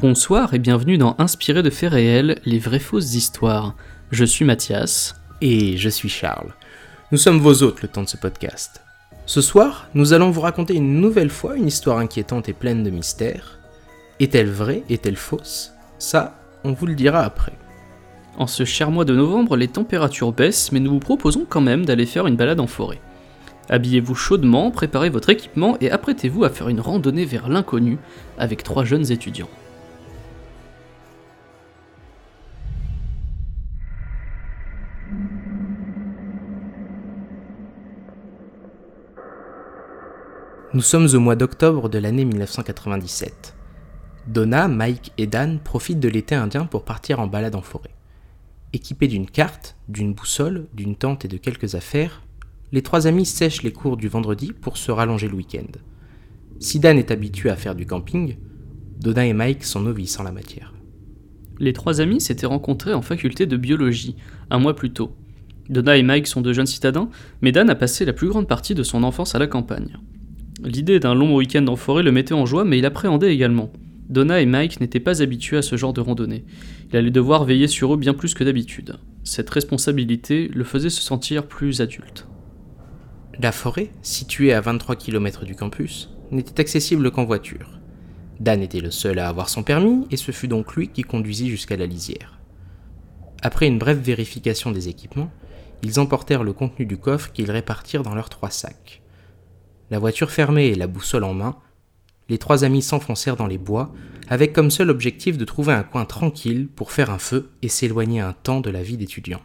[0.00, 3.74] Bonsoir et bienvenue dans Inspiré de faits réels, les vraies fausses histoires.
[4.12, 5.16] Je suis Mathias.
[5.40, 6.54] Et je suis Charles.
[7.10, 8.80] Nous sommes vos hôtes le temps de ce podcast.
[9.26, 12.90] Ce soir, nous allons vous raconter une nouvelle fois une histoire inquiétante et pleine de
[12.90, 13.58] mystères.
[14.20, 15.72] Est-elle vraie Est-elle fausse?
[15.98, 17.58] Ça, on vous le dira après.
[18.36, 21.84] En ce cher mois de novembre, les températures baissent, mais nous vous proposons quand même
[21.84, 23.00] d'aller faire une balade en forêt.
[23.68, 27.98] Habillez-vous chaudement, préparez votre équipement et apprêtez-vous à faire une randonnée vers l'inconnu
[28.38, 29.50] avec trois jeunes étudiants.
[40.74, 43.56] Nous sommes au mois d'octobre de l'année 1997.
[44.26, 47.94] Donna, Mike et Dan profitent de l'été indien pour partir en balade en forêt.
[48.74, 52.22] Équipés d'une carte, d'une boussole, d'une tente et de quelques affaires,
[52.70, 55.72] les trois amis sèchent les cours du vendredi pour se rallonger le week-end.
[56.60, 58.36] Si Dan est habitué à faire du camping,
[59.00, 60.74] Donna et Mike sont novices en la matière.
[61.58, 64.16] Les trois amis s'étaient rencontrés en faculté de biologie,
[64.50, 65.16] un mois plus tôt.
[65.70, 67.08] Donna et Mike sont de jeunes citadins,
[67.40, 69.96] mais Dan a passé la plus grande partie de son enfance à la campagne.
[70.62, 73.70] L'idée d'un long week-end en forêt le mettait en joie, mais il appréhendait également.
[74.08, 76.44] Donna et Mike n'étaient pas habitués à ce genre de randonnée.
[76.90, 78.96] Il allait devoir veiller sur eux bien plus que d'habitude.
[79.22, 82.26] Cette responsabilité le faisait se sentir plus adulte.
[83.38, 87.78] La forêt, située à 23 km du campus, n'était accessible qu'en voiture.
[88.40, 91.50] Dan était le seul à avoir son permis et ce fut donc lui qui conduisit
[91.50, 92.38] jusqu'à la lisière.
[93.42, 95.30] Après une brève vérification des équipements,
[95.82, 98.97] ils emportèrent le contenu du coffre qu'ils répartirent dans leurs trois sacs.
[99.90, 101.56] La voiture fermée et la boussole en main,
[102.28, 103.92] les trois amis s'enfoncèrent dans les bois,
[104.28, 108.20] avec comme seul objectif de trouver un coin tranquille pour faire un feu et s'éloigner
[108.20, 109.40] un temps de la vie d'étudiant.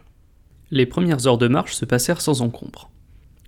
[0.70, 2.90] Les premières heures de marche se passèrent sans encombre.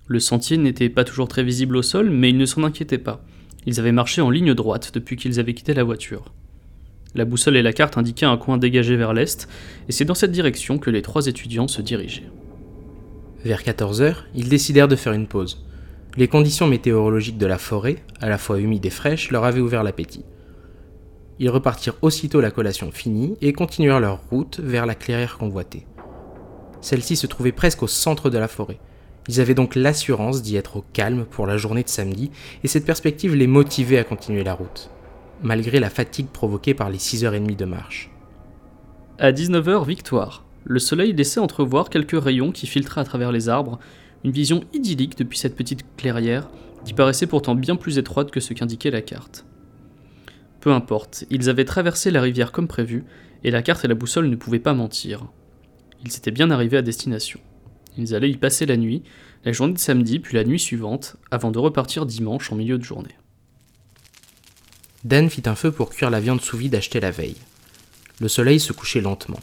[0.07, 3.23] Le sentier n'était pas toujours très visible au sol, mais ils ne s'en inquiétaient pas.
[3.67, 6.33] Ils avaient marché en ligne droite depuis qu'ils avaient quitté la voiture.
[7.13, 9.47] La boussole et la carte indiquaient un coin dégagé vers l'est,
[9.87, 12.31] et c'est dans cette direction que les trois étudiants se dirigeaient.
[13.43, 15.66] Vers 14 heures, ils décidèrent de faire une pause.
[16.17, 19.83] Les conditions météorologiques de la forêt, à la fois humides et fraîches, leur avaient ouvert
[19.83, 20.25] l'appétit.
[21.37, 25.85] Ils repartirent aussitôt la collation finie et continuèrent leur route vers la clairière convoitée.
[26.81, 28.79] Celle-ci se trouvait presque au centre de la forêt.
[29.27, 32.31] Ils avaient donc l'assurance d'y être au calme pour la journée de samedi,
[32.63, 34.89] et cette perspective les motivait à continuer la route,
[35.43, 38.09] malgré la fatigue provoquée par les 6h30 de marche.
[39.19, 40.45] À 19h, victoire.
[40.63, 43.77] Le soleil laissait entrevoir quelques rayons qui filtraient à travers les arbres,
[44.23, 46.49] une vision idyllique depuis cette petite clairière,
[46.85, 49.45] qui paraissait pourtant bien plus étroite que ce qu'indiquait la carte.
[50.59, 53.03] Peu importe, ils avaient traversé la rivière comme prévu,
[53.43, 55.27] et la carte et la boussole ne pouvaient pas mentir.
[56.05, 57.39] Ils étaient bien arrivés à destination.
[57.97, 59.03] Ils allaient y passer la nuit,
[59.43, 62.83] la journée de samedi puis la nuit suivante, avant de repartir dimanche en milieu de
[62.83, 63.15] journée.
[65.03, 67.37] Dan fit un feu pour cuire la viande sous vide achetée la veille.
[68.19, 69.39] Le soleil se couchait lentement.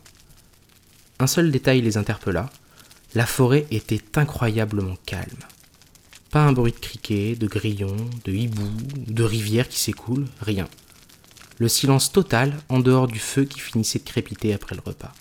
[1.21, 2.51] Un seul détail les interpella,
[3.15, 5.45] la forêt était incroyablement calme.
[6.31, 8.69] Pas un bruit de criquet, de grillons, de hibou,
[9.07, 10.67] de rivière qui s'écoule, rien.
[11.59, 15.13] Le silence total en dehors du feu qui finissait de crépiter après le repas.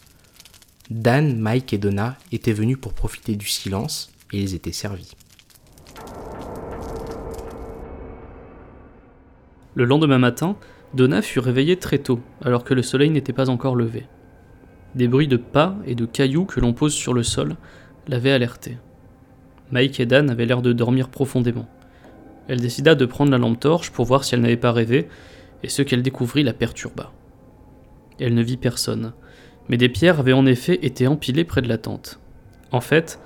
[0.89, 5.15] Dan, Mike et Donna étaient venus pour profiter du silence et ils étaient servis.
[9.75, 10.55] Le lendemain matin,
[10.95, 14.07] Donna fut réveillée très tôt, alors que le soleil n'était pas encore levé.
[14.95, 17.55] Des bruits de pas et de cailloux que l'on pose sur le sol
[18.07, 18.77] l'avaient alertée.
[19.71, 21.67] Mike et Dan avaient l'air de dormir profondément.
[22.47, 25.07] Elle décida de prendre la lampe torche pour voir si elle n'avait pas rêvé,
[25.63, 27.11] et ce qu'elle découvrit la perturba.
[28.19, 29.13] Elle ne vit personne,
[29.69, 32.19] mais des pierres avaient en effet été empilées près de la tente.
[32.71, 33.19] En fait,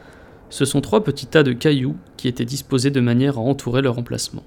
[0.50, 3.98] ce sont trois petits tas de cailloux qui étaient disposés de manière à entourer leur
[3.98, 4.44] emplacement.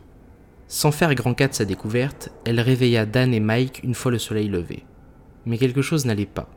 [0.68, 4.18] Sans faire grand cas de sa découverte, elle réveilla Dan et Mike une fois le
[4.18, 4.84] soleil levé.
[5.44, 6.48] Mais quelque chose n'allait pas.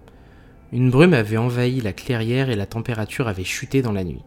[0.73, 4.23] Une brume avait envahi la clairière et la température avait chuté dans la nuit.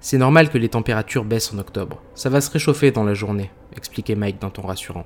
[0.00, 2.00] C'est normal que les températures baissent en octobre.
[2.14, 5.04] Ça va se réchauffer dans la journée, expliquait Mike d'un ton rassurant.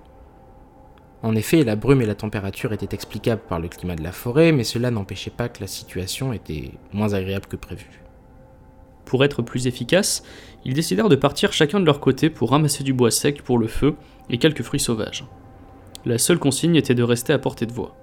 [1.25, 4.53] En effet, la brume et la température étaient explicables par le climat de la forêt,
[4.53, 7.89] mais cela n'empêchait pas que la situation était moins agréable que prévu.
[9.07, 10.23] Pour être plus efficace,
[10.65, 13.67] ils décidèrent de partir chacun de leur côté pour ramasser du bois sec pour le
[13.67, 13.97] feu
[14.31, 15.25] et quelques fruits sauvages.
[16.05, 17.97] La seule consigne était de rester à portée de voix.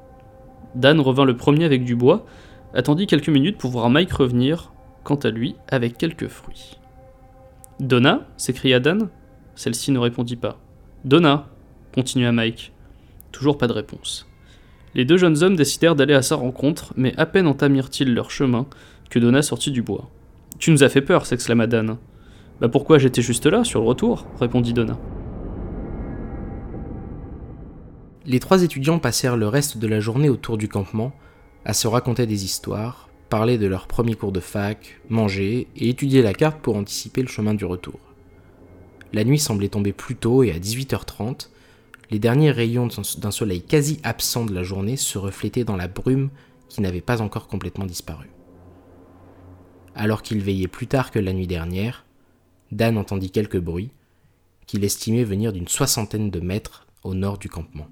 [0.76, 2.26] Dan revint le premier avec du bois,
[2.74, 4.74] attendit quelques minutes pour voir Mike revenir,
[5.04, 6.78] quant à lui, avec quelques fruits.
[7.80, 8.28] Donna?
[8.38, 9.10] s'écria Dan.
[9.56, 10.58] Celle-ci ne répondit pas.
[11.06, 11.48] Donna
[11.94, 12.74] continua Mike.
[13.32, 14.28] Toujours pas de réponse.
[14.96, 18.66] Les deux jeunes hommes décidèrent d'aller à sa rencontre, mais à peine entamirent-ils leur chemin
[19.10, 20.10] que Donna sortit du bois.
[20.58, 21.98] Tu nous as fait peur, s'exclama Dan.
[22.62, 24.26] Bah pourquoi j'étais juste là, sur le retour?
[24.40, 24.98] répondit Donna.
[28.28, 31.14] Les trois étudiants passèrent le reste de la journée autour du campement
[31.64, 36.24] à se raconter des histoires, parler de leur premier cours de fac, manger et étudier
[36.24, 38.00] la carte pour anticiper le chemin du retour.
[39.14, 41.50] La nuit semblait tomber plus tôt et à 18h30,
[42.10, 42.88] les derniers rayons
[43.18, 46.30] d'un soleil quasi absent de la journée se reflétaient dans la brume
[46.68, 48.30] qui n'avait pas encore complètement disparu.
[49.94, 52.06] Alors qu'il veillait plus tard que la nuit dernière,
[52.72, 53.92] Dan entendit quelques bruits
[54.66, 57.88] qu'il estimait venir d'une soixantaine de mètres au nord du campement.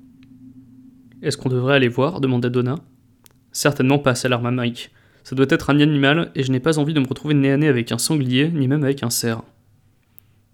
[1.23, 2.75] Est-ce qu'on devrait aller voir demanda Donna.
[3.53, 4.91] Certainement pas, s'alarma Mike.
[5.23, 7.55] Ça doit être un animal, et je n'ai pas envie de me retrouver nez à
[7.55, 9.41] nez avec un sanglier, ni même avec un cerf.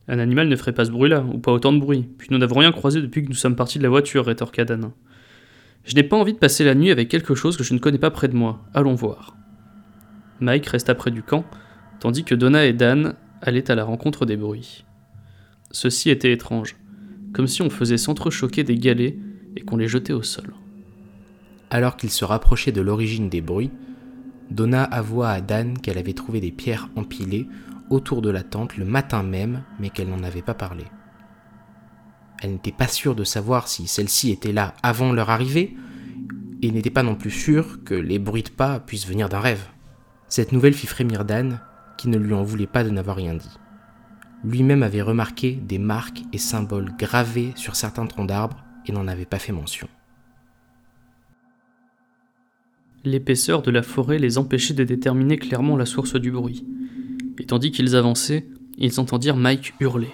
[0.07, 2.60] Un animal ne ferait pas ce bruit-là, ou pas autant de bruit, puis nous n'avons
[2.60, 4.92] rien croisé depuis que nous sommes partis de la voiture, rétorqua Dan.
[5.86, 7.98] Je n'ai pas envie de passer la nuit avec quelque chose que je ne connais
[7.98, 9.36] pas près de moi, allons voir.
[10.39, 11.45] Mike resta près du camp,
[12.00, 14.86] tandis que Donna et Dan allaient à la rencontre des bruits.
[15.72, 16.75] Ceci était étrange,
[17.33, 19.15] comme si on faisait s'entrechoquer des galets
[19.56, 20.54] et qu'on les jetait au sol.
[21.69, 23.71] Alors qu'ils se rapprochaient de l'origine des bruits,
[24.50, 27.48] Donna avoua à Dan qu'elle avait trouvé des pierres empilées
[27.89, 30.86] autour de la tente le matin même, mais qu'elle n'en avait pas parlé.
[32.42, 35.75] Elle n'était pas sûre de savoir si celles-ci étaient là avant leur arrivée,
[36.62, 39.65] et n'était pas non plus sûre que les bruits de pas puissent venir d'un rêve.
[40.27, 41.62] Cette nouvelle fit frémir Dan,
[41.98, 43.57] qui ne lui en voulait pas de n'avoir rien dit.
[44.44, 49.25] Lui-même avait remarqué des marques et symboles gravés sur certains troncs d'arbres et n'en avait
[49.25, 49.88] pas fait mention.
[53.06, 56.66] L'épaisseur de la forêt les empêchait de déterminer clairement la source du bruit.
[57.38, 58.46] Et tandis qu'ils avançaient,
[58.78, 60.12] ils entendirent Mike hurler.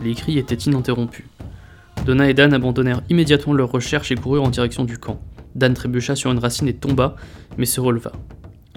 [0.00, 1.24] Les cris étaient ininterrompus.
[2.06, 5.20] Donna et Dan abandonnèrent immédiatement leurs recherches et coururent en direction du camp.
[5.56, 7.16] Dan trébucha sur une racine et tomba,
[7.58, 8.12] mais se releva.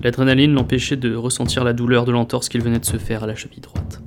[0.02, 3.36] L'adrénaline l'empêchait de ressentir la douleur de l'entorse qu'il venait de se faire à la
[3.36, 4.02] cheville droite.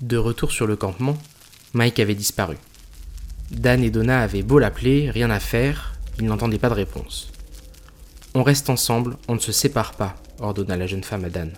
[0.00, 1.16] De retour sur le campement,
[1.74, 2.56] Mike avait disparu.
[3.50, 7.32] Dan et Donna avaient beau l'appeler, rien à faire, ils n'entendaient pas de réponse.
[8.34, 11.50] On reste ensemble, on ne se sépare pas, ordonna la jeune femme à Dan.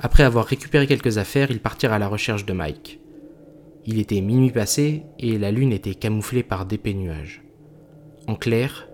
[0.00, 2.98] Après avoir récupéré quelques affaires, ils partirent à la recherche de Mike.
[3.84, 7.42] Il était minuit passé et la lune était camouflée par d'épais nuages.
[8.26, 8.88] En clair,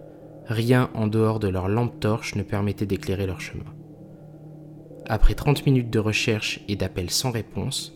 [0.46, 3.64] rien en dehors de leur lampe torche ne permettait d'éclairer leur chemin.
[5.06, 7.94] Après 30 minutes de recherche et d'appels sans réponse,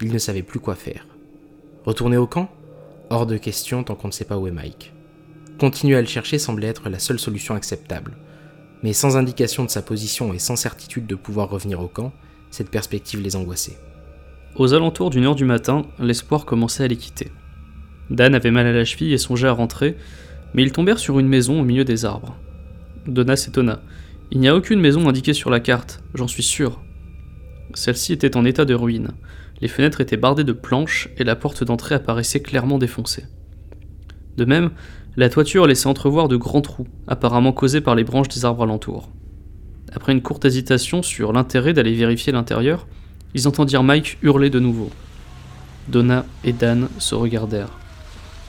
[0.00, 1.06] ils ne savaient plus quoi faire.
[1.86, 2.50] Retourner au camp?
[3.10, 4.92] Hors de question tant qu'on ne sait pas où est Mike.
[5.56, 8.16] Continuer à le chercher semblait être la seule solution acceptable.
[8.82, 12.12] Mais sans indication de sa position et sans certitude de pouvoir revenir au camp,
[12.50, 13.78] cette perspective les angoissait.
[14.56, 17.30] Aux alentours d'une heure du matin, l'espoir commençait à les quitter.
[18.10, 19.96] Dan avait mal à la cheville et songeait à rentrer,
[20.54, 22.36] mais ils tombèrent sur une maison au milieu des arbres.
[23.06, 23.80] Donna s'étonna.
[24.32, 26.80] Il n'y a aucune maison indiquée sur la carte, j'en suis sûr.
[27.74, 29.12] Celle-ci était en état de ruine.
[29.60, 33.24] Les fenêtres étaient bardées de planches et la porte d'entrée apparaissait clairement défoncée.
[34.36, 34.70] De même,
[35.16, 39.10] la toiture laissait entrevoir de grands trous, apparemment causés par les branches des arbres alentours.
[39.92, 42.86] Après une courte hésitation sur l'intérêt d'aller vérifier l'intérieur,
[43.34, 44.90] ils entendirent Mike hurler de nouveau.
[45.88, 47.78] Donna et Dan se regardèrent.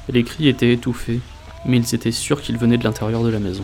[0.10, 1.22] Les cris étaient étouffés,
[1.66, 3.64] mais ils étaient sûrs qu'ils venaient de l'intérieur de la maison.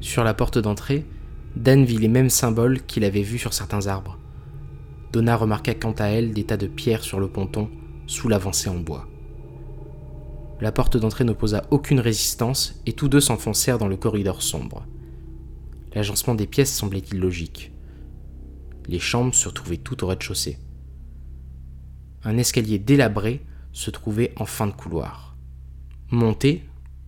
[0.00, 1.04] Sur la porte d'entrée,
[1.56, 4.18] Dan vit les mêmes symboles qu'il avait vus sur certains arbres.
[5.12, 7.70] Donna remarqua quant à elle des tas de pierres sur le ponton,
[8.08, 9.06] sous l'avancée en bois.
[10.60, 14.84] La porte d'entrée n'opposa aucune résistance et tous deux s'enfoncèrent dans le corridor sombre.
[15.94, 17.72] L'agencement des pièces semblait illogique.
[18.88, 20.58] Les chambres se trouvaient toutes au rez-de-chaussée.
[22.24, 25.36] Un escalier délabré se trouvait en fin de couloir.
[26.10, 26.64] Monter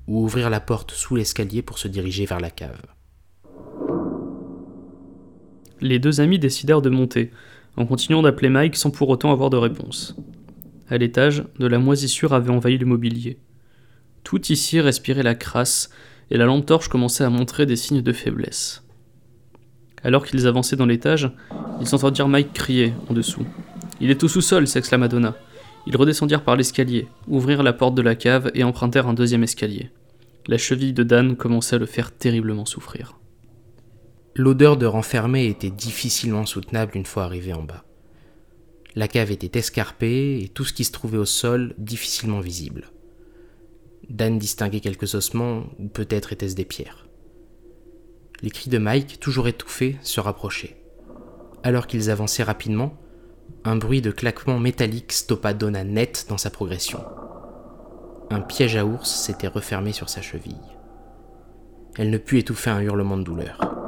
[0.06, 2.95] ou ouvrir la porte sous l'escalier pour se diriger vers la cave
[5.80, 7.30] les deux amis décidèrent de monter,
[7.76, 10.16] en continuant d'appeler Mike sans pour autant avoir de réponse.
[10.88, 13.38] À l'étage, de la moisissure avait envahi le mobilier.
[14.24, 15.90] Tout ici respirait la crasse,
[16.30, 18.84] et la lampe torche commençait à montrer des signes de faiblesse.
[20.02, 21.30] Alors qu'ils avançaient dans l'étage,
[21.80, 23.46] ils entendirent Mike crier en dessous.
[24.00, 25.36] Il est au sous-sol, s'exclama Donna.
[25.86, 29.90] Ils redescendirent par l'escalier, ouvrirent la porte de la cave et empruntèrent un deuxième escalier.
[30.46, 33.15] La cheville de Dan commençait à le faire terriblement souffrir.
[34.38, 37.84] L'odeur de renfermé était difficilement soutenable une fois arrivé en bas.
[38.94, 42.90] La cave était escarpée et tout ce qui se trouvait au sol difficilement visible.
[44.10, 47.08] Dan distinguait quelques ossements, ou peut-être étaient-ce des pierres.
[48.42, 50.76] Les cris de Mike, toujours étouffés, se rapprochaient.
[51.62, 52.94] Alors qu'ils avançaient rapidement,
[53.64, 57.02] un bruit de claquement métallique stoppa Donna net dans sa progression.
[58.28, 60.60] Un piège à ours s'était refermé sur sa cheville.
[61.96, 63.85] Elle ne put étouffer un hurlement de douleur.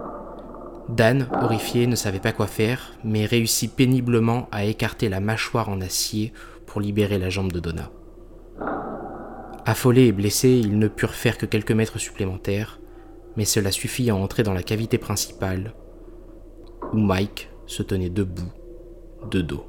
[0.88, 5.80] Dan, horrifié, ne savait pas quoi faire, mais réussit péniblement à écarter la mâchoire en
[5.80, 6.32] acier
[6.66, 7.90] pour libérer la jambe de Donna.
[9.66, 12.80] Affolés et blessés, ils ne purent faire que quelques mètres supplémentaires,
[13.36, 15.74] mais cela suffit à entrer dans la cavité principale,
[16.92, 18.50] où Mike se tenait debout,
[19.30, 19.66] de dos.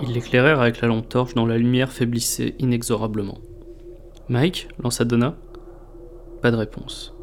[0.00, 3.38] Ils l'éclairèrent avec la lampe torche dont la lumière faiblissait inexorablement.
[4.28, 5.36] Mike lança Donna.
[6.40, 7.13] Pas de réponse.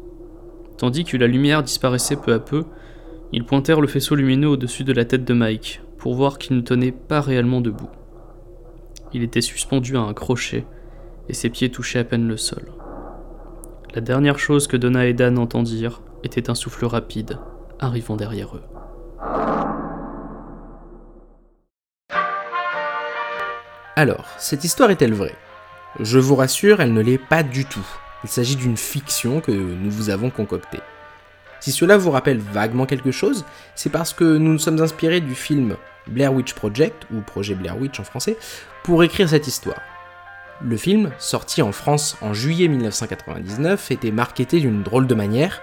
[0.82, 2.64] Tandis que la lumière disparaissait peu à peu,
[3.30, 6.60] ils pointèrent le faisceau lumineux au-dessus de la tête de Mike pour voir qu'il ne
[6.60, 7.88] tenait pas réellement debout.
[9.12, 10.66] Il était suspendu à un crochet
[11.28, 12.64] et ses pieds touchaient à peine le sol.
[13.94, 17.38] La dernière chose que Donna et Dan entendirent était un souffle rapide
[17.78, 18.64] arrivant derrière eux.
[23.94, 25.36] Alors, cette histoire est-elle vraie?
[26.00, 27.86] Je vous rassure, elle ne l'est pas du tout.
[28.24, 30.80] Il s'agit d'une fiction que nous vous avons concoctée.
[31.60, 35.34] Si cela vous rappelle vaguement quelque chose, c'est parce que nous nous sommes inspirés du
[35.34, 35.76] film
[36.06, 38.36] Blair Witch Project, ou Projet Blair Witch en français,
[38.82, 39.80] pour écrire cette histoire.
[40.64, 45.62] Le film, sorti en France en juillet 1999, était marketé d'une drôle de manière.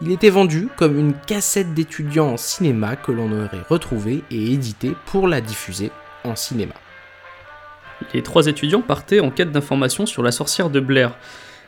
[0.00, 4.94] Il était vendu comme une cassette d'étudiants en cinéma que l'on aurait retrouvée et éditée
[5.06, 5.90] pour la diffuser
[6.24, 6.74] en cinéma.
[8.14, 11.16] Les trois étudiants partaient en quête d'informations sur la sorcière de Blair,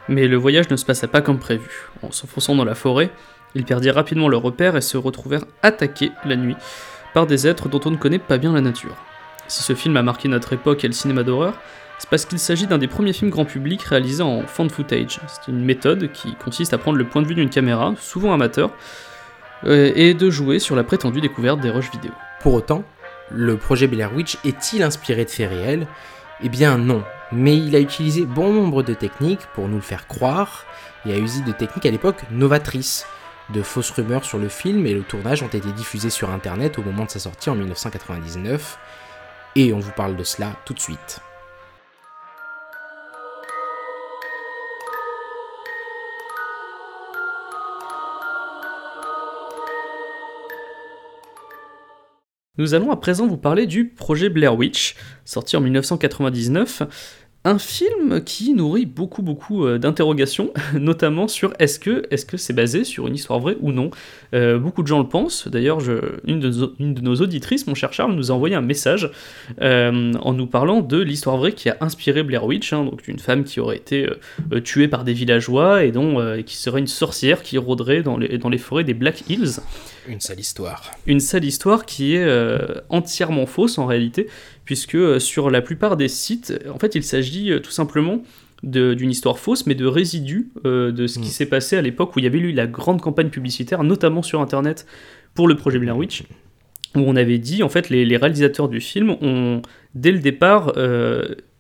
[0.08, 1.88] mais le voyage ne se passa pas comme prévu.
[2.02, 3.10] En s'enfonçant dans la forêt,
[3.54, 6.56] ils perdirent rapidement leur repère et se retrouvèrent attaqués la nuit
[7.14, 8.96] par des êtres dont on ne connaît pas bien la nature.
[9.48, 11.54] Si ce film a marqué notre époque et le cinéma d'horreur,
[11.98, 15.20] c'est parce qu'il s'agit d'un des premiers films grand public réalisés en found footage.
[15.28, 18.70] C'est une méthode qui consiste à prendre le point de vue d'une caméra, souvent amateur,
[19.64, 22.10] euh, et de jouer sur la prétendue découverte des rushs vidéo.
[22.40, 22.82] Pour autant,
[23.30, 25.86] le projet Blair Witch est-il inspiré de faits réels?
[26.42, 30.06] Eh bien non, mais il a utilisé bon nombre de techniques pour nous le faire
[30.06, 30.64] croire,
[31.06, 33.06] et a usé de techniques à l'époque novatrices.
[33.50, 36.82] De fausses rumeurs sur le film et le tournage ont été diffusés sur internet au
[36.82, 38.78] moment de sa sortie en 1999,
[39.56, 41.20] et on vous parle de cela tout de suite.
[52.58, 56.82] Nous allons à présent vous parler du projet Blair Witch, sorti en 1999,
[57.44, 62.52] un film qui nourrit beaucoup beaucoup euh, d'interrogations, notamment sur est-ce que est-ce que c'est
[62.52, 63.90] basé sur une histoire vraie ou non.
[64.34, 65.48] Euh, beaucoup de gens le pensent.
[65.48, 65.80] D'ailleurs,
[66.26, 69.10] une, de nos auditrices, mon cher Charles, nous a envoyé un message
[69.60, 73.18] euh, en nous parlant de l'histoire vraie qui a inspiré Blair Witch, hein, donc une
[73.18, 74.08] femme qui aurait été
[74.64, 78.48] tuée par des villageois et dont qui serait une sorcière qui rôderait dans les, dans
[78.48, 79.60] les forêts des Black Hills.
[80.08, 80.90] Une sale histoire.
[81.06, 82.26] Une sale histoire qui est
[82.88, 84.28] entièrement fausse en réalité,
[84.72, 88.22] puisque euh, sur la plupart des sites, en fait, il s'agit euh, tout simplement
[88.62, 91.32] d'une histoire fausse, mais de résidus euh, de ce qui mm.
[91.32, 94.40] s'est passé à l'époque où il y avait eu la grande campagne publicitaire, notamment sur
[94.40, 94.86] Internet,
[95.34, 96.22] pour le projet Blair Witch,
[96.94, 99.60] où on avait dit, en fait, les, réalisateurs du film ont,
[99.94, 100.72] dès le départ,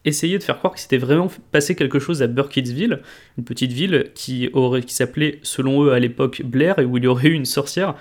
[0.04, 3.00] essayer de faire croire que c'était vraiment passé quelque chose à Burkittsville,
[3.38, 7.04] une petite ville qui, aurait, qui s'appelait, selon eux à l'époque, Blair, et où il
[7.04, 7.94] y aurait eu une sorcière.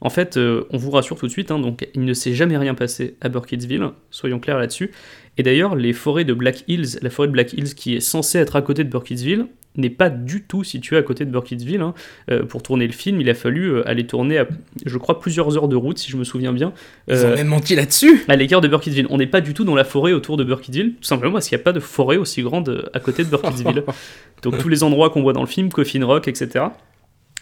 [0.00, 2.58] En fait, euh, on vous rassure tout de suite, hein, donc il ne s'est jamais
[2.58, 4.90] rien passé à Burkittsville, soyons clairs là-dessus.
[5.38, 8.38] Et d'ailleurs, les forêts de Black Hills, la forêt de Black Hills qui est censée
[8.38, 11.80] être à côté de Burkittsville, n'est pas du tout située à côté de Burkittsville.
[11.80, 11.94] Hein.
[12.30, 14.46] Euh, pour tourner le film, il a fallu euh, aller tourner, à,
[14.84, 16.72] je crois, plusieurs heures de route, si je me souviens bien.
[17.08, 19.06] Ils ont même menti là-dessus À l'écart de Burkittsville.
[19.10, 21.56] On n'est pas du tout dans la forêt autour de Burkittsville, tout simplement parce qu'il
[21.56, 23.84] n'y a pas de forêt aussi grande à côté de Burkittsville.
[24.42, 26.66] Donc tous les endroits qu'on voit dans le film, Coffin Rock, etc.,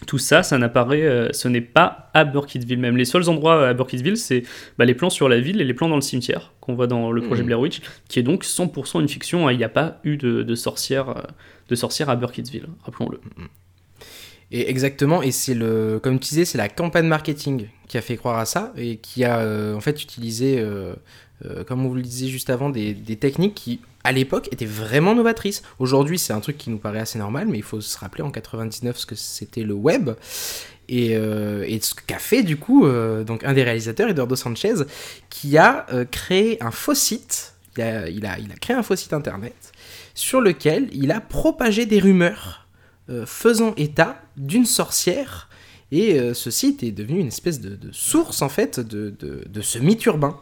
[0.07, 2.97] tout ça, ça n'apparaît, euh, ce n'est pas à Burkittsville même.
[2.97, 4.43] Les seuls endroits à Burkittsville, c'est
[4.79, 7.11] bah, les plans sur la ville et les plans dans le cimetière qu'on voit dans
[7.13, 7.47] le projet hmm.
[7.47, 9.47] Blair Witch, qui est donc 100% une fiction.
[9.47, 9.53] Hein.
[9.53, 11.23] Il n'y a pas eu de, de sorcière, euh,
[11.69, 13.21] de sorcière à Burkittsville, rappelons-le.
[14.51, 18.17] Et exactement, et c'est le, comme tu disais, c'est la campagne marketing qui a fait
[18.17, 20.63] croire à ça et qui a euh, en fait utilisé,
[21.67, 25.15] comme on vous le disait juste avant, des, des techniques qui à l'époque était vraiment
[25.15, 25.63] novatrice.
[25.79, 28.31] Aujourd'hui, c'est un truc qui nous paraît assez normal, mais il faut se rappeler en
[28.31, 30.11] 99 ce que c'était le web.
[30.91, 34.75] Et, euh, ce qu'a fait du coup euh, donc un des réalisateurs, Eduardo Sanchez,
[35.31, 37.55] qui a euh, créé un faux site.
[37.77, 37.83] Il
[38.27, 39.73] a, créé un faux site internet
[40.15, 42.69] sur lequel il a propagé des rumeurs
[43.27, 45.49] faisant état d'une sorcière.
[45.91, 50.07] Et ce site est devenu une espèce de, source en fait de, de ce mythe
[50.07, 50.39] urbain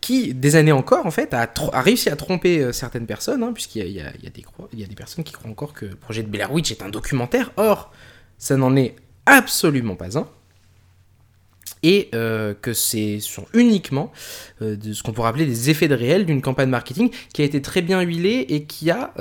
[0.00, 1.50] qui, des années encore, en fait, a,
[1.80, 4.12] réussi à tromper euh, certaines personnes, hein, puisqu'il y, a,
[4.86, 7.52] des personnes qui croient encore que le projet de Blair Witch est un documentaire.
[7.56, 7.92] Or,
[8.38, 8.94] ça n'en est
[9.26, 10.28] absolument pas un.
[11.82, 14.10] Et euh, que c'est sont uniquement
[14.62, 17.44] euh, de ce qu'on pourrait appeler des effets de réel d'une campagne marketing qui a
[17.44, 19.12] été très bien huilée et qui a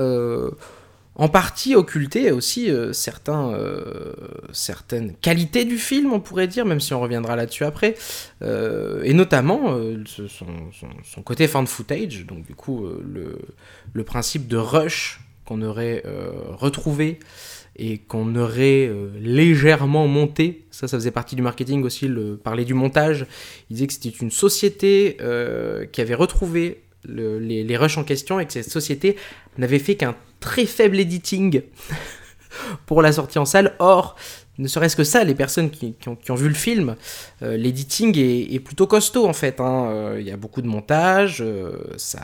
[1.18, 4.14] en partie occulter aussi euh, certains, euh,
[4.54, 7.96] certaines qualités du film, on pourrait dire, même si on reviendra là-dessus après,
[8.44, 13.40] euh, et notamment son, côté fan footage, donc du coup le,
[13.94, 16.04] le, principe de rush qu'on aurait
[16.58, 17.20] retrouvé
[17.76, 20.66] et qu'on aurait légèrement monté.
[20.72, 23.26] Ça, ça faisait partie du marketing aussi, le parler du montage.
[23.70, 25.18] Il disait que c'était une société
[25.92, 29.16] qui avait retrouvé les, les rushs en question et que cette société
[29.58, 31.62] n'avait fait qu'un très faible editing
[32.86, 33.76] pour la sortie en salle.
[33.80, 34.16] Or,
[34.60, 36.96] ne serait-ce que ça, les personnes qui, ont, vu le film,
[37.44, 39.60] euh, l'editing est, plutôt costaud en fait.
[39.60, 39.90] Hein.
[39.92, 42.20] Euh, il y a beaucoup de montage, euh, ça,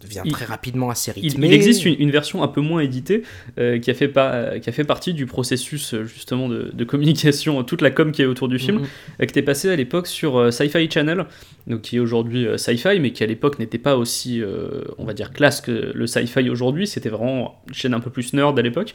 [0.00, 1.48] devient très rapidement assez rythmé.
[1.48, 3.22] Il, existe une, version un peu moins éditée
[3.56, 8.12] qui, a fait qui a fait partie du processus justement de, communication, toute la com
[8.12, 9.18] qui est autour du film, mm-hmm.
[9.18, 11.26] qui était passée à l'époque sur Sci-Fi Channel,
[11.66, 14.42] donc qui est aujourd'hui Sci-Fi, mais qui à l'époque n'était pas aussi,
[14.98, 16.86] on va dire, classe que le Sci-Fi aujourd'hui.
[16.86, 18.94] C'était vraiment une chaîne un peu plus nerd à l'époque.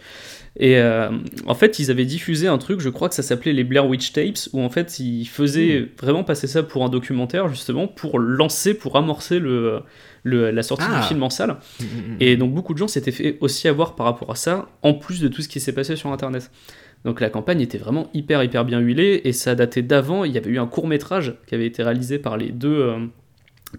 [0.58, 1.10] Et euh,
[1.46, 4.12] en fait, ils avaient diffusé un truc, je crois que ça s'appelait les Blair Witch
[4.12, 5.88] Tapes, où en fait, ils faisaient hmm.
[6.00, 9.84] vraiment passer ça pour un documentaire, justement, pour lancer, pour amorcer le,
[10.24, 11.02] la sortie du ah.
[11.02, 11.58] film en salle.
[11.80, 14.70] Hmm, hmm, et donc, beaucoup de gens s'étaient fait aussi avoir par rapport à ça,
[14.84, 16.52] en plus de tout ce qui s'est passé sur Internet.
[17.06, 20.26] Donc la campagne était vraiment hyper hyper bien huilée et ça datait d'avant.
[20.26, 23.06] Il y avait eu un court métrage qui avait été réalisé par les deux, euh,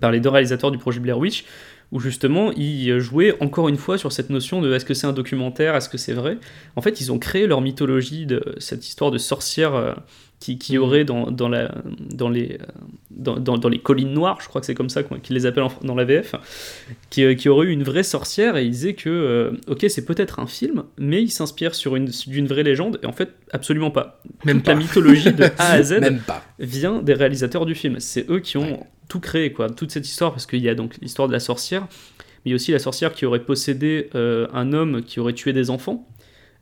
[0.00, 1.44] par les deux réalisateurs du projet Blair Witch
[1.92, 5.12] où justement ils jouaient encore une fois sur cette notion de est-ce que c'est un
[5.12, 6.38] documentaire, est-ce que c'est vrai?
[6.76, 9.94] En fait, ils ont créé leur mythologie de cette histoire de sorcière euh,
[10.40, 10.82] qui, qui mhm.
[10.82, 11.70] aurait dans, dans, la,
[12.00, 12.66] dans, les, euh,
[13.10, 15.94] dans, dans, les collines noires, je crois que c'est comme ça qu'ils les appellent dans
[15.94, 16.34] la VF,
[17.10, 20.40] qui, euh, qui, aurait eu une vraie sorcière et ils disaient que, ok, c'est peut-être
[20.40, 24.22] un film, mais il s'inspire sur une, d'une vraie légende, et en fait, absolument pas.
[24.44, 26.00] Même la mythologie de A à Z
[26.58, 28.00] vient des réalisateurs du film.
[28.00, 30.96] C'est eux qui ont tout créé, quoi, toute cette histoire, parce qu'il y a donc
[31.02, 34.46] l'histoire de la sorcière, mais il y a aussi la sorcière qui aurait possédé euh,
[34.54, 36.08] un homme qui aurait tué des enfants.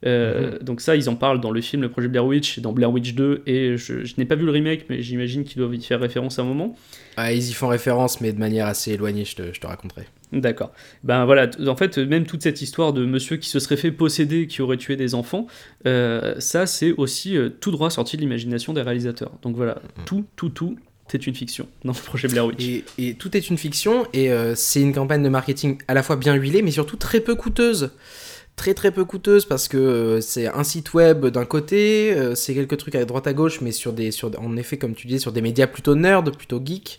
[0.07, 0.59] Euh, mhm.
[0.63, 3.15] Donc ça, ils en parlent dans le film Le Projet Blair Witch, dans Blair Witch
[3.15, 6.39] 2, et je, n'ai pas vu le remake, mais j'imagine qu'ils doivent y faire référence
[6.39, 6.77] à un moment.
[7.17, 10.07] Ah, ils y font référence, mais de manière assez éloignée, je te, je te raconterai.
[10.33, 10.73] D'accord.
[11.05, 14.47] Ben voilà, en fait, même toute cette histoire de monsieur qui se serait fait posséder,
[14.47, 15.47] qui aurait tué des enfants,
[15.87, 19.33] euh, ça, c'est aussi tout droit sorti de l'imagination des réalisateurs.
[19.43, 20.05] Donc voilà, mhm.
[20.05, 20.77] tout, tout, tout
[21.11, 22.85] c'est une fiction dans le projet Blair Witch.
[22.99, 26.17] Et, tout est une fiction, et euh, c'est une campagne de marketing à la fois
[26.17, 27.91] bien huilée, mais surtout très peu coûteuse.
[28.59, 32.55] Très très peu coûteuse parce que euh, c'est un site web d'un côté, euh, c'est
[32.55, 35.21] quelques trucs à droite à gauche, mais sur des, sur, en effet, comme tu disais,
[35.21, 36.99] sur des médias plutôt nerd, plutôt geek.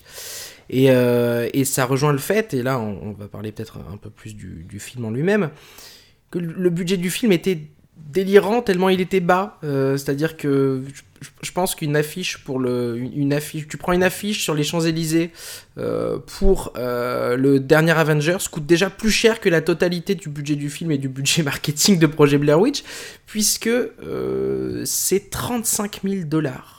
[0.71, 4.35] Et, et ça rejoint le fait, et là on, va parler peut-être un peu plus
[4.35, 5.49] du, film en lui-même,
[6.29, 7.59] que le budget du film était
[7.97, 9.57] délirant tellement il était bas.
[9.63, 10.83] C'est-à-dire que
[11.53, 15.31] pense qu'une affiche pour le une affiche tu prends une affiche sur les Champs Élysées
[15.77, 20.55] euh, pour euh, le dernier Avengers coûte déjà plus cher que la totalité du budget
[20.55, 22.83] du film et du budget marketing de projet Blair Witch
[23.25, 26.75] puisque euh, c'est 35 000 dollars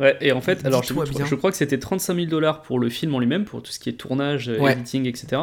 [0.00, 0.92] Ouais, et en fait, alors je,
[1.24, 3.78] je, crois que c'était 35 000 dollars pour le film en lui-même, pour tout ce
[3.78, 5.40] qui est tournage, editing, etc.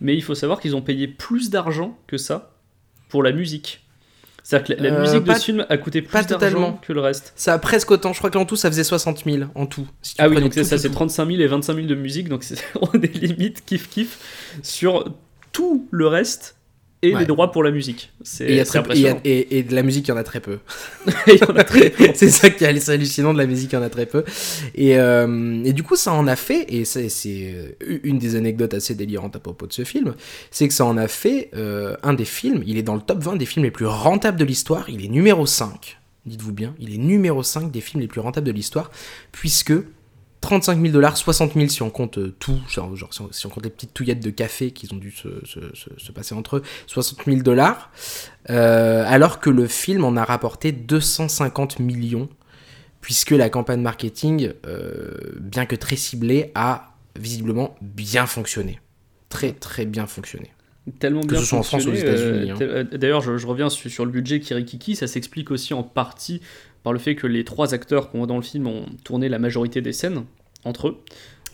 [0.00, 2.54] Mais il faut savoir qu'ils ont payé plus d'argent que ça
[3.10, 3.83] pour la musique.
[4.44, 7.32] C'est-à-dire que la, euh, musique de ce film a coûté plus d'argent que le reste.
[7.34, 8.12] Ça a presque autant.
[8.12, 9.88] Je crois qu'en tout, ça faisait 60 000 en tout.
[10.18, 12.28] ah oui, donc ça, c'est 35 000 et 25 000 de musique.
[12.28, 12.62] Donc c'est
[12.94, 14.18] des limites kiff-kiff
[14.62, 15.10] sur
[15.50, 16.56] tout le reste
[17.08, 18.10] et des droits pour la musique.
[18.22, 18.46] C'est
[19.24, 20.58] et, et, de la musique, il y en a très peu.
[22.14, 24.24] c'est ça qui est hallucinant, de la musique, il y en a très peu.
[24.74, 27.08] Et, euh, et du coup, ça en a fait, et c'est
[27.54, 30.14] euh, une des anecdotes assez délirantes à propos de ce film,
[30.50, 33.22] c'est que ça en a fait euh, un des films, il est dans le top
[33.22, 35.98] 20 des films les plus rentables de l'histoire, il est numéro 5.
[36.26, 38.90] Dites-vous bien, il est numéro 5 des films les plus rentables de l'histoire,
[39.30, 39.74] puisque
[40.44, 43.70] 35 000 dollars, 60 000 si on compte euh, tout, genre, si, on, compte les
[43.70, 47.90] petites touillettes de café qu'ils ont dû se, passer entre eux, 60 000 dollars,
[48.50, 52.28] euh, alors que le film en a rapporté 250 millions,
[53.00, 58.80] puisque la campagne marketing, euh, bien que très ciblée, a visiblement bien fonctionné.
[59.30, 60.50] Très très bien fonctionné.
[60.98, 62.50] Tellement bien que ce soit en France ou aux États-Unis.
[62.50, 62.84] Hein.
[62.92, 66.42] D'ailleurs, je, reviens sur, le budget Kirikiki, ça s'explique aussi en partie
[66.84, 69.40] par le fait que les trois acteurs qu'on voit dans le film ont tourné la
[69.40, 70.24] majorité des scènes
[70.64, 70.96] entre eux.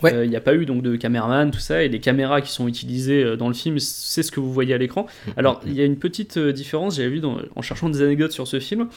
[0.03, 2.67] Il n'y a pas eu donc de caméraman, tout ça, et les caméras qui sont
[2.67, 5.05] utilisées euh, dans le film, c'est ce que vous voyez à l'écran.
[5.05, 5.31] Mm-hmm.
[5.37, 7.21] Alors, il y a une petite euh, différence, j'avais vu
[7.55, 8.87] en cherchant des anecdotes sur ce film,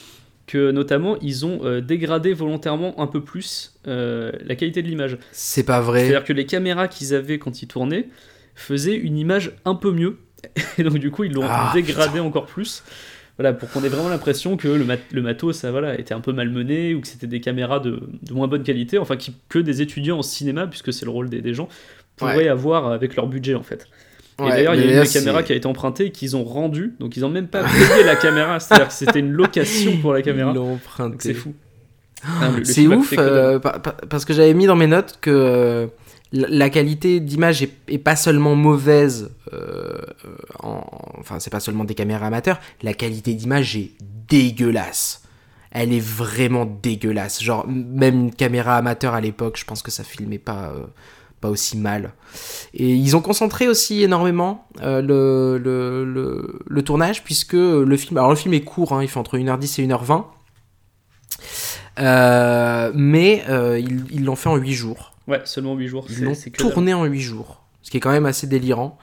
[0.47, 5.17] que notamment ils ont euh, dégradé volontairement un peu plus la qualité de l'image.
[5.31, 6.01] C'est pas vrai.
[6.01, 8.07] C'est-à-dire que les caméras qu'ils avaient quand ils tournaient
[8.55, 10.17] faisaient une image un peu mieux,
[10.79, 12.83] et donc du coup ils l'ont ah, dégradé encore plus
[13.37, 16.31] voilà, pour qu'on ait vraiment l'impression que le, le, matos ça, voilà, était un peu
[16.31, 19.17] malmené ou que c'était des caméras de, de, moins bonne qualité, enfin
[19.49, 21.67] que des étudiants en cinéma, puisque c'est le rôle des, des gens,
[22.15, 23.87] pourraient avoir avec leur budget en fait.
[24.39, 26.93] et d'ailleurs, il y a une caméra qui a été empruntée et qu'ils ont rendu.
[26.99, 28.59] Donc, ils n'ont même pas payé la caméra.
[28.61, 30.51] C'est-à-dire que c'était une location pour la caméra.
[30.51, 31.17] Ils l'ont empruntée.
[31.19, 31.53] C'est fou.
[32.23, 35.87] Ah, c'est ouf, euh, parce que j'avais mis dans mes notes que euh,
[36.35, 40.01] la qualité d'image est, pas seulement mauvaise, euh,
[40.61, 43.91] enfin c'est pas seulement des caméras amateurs, la qualité d'image est
[44.27, 45.23] dégueulasse.
[45.71, 47.43] Elle est vraiment dégueulasse.
[47.43, 50.73] Genre même une caméra amateur à l'époque, je pense que ça filmait pas
[51.41, 52.13] pas aussi mal.
[52.73, 58.53] Et ils ont concentré aussi énormément le, le, tournage puisque le film, alors le film
[58.53, 60.25] est court, hein, il fait entre 1h10 et 1h20.
[61.99, 65.14] Euh, mais euh, ils l'ont fait en 8 jours.
[65.27, 66.07] Ouais, seulement 8 jours.
[66.09, 67.63] Ils l'ont tourné en 8 jours.
[67.81, 68.97] Ce qui est quand même assez délirant.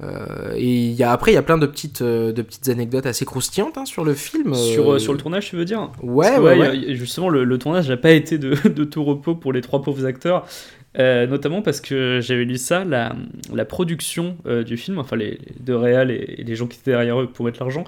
[0.00, 3.24] Euh, et y a, après, il y a plein de petites, de petites anecdotes assez
[3.24, 4.54] croustillantes hein, sur le film.
[4.54, 5.90] Sur, sur le tournage, tu veux dire?
[6.02, 9.82] Ouais, ouais, Justement, le, tournage n'a pas été de, de, tout repos pour les trois
[9.82, 10.46] pauvres acteurs.
[10.96, 13.16] notamment parce que j'avais lu ça, la,
[13.52, 16.92] la production du film, enfin les, les deux réals et, et, les gens qui étaient
[16.92, 17.84] derrière eux pour mettre l'argent,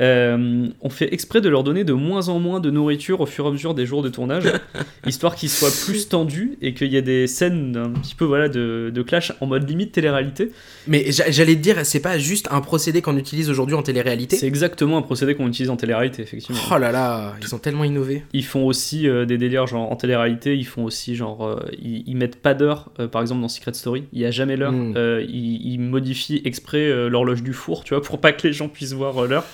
[0.00, 3.44] euh, on fait exprès de leur donner de moins en moins de nourriture au fur
[3.44, 4.44] et à mesure des jours de tournage,
[5.06, 8.48] histoire qu'ils soient plus tendus et qu'il y ait des scènes un petit peu voilà
[8.48, 10.52] de, clash en mode limite télé-réalité.
[10.86, 14.46] Mais j'allais te dire, c'est pas juste un procédé qu'on utilise aujourd'hui en télé-réalité C'est
[14.46, 16.60] exactement un procédé qu'on utilise en télé-réalité, effectivement.
[16.70, 18.24] Oh là là, ils ont tellement innové.
[18.32, 22.16] Ils font aussi euh, des délires genre en télé-réalité, ils font aussi genre euh, ils,
[22.16, 24.94] mettent pas d'heure, par exemple dans Secret Story, il y a jamais l'heure, hmm.
[25.28, 28.92] ils, ils, modifient exprès l'horloge du four, tu vois, pour pas que les gens puissent
[28.92, 29.44] voir l'heure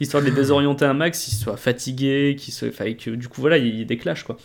[0.00, 2.54] histoire de les désorienter un max, qu'ils soient fatigués, qu'ils
[2.96, 4.36] que du coup voilà, il y, a des clashs quoi.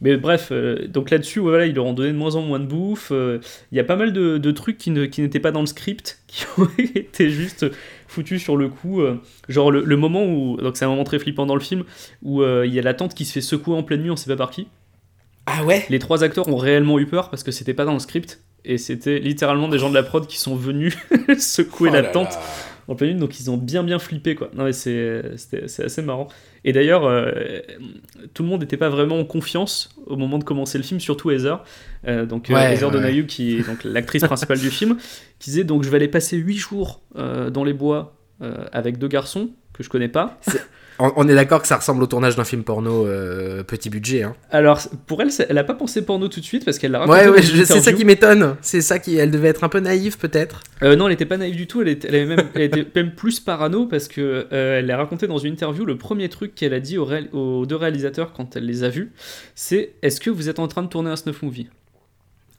[0.00, 2.66] Mais bref, euh, donc là-dessus, voilà, ils leur ont donné de moins en moins de
[2.66, 3.08] bouffe.
[3.12, 3.40] Euh,
[3.72, 6.18] il y a pas mal de, trucs qui, ne, qui n'étaient pas dans le script,
[6.26, 7.66] qui ont été juste
[8.06, 9.00] foutus sur le coup.
[9.00, 11.84] Euh, genre le, moment où, donc c'est un moment très flippant dans le film,
[12.22, 14.30] où il y a la tente qui se fait secouer en pleine nuit, on sait
[14.30, 14.68] pas par qui.
[15.46, 15.86] Ah ouais?
[15.88, 18.40] Les trois acteurs ont réellement eu peur parce que c'était pas dans le script.
[18.68, 20.98] Et c'était littéralement des gens de la prod qui sont venus
[21.38, 22.36] secouer oh la tente
[22.88, 24.50] en pleine nuit, donc ils ont bien bien flippé quoi.
[24.54, 25.24] Non mais c'est
[25.78, 26.28] assez marrant.
[26.64, 27.30] Et d'ailleurs, euh,
[28.34, 31.30] tout le monde n'était pas vraiment en confiance au moment de commencer le film, surtout
[31.30, 31.62] Heather.
[32.06, 34.96] Euh, donc euh, Heather Donahue, qui est donc l'actrice principale du film,
[35.38, 38.16] qui disait donc je vais aller passer 8 jours dans les bois
[38.72, 40.38] avec deux garçons que je connais pas.
[40.98, 44.22] On, est d'accord que ça ressemble au tournage d'un film porno euh, petit budget.
[44.22, 44.34] Hein.
[44.50, 47.18] Alors, pour elle, elle a pas pensé porno tout de suite parce qu'elle l'a raconté.
[47.18, 48.56] Ouais, ouais, c'est ça qui m'étonne.
[48.62, 49.16] C'est ça qui.
[49.16, 50.62] Elle devait être un peu naïve, peut-être.
[50.82, 51.82] Euh, non, elle était pas naïve du tout.
[51.82, 55.38] Elle était, elle même, était même plus parano parce que euh, elle a raconté dans
[55.38, 58.84] une interview le premier truc qu'elle a dit aux, aux, deux réalisateurs quand elle les
[58.84, 59.12] a vus
[59.54, 61.68] c'est Est-ce que vous êtes en train de tourner un snuff movie?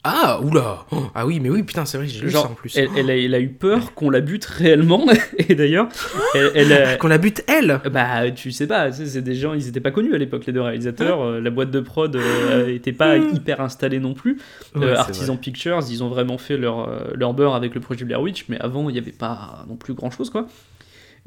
[0.07, 0.85] Ah, oula.
[1.13, 2.77] Ah oui, mais oui, putain, c'est vrai, j'ai lu ça en plus.
[2.77, 5.05] Elle, a, eu peur qu'on la bute réellement,
[5.37, 5.89] et d'ailleurs,
[6.33, 6.97] elle...
[6.97, 7.81] qu'on la bute elle?
[7.91, 10.61] Bah, tu sais pas, c'est des gens, ils étaient pas connus à l'époque, les deux
[10.61, 14.37] réalisateurs, euh, la boîte de prod euh, était pas hyper installée non plus.
[14.75, 18.45] Euh, Artisan Pictures, ils ont vraiment fait leur, leur beurre avec le projet Blair Witch,
[18.49, 20.47] mais avant, il n'y avait pas non plus grand-chose, quoi.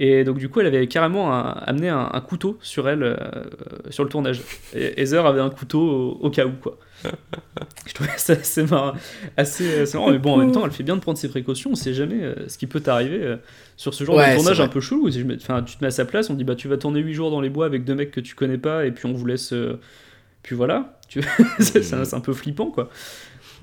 [0.02, 3.18] Et donc, du coup, elle avait carrément amené un, couteau sur elle,
[3.90, 4.40] sur le tournage.
[4.74, 6.78] Et Heather avait un couteau au cas où, quoi.
[7.86, 8.92] je trouvais ça assez marrant,
[9.36, 11.70] assez, marrant, mais bon, en même temps, elle fait bien de prendre ses précautions.
[11.72, 13.36] On sait jamais euh, ce qui peut t'arriver euh,
[13.76, 15.08] sur ce genre de tournage un peu chelou.
[15.36, 17.30] Enfin, tu te mets à sa place, on dit bah tu vas tourner 8 jours
[17.30, 19.52] dans les bois avec deux mecs que tu connais pas, et puis on vous laisse.
[19.52, 19.80] Euh,
[20.42, 21.22] puis voilà, tu...
[21.58, 22.88] c'est un, peu flippant quoi.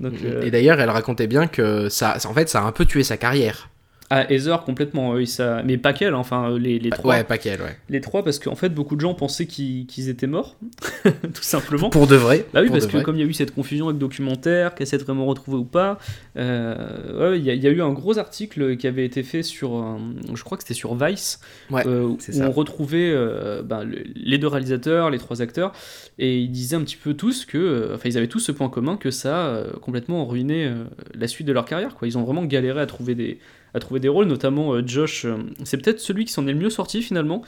[0.00, 3.02] Donc, Et d'ailleurs, elle racontait bien que ça, en fait, ça a un peu tué
[3.02, 3.68] sa carrière.
[4.10, 5.62] Ah, Heather, complètement, ça...
[5.64, 7.14] mais pas qu'elle, enfin, les, les trois.
[7.14, 7.76] Ouais, pas qu'elle, ouais.
[7.90, 10.56] Les trois, parce qu'en fait, beaucoup de gens pensaient qu'ils étaient morts,
[11.04, 11.90] tout simplement.
[11.90, 12.46] Pour de vrai.
[12.54, 14.96] Bah oui, parce que comme il y a eu cette confusion avec documentaire, qu'elle s'est
[14.96, 15.98] vraiment retrouvée ou pas,
[16.38, 19.98] euh, il y, a eu un gros article qui avait été fait sur,
[20.32, 21.40] je crois que c'était sur Vice,
[21.72, 25.72] euh, où on retrouvait euh, ben, les deux réalisateurs, les trois acteurs,
[26.18, 28.96] et ils disaient un petit peu tous que, enfin, ils avaient tous ce point commun
[28.96, 30.72] que ça a complètement ruiné
[31.14, 32.08] la suite de leur carrière, quoi.
[32.08, 33.38] Ils ont vraiment galéré à trouver des
[33.74, 35.24] à trouver des rôles, notamment euh, Josh.
[35.24, 37.42] Euh, c'est peut-être celui qui s'en est le mieux sorti finalement.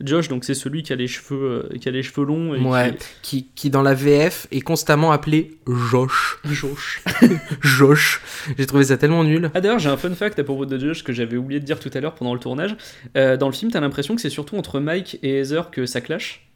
[0.00, 2.54] Josh, donc c'est celui qui a les cheveux, euh, qui a les cheveux longs.
[2.54, 3.48] Et qui...
[3.54, 5.58] Qui, dans la VF est constamment appelé
[5.90, 6.38] Josh.
[6.44, 7.04] Josh.
[7.60, 8.20] Josh.
[8.58, 9.50] J'ai trouvé ça tellement nul.
[9.54, 11.78] Ah d'ailleurs, j'ai un fun fact à propos de Josh que j'avais oublié de dire
[11.78, 12.76] tout à l'heure pendant le tournage.
[13.14, 16.48] dans le film, t'as l'impression que c'est surtout entre Mike et Heather que ça clash.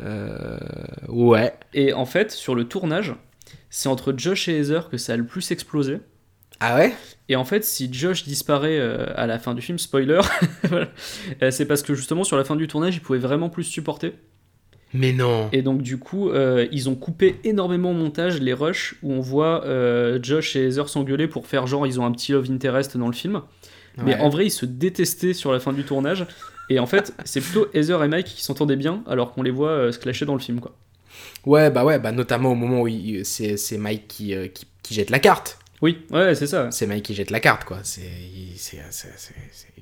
[0.00, 0.58] Euh...
[1.08, 1.54] Ouais.
[1.74, 3.14] Et en fait, sur le tournage,
[3.68, 5.98] c'est entre Josh et Heather que ça a le plus explosé.
[6.60, 6.94] Ah ouais?
[7.30, 10.20] Et en fait, si Josh disparaît euh, à la fin du film, spoiler,
[10.72, 14.14] euh, c'est parce que justement sur la fin du tournage, il pouvait vraiment plus supporter.
[14.92, 15.48] Mais non.
[15.52, 19.20] Et donc du coup, euh, ils ont coupé énormément au montage les rushs où on
[19.20, 19.64] voit
[20.20, 23.12] Josh et Heather s'engueuler pour faire genre ils ont un petit love interest dans le
[23.12, 23.42] film.
[24.02, 26.26] Mais en vrai, ils se détestaient sur la fin du tournage.
[26.68, 29.92] Et en fait, c'est plutôt Heather et Mike qui s'entendaient bien alors qu'on les voit
[29.92, 30.74] se clasher dans le film quoi.
[31.46, 32.88] Ouais, bah ouais, bah notamment au moment où
[33.22, 35.59] c'est Mike qui, qui, qui, jette la carte.
[35.82, 36.70] Oui, ouais, c'est ça.
[36.70, 37.78] C'est Mike qui jette la carte, quoi.
[37.82, 39.08] C'est, il, c'est, c'est-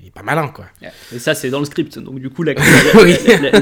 [0.01, 0.65] il est pas malin, quoi.
[1.13, 1.99] Et ça, c'est dans le script.
[1.99, 2.65] Donc, du coup, l'acteur
[3.03, 3.15] Oui.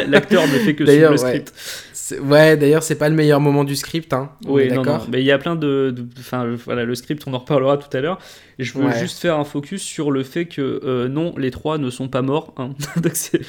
[0.07, 1.41] l'acteur ne fait que suivre D'ailleurs, le ouais.
[1.41, 2.21] script.
[2.21, 4.31] Ouais, d'ailleurs, c'est pas le meilleur moment du script, hein.
[4.45, 4.81] On Oui, est non, non.
[4.83, 5.07] d'accord.
[5.11, 5.93] Mais il y a plein de.
[6.19, 8.19] Enfin, voilà, le script, on en reparlera tout à l'heure.
[8.59, 8.99] Et je veux Ouais.
[8.99, 12.21] juste faire un focus sur le fait que euh, non, les trois ne sont pas
[12.21, 12.53] morts.
[12.57, 12.69] hein.
[13.01, 13.41] Donc, c'est-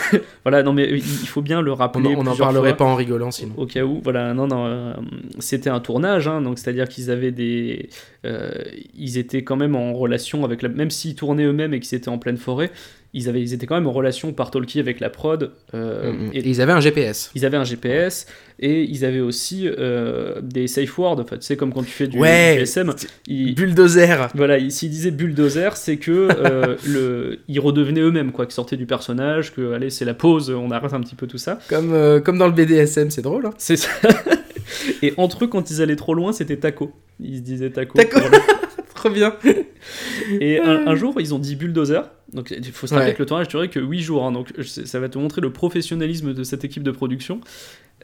[0.44, 2.14] voilà, non, mais il faut bien le rappeler.
[2.16, 2.78] on en plusieurs parlerait fois.
[2.78, 3.54] pas en rigolant, sinon.
[3.56, 4.94] Au cas où, voilà, non, non, euh,
[5.38, 7.88] c'était un tournage, hein, donc c'est-à-dire qu'ils avaient des,
[8.24, 8.52] euh,
[8.94, 12.08] ils étaient quand même en relation avec la, même s'ils tournaient eux-mêmes et qu'ils étaient
[12.08, 12.70] en pleine forêt,
[13.14, 16.16] ils avaient, ils étaient quand même en relation par talkie avec la prod, euh, Mm,
[16.16, 16.30] mm.
[16.32, 17.30] et Et ils avaient un GPS.
[17.34, 18.26] ils avaient un GPS
[18.58, 22.06] et ils avaient aussi euh, des safe words, enfin, tu sais comme quand tu fais
[22.06, 22.54] du, Ouais.
[22.54, 22.92] du GSM,
[23.26, 24.28] ils- Bulldozer.
[24.34, 28.76] voilà, ils- s'ils disaient bulldozer, c'est que euh, le, ils redevenaient eux-mêmes, quoi, qu'ils sortaient
[28.78, 31.58] du personnage, que allez, c'est la pause, on arrête un petit peu tout ça.
[31.68, 33.52] Comme, comme dans le BDSM, c'est drôle, hein.
[33.58, 33.90] C'est ça.
[35.02, 36.92] Et entre eux, quand ils allaient trop loin, c'était taco.
[37.20, 37.96] Ils se disaient taco.
[37.98, 38.20] Taco.
[38.20, 38.38] pour le-
[39.02, 39.34] Trop bien.
[40.40, 42.02] Et un, un jour, ils ont dit bulldozer.
[42.32, 43.14] Donc il faut se rappeler Ouais.
[43.16, 44.24] que le tournage durait que 8 jours.
[44.24, 44.30] hein.
[44.32, 47.40] donc ça va te montrer le professionnalisme de cette équipe de production.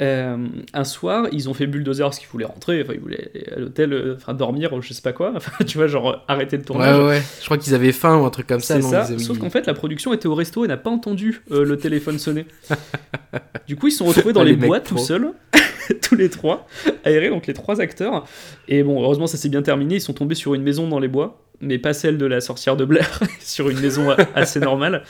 [0.01, 0.37] Euh,
[0.75, 2.83] un soir, ils ont fait bulldozer parce qu'ils voulaient rentrer.
[2.83, 5.33] Enfin, ils voulaient aller à l'hôtel, euh, enfin dormir, ou je sais pas quoi.
[5.37, 6.97] Enfin, tu vois, genre euh, arrêter le tournage.
[6.99, 7.23] ouais, ouais.
[7.41, 8.75] Je crois qu'ils avaient faim ou un truc comme ça.
[8.77, 11.43] C'est non, ça, sauf qu'en fait la production était au resto et n'a pas entendu
[11.53, 12.47] euh, le téléphone sonner.
[13.69, 14.79] du coup ils se sont retrouvés dans Ah, les, les trop.
[14.81, 15.33] tout seuls,
[16.03, 16.67] tous les trois,
[17.05, 18.25] aérés, donc les trois acteurs.
[18.69, 21.09] Et bon, heureusement ça s'est bien terminé, ils sont tombés sur une maison dans les
[21.09, 25.03] bois, mais pas celle de la sorcière de Blair, sur une maison assez normale.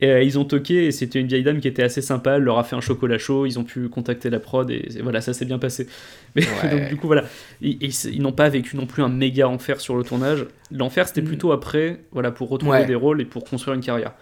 [0.00, 2.42] Et euh, ils ont toqué et c'était une vieille dame qui était assez sympa, elle
[2.42, 5.20] leur a fait un chocolat chaud, ils ont pu contacter la prod et, et voilà,
[5.20, 5.86] ça s'est bien passé.
[6.36, 6.70] Mais Ouais.
[6.70, 7.24] donc du coup voilà,
[7.60, 10.46] ils, ils- ils n'ont pas vécu non plus un méga enfer sur le tournage.
[10.72, 11.24] L'enfer c'était Mm.
[11.26, 12.86] plutôt après, voilà, pour retrouver Ouais.
[12.86, 14.12] des rôles et pour construire une carrière.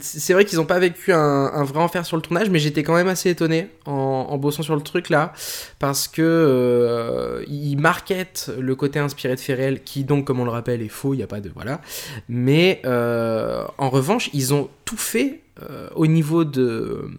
[0.00, 2.94] C'est vrai qu'ils ont pas vécu un, vrai enfer sur le tournage, mais j'étais quand
[2.94, 5.32] même assez étonné en, bossant sur le truc là,
[5.78, 10.50] parce que euh, ils marketent le côté inspiré de réels, qui donc, comme on le
[10.50, 11.50] rappelle, est faux, il n'y a pas de.
[11.54, 11.80] Voilà.
[12.28, 17.10] Mais euh, en revanche, ils ont tout fait euh, au niveau de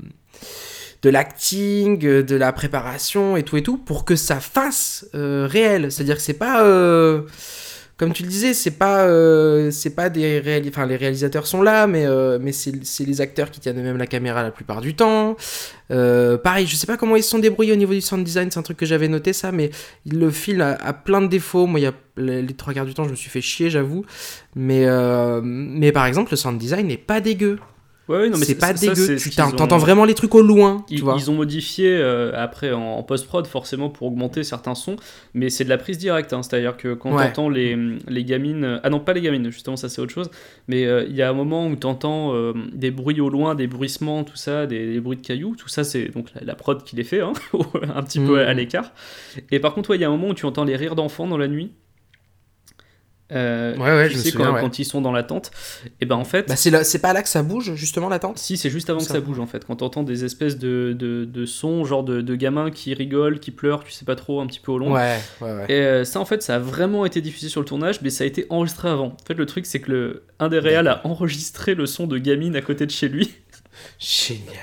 [1.02, 5.94] de l'acting, de la préparation et tout et tout pour que ça fasse réel.
[5.94, 6.62] C'est-à-dire que c'est pas
[8.00, 9.70] comme tu le disais, c'est pas euh,
[10.14, 14.08] des enfin les réalisateurs sont là, mais euh, c'est les acteurs qui tiennent eux-mêmes la
[14.08, 15.36] caméra la plupart du temps.
[15.92, 18.52] Euh, pareil, je sais pas comment ils se sont débrouillés au niveau du sound design,
[18.52, 19.70] c'est un truc que j'avais noté ça, mais
[20.10, 21.66] le film a, plein de défauts.
[21.66, 24.06] Moi, il y a les, trois quarts du temps, je me suis fait chier, j'avoue.
[24.56, 24.86] Mais
[25.92, 27.60] par exemple, le sound design n'est pas dégueu.
[28.10, 29.18] Ouais, ouais, non, mais c'est pas ça, dégueu.
[29.18, 31.16] Tu ont- t'entends vraiment les trucs au loin, Ils, tu vois.
[31.18, 34.96] ils ont modifié euh, après en, en post-prod forcément pour augmenter certains sons,
[35.36, 36.34] mais c'est de la prise directe.
[36.34, 37.28] hein, C'est-à-dire que quand Ouais.
[37.28, 40.32] t'entends les, les gamines, ah non pas les gamines, justement ça c'est autre chose,
[40.68, 43.68] mais euh, il y a un moment où t'entends euh, des bruits au loin, des
[43.68, 46.84] bruissements, tout ça, des, des bruits de cailloux, tout ça c'est donc la, la prod
[46.84, 47.34] qui les fait, hein,
[47.96, 48.48] un petit peu Mhm.
[48.48, 48.92] à l'écart.
[49.52, 51.28] Et par contre ouais, il y a un moment où tu entends les rires d'enfants
[51.28, 51.72] dans la nuit.
[53.32, 54.62] Euh, Ouais, ouais, tu je me sais, souviens, quand, ouais.
[54.62, 55.52] quand ils sont dans la tente,
[56.02, 58.18] et ben en fait, Bah, c'est là- c'est pas là que ça bouge, justement, la
[58.20, 58.40] tente?
[58.40, 59.14] Si, c'est juste avant que Ça.
[59.14, 59.66] ça bouge en fait.
[59.66, 63.52] Quand t'entends des espèces de, de, de sons, genre de, de gamins qui rigolent, qui
[63.52, 64.92] pleurent, tu sais pas trop, un petit peu au long.
[64.94, 65.66] Ouais, ouais, ouais.
[65.70, 68.24] Et euh, ça en fait, ça a vraiment été diffusé sur le tournage, mais ça
[68.24, 69.08] a été enregistré avant.
[69.08, 72.18] En fait, le truc, c'est que le, un des réals a enregistré le son de
[72.18, 73.34] gamine à côté de chez lui.
[74.00, 74.56] Génial.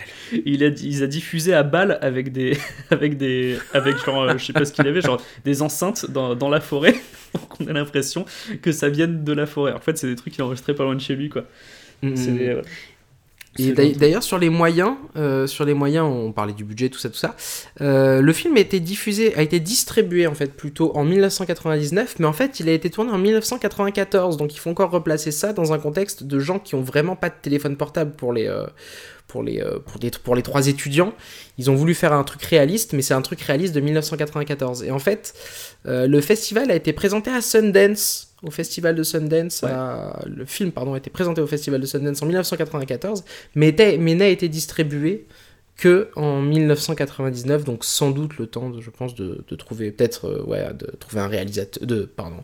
[0.44, 2.56] Il a, il a diffusé à balle avec des,
[2.90, 6.34] avec des, avec genre, euh, je sais pas ce qu'il avait, genre des enceintes dans,
[6.34, 6.94] dans la forêt,
[7.32, 8.24] pour qu'on ait l'impression
[8.62, 9.72] que ça vienne de la forêt.
[9.72, 11.44] En fait, c'est des trucs qu'il a enregistrés pas loin de chez lui, quoi.
[12.02, 12.14] Mm, mm.
[12.14, 12.62] des- ouais.
[13.58, 17.08] Et d'ailleurs- sur les moyens, euh, sur les moyens, on parlait du budget, tout ça,
[17.08, 17.34] tout ça.
[17.80, 22.26] euh, le film a été diffusé, a été distribué en fait plutôt en 1999, mais
[22.26, 25.72] en fait il a été tourné en 1994, donc il faut encore replacer ça dans
[25.72, 28.66] un contexte de gens qui ont vraiment pas de téléphone portable pour les euh,
[29.28, 31.12] pour les euh, pour des- pour les trois étudiants.
[31.58, 34.82] Ils ont voulu faire un truc réaliste, mais c'est un truc réaliste de 1994.
[34.84, 35.34] Et en fait,
[35.86, 38.28] euh, le festival a été présenté à Sundance.
[38.42, 39.70] Au festival de Sundance, Ouais.
[39.70, 43.96] à- le film pardon a été présenté au festival de Sundance en 1994 mais, était-
[43.98, 45.26] mais n'a été distribué
[45.78, 50.26] que en 1999, donc sans doute le temps, de, je pense, de, de trouver peut-être,
[50.26, 52.36] euh, ouais, de trouver un réalisateur, de, pardon,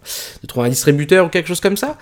[0.43, 1.97] de trouver un distributeur ou quelque chose comme ça.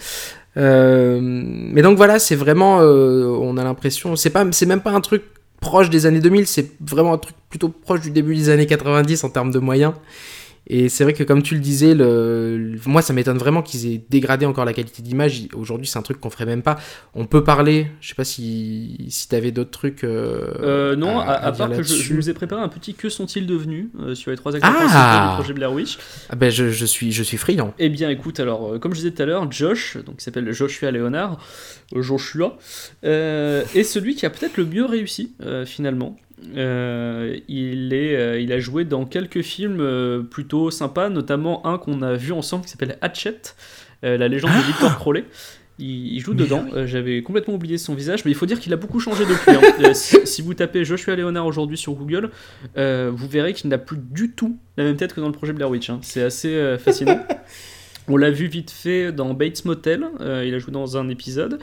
[0.56, 4.90] Euh, mais donc voilà, c'est vraiment, euh, on a l'impression, c'est pas, c'est même pas
[4.90, 5.22] un truc
[5.60, 9.24] proche des années 2000, c'est vraiment un truc plutôt proche du début des années 90
[9.24, 9.92] en termes de moyens.
[10.72, 14.00] Et c'est vrai que comme tu le disais, le, moi ça m'étonne vraiment qu'ils aient
[14.08, 15.42] dégradé encore la qualité d'image.
[15.52, 16.78] Aujourd'hui c'est un truc qu'on ferait même pas.
[17.12, 20.04] On peut parler, je sais pas si, si t'avais d'autres trucs.
[20.04, 23.88] euh, Euh, non, à, part que je, nous ai préparé un petit que sont-ils devenus
[23.98, 25.98] euh, sur les trois acteurs Ah principaux du projet Blair Witch.
[26.28, 27.74] Ah ben je, je suis, je suis friand.
[27.80, 30.92] Eh bien, écoute, alors, comme je disais tout à l'heure, Josh, donc qui s'appelle Joshua
[30.92, 31.44] Leonard,
[31.96, 32.56] Joshua,
[33.02, 35.32] est celui qui a peut-être le mieux réussi,
[35.66, 36.16] finalement.
[36.56, 41.78] Euh, il, est, euh, il a joué dans quelques films euh, plutôt sympas, notamment un
[41.78, 43.40] qu'on a vu ensemble qui s'appelle Hatchet,
[44.02, 45.24] la légende de Victor Crowley.
[45.78, 46.64] Il, il joue Mais dedans.
[46.74, 46.82] oui.
[46.86, 49.50] J'avais complètement oublié son visage, mais il faut dire qu'il a beaucoup changé depuis.
[49.52, 49.92] hein.
[49.94, 52.30] Si, si vous tapez Joshua Leonard aujourd'hui sur Google,
[52.76, 55.70] vous verrez qu'il n'a plus du tout la même tête que dans le projet Blair
[55.70, 55.88] Witch.
[55.90, 55.98] hein.
[56.02, 57.20] C'est assez fascinant.
[58.08, 60.04] On l'a vu vite fait dans Bates Motel.
[60.20, 61.58] il a joué dans un épisode.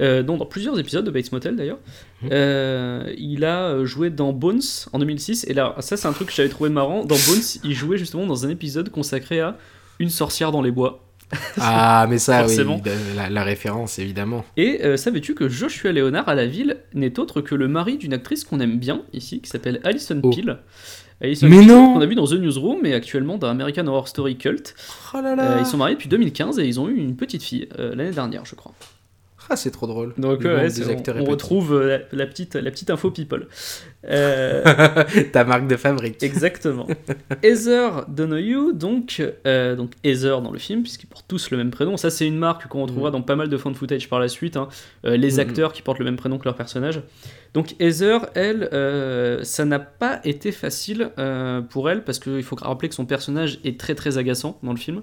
[0.00, 1.78] Euh, non, dans plusieurs épisodes de Bates Motel d'ailleurs.
[2.24, 2.30] Mhm.
[2.32, 4.60] Euh, il a euh, joué dans Bones
[4.92, 5.44] en 2006.
[5.48, 7.04] Et là, ça, c'est un truc que j'avais trouvé marrant.
[7.04, 9.56] Dans Bones, il jouait justement dans un épisode consacré à
[9.98, 11.00] une sorcière dans les bois.
[11.60, 12.80] Ah, mais ça, oui, Forcément.
[13.16, 14.44] la, la référence, évidemment.
[14.56, 18.12] Et euh, savais-tu que Joshua Leonard à la ville n'est autre que le mari d'une
[18.12, 20.30] actrice qu'on aime bien ici, qui s'appelle Alison Oh.
[20.30, 20.58] Peel.
[21.22, 24.06] Alison Mais Peel, non qu'on a vu dans The Newsroom, et actuellement dans American Horror
[24.08, 24.74] Story Cult.
[25.14, 27.42] Oh là là Euh, ils sont mariés depuis 2015 et ils ont eu une petite
[27.42, 28.72] fille euh, l'année dernière, je crois.
[29.50, 30.14] Ah, c'est trop drôle.
[30.16, 30.68] Donc ouais,
[31.16, 33.46] on, on retrouve euh, la, la petite, la petite info people.
[34.08, 34.62] Euh,
[35.32, 36.22] Ta marque de fabrique.
[36.22, 36.86] exactement.
[37.42, 41.96] Heather Donoghue, donc, euh, donc Heather dans le film, puisqu'ils portent tous le même prénom.
[41.96, 44.56] Ça, c'est une marque qu'on retrouvera dans pas mal de fan footage par la suite.
[44.56, 44.68] hein.
[45.04, 45.40] Euh, les Mhm.
[45.40, 47.00] acteurs qui portent le même prénom que leur personnage.
[47.54, 48.68] Donc Heather, elle,
[49.44, 51.10] ça n'a pas été facile
[51.70, 54.78] pour elle, parce qu'il faut rappeler que son personnage est très très agaçant dans le
[54.78, 55.02] film.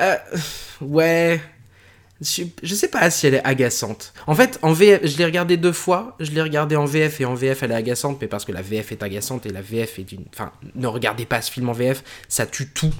[0.00, 0.14] Euh,
[0.80, 1.40] ouais.
[2.22, 4.12] Je, je sais pas si elle est agaçante.
[4.26, 6.16] En fait, en VF, je l'ai regardé deux fois.
[6.20, 8.62] Je l'ai regardé en VF et en VF elle est agaçante, mais parce que la
[8.62, 10.24] VF est agaçante et la VF est d'une.
[10.32, 12.92] Enfin, ne regardez pas ce film en VF, ça tue tout.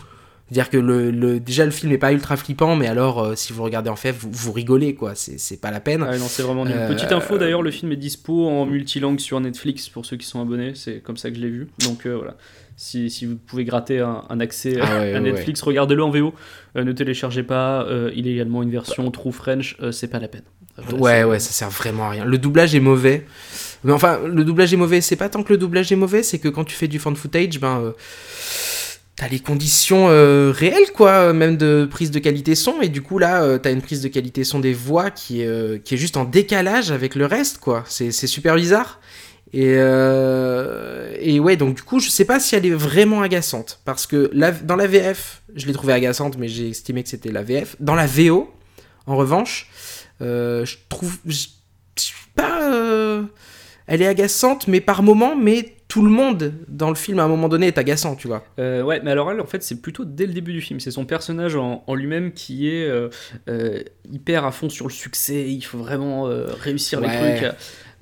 [0.50, 3.52] C'est-à-dire que le, le- déjà le film n'est pas ultra flippant, mais alors euh, si
[3.54, 5.14] vous le regardez en VF, vous, vous rigolez quoi.
[5.14, 6.04] C'est pas la peine.
[6.06, 6.74] Ah non, c'est vraiment nul.
[6.76, 10.26] Euh, Petite info d'ailleurs, le film est dispo en multilangue sur Netflix pour ceux qui
[10.26, 10.72] sont abonnés.
[10.74, 11.68] C'est comme ça que je l'ai vu.
[11.86, 12.36] Donc euh, voilà.
[12.76, 16.10] Si, si vous pouvez gratter un, un accès Ah ouais, à ouais, Netflix, regardez-le en
[16.10, 16.34] VO.
[16.76, 17.84] Euh, ne téléchargez pas.
[17.84, 19.76] euh, il est également une version True French.
[19.82, 20.42] euh, c'est pas la peine.
[20.76, 22.24] Voilà, Ouais, ouais, ça sert vraiment à rien.
[22.24, 23.26] Le doublage est mauvais.
[23.84, 26.38] Mais enfin, le doublage est mauvais, c'est pas tant que le doublage est mauvais, c'est
[26.38, 27.80] que quand tu fais du fan footage, ben.
[27.80, 27.92] euh,
[29.14, 33.58] T'as les conditions réelles, quoi, même de prise de qualité son, et du coup, là,
[33.58, 36.90] t'as une prise de qualité son des voix qui est, qui est juste en décalage
[36.90, 37.84] avec le reste, quoi.
[37.86, 39.00] C'est super bizarre.
[39.54, 43.80] Et, euh, et ouais, donc du coup, je sais pas si elle est vraiment agaçante.
[43.84, 47.30] Parce que la- dans la VF, je l'ai trouvée agaçante, mais j'ai estimé que c'était
[47.32, 47.76] la VF.
[47.80, 48.50] Dans la VO,
[49.06, 49.68] en revanche,
[50.20, 51.16] euh, je trouve.
[51.26, 51.46] Je
[51.98, 52.72] je suis pas.
[52.72, 53.24] euh,
[53.86, 57.28] elle est agaçante, mais par moment, mais tout le monde dans le film à un
[57.28, 58.42] moment donné est agaçant, tu vois.
[58.58, 60.80] Euh, ouais, mais alors elle, en fait, c'est plutôt dès le début du film.
[60.80, 63.10] C'est son personnage en, en lui-même qui est euh,
[63.50, 65.50] euh, hyper à fond sur le succès.
[65.50, 66.22] Il faut vraiment
[66.62, 67.38] réussir les Ouais.
[67.40, 67.52] trucs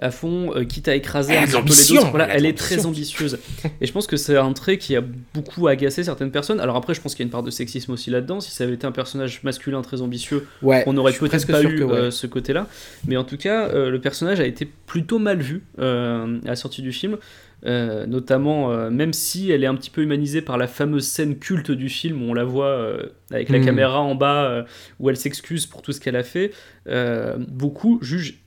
[0.01, 2.11] à, fond, euh, quitte à écraser Elle un peu les autres.
[2.11, 3.39] Voilà, elle est très ambitieuse.
[3.81, 5.03] Et je pense que c'est un trait qui a
[5.35, 6.59] beaucoup agacé certaines personnes.
[6.61, 8.41] Alors après, je pense qu'il y a une part de sexisme aussi là-dedans.
[8.41, 10.85] Si ça avait été un personnage masculin très ambitieux, Ouais.
[10.87, 11.93] on suis peut-être pas eu ouais.
[11.93, 12.67] euh, ce côté-là.
[13.07, 16.83] Mais en tout cas, euh, le personnage a été plutôt mal vu à la sortie
[16.83, 17.19] du film.
[17.67, 21.37] Euh, notamment, euh, même si elle est un petit peu humanisée par la fameuse scène
[21.39, 23.65] culte du film où on la voit euh, avec la Mm.
[23.67, 24.65] caméra en bas,
[24.99, 26.53] où elle s'excuse pour tout ce qu'elle a fait,
[27.49, 28.40] beaucoup jugent,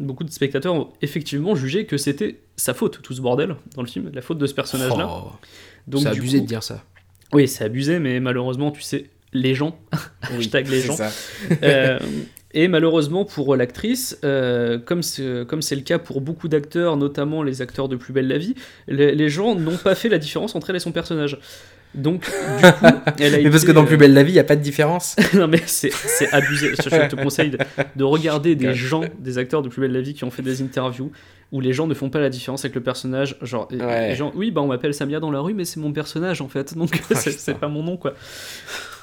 [0.00, 3.88] beaucoup de spectateurs ont effectivement jugé que c'était sa faute, tout ce bordel dans le
[3.88, 5.08] film, la faute de ce personnage-là.
[5.08, 5.30] Oh,
[5.86, 6.84] Donc, c'est abusé coup- de dire ça.
[7.32, 9.78] Oui, c'est abusé, mais malheureusement, tu sais, les gens,
[10.22, 11.10] hashtag les gens, ça.
[11.62, 11.98] euh,
[12.52, 17.44] et malheureusement pour l'actrice, euh, comme c'est comme c'est le cas pour beaucoup d'acteurs, notamment
[17.44, 18.56] les acteurs de Plus belle la vie,
[18.88, 21.38] les, les gens n'ont pas fait la différence entre elle et son personnage.
[21.94, 22.28] Donc, du
[22.72, 22.86] coup,
[23.18, 24.44] elle a Mais parce été, que dans euh, Plus belle la vie, il y a
[24.44, 25.16] pas de différence.
[25.34, 25.90] non mais c'est
[26.32, 26.70] abusé.
[26.76, 27.58] Je, je te conseille de,
[27.96, 30.62] de regarder des gens, des acteurs de Plus belle la vie qui ont fait des
[30.62, 31.10] interviews
[31.52, 33.36] où les gens ne font pas la différence avec le personnage.
[33.42, 34.10] Genre, Ouais.
[34.10, 36.48] les gens, oui, bah on m'appelle Samia dans la rue, mais c'est mon personnage en
[36.48, 38.14] fait, donc Ah, c'est pas mon nom quoi.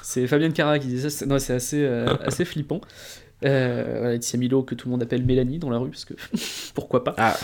[0.02, 1.10] C'est Fabienne Cara qui dit ça.
[1.10, 2.80] c'est- Non, c'est assez euh, assez flippant.
[3.44, 6.14] Euh, voilà, Laetitia Milo que tout le monde appelle Mélanie dans la rue parce que
[6.74, 7.14] pourquoi pas.
[7.18, 7.36] Ah,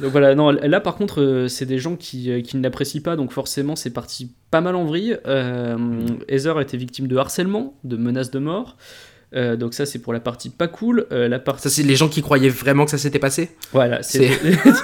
[0.00, 3.02] Donc voilà, non, là par contre, euh, c'est des gens qui, euh, qui ne l'apprécient
[3.02, 5.18] pas, donc forcément c'est parti pas mal en vrille.
[5.26, 5.76] Euh,
[6.28, 8.76] Heather a été victime de harcèlement, de menaces de mort.
[9.34, 11.06] Euh, donc ça c'est pour la partie pas cool.
[11.12, 14.02] Euh, la partie ça, c'est les gens qui croyaient vraiment que ça s'était passé voilà,
[14.02, 14.26] c'est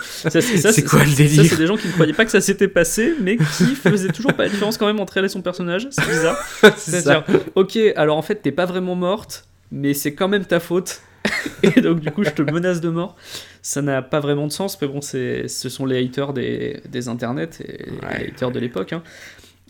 [0.05, 2.31] ça, c'est- ça, quoi le Ça délire c'est des gens qui ne croyaient pas que
[2.31, 5.29] ça s'était passé, mais qui faisaient toujours pas la différence quand même entre elle et
[5.31, 5.89] son personnage.
[5.91, 6.37] C'est bizarre.
[6.61, 7.01] C'est ça.
[7.01, 7.25] C'est-à-dire,
[7.55, 11.01] ok, alors en fait t'es pas vraiment morte, mais c'est quand même ta faute.
[11.63, 13.17] Et donc du coup je te menace de mort.
[13.63, 17.09] Ça n'a pas vraiment de sens, mais bon, c'est, ce sont les haters des, des
[17.09, 18.93] internets et Ouais, les haters de l'époque.
[18.93, 19.03] hein.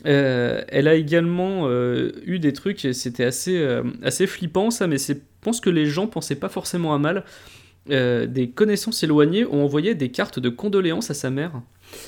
[0.05, 4.85] Euh, elle a également euh, eu des trucs, et c'était assez, euh, assez flippant ça,
[4.85, 7.23] mais je pense que les gens pensaient pas forcément à mal.
[7.87, 11.51] Des connaissances éloignées ont envoyé des cartes de condoléances à sa mère.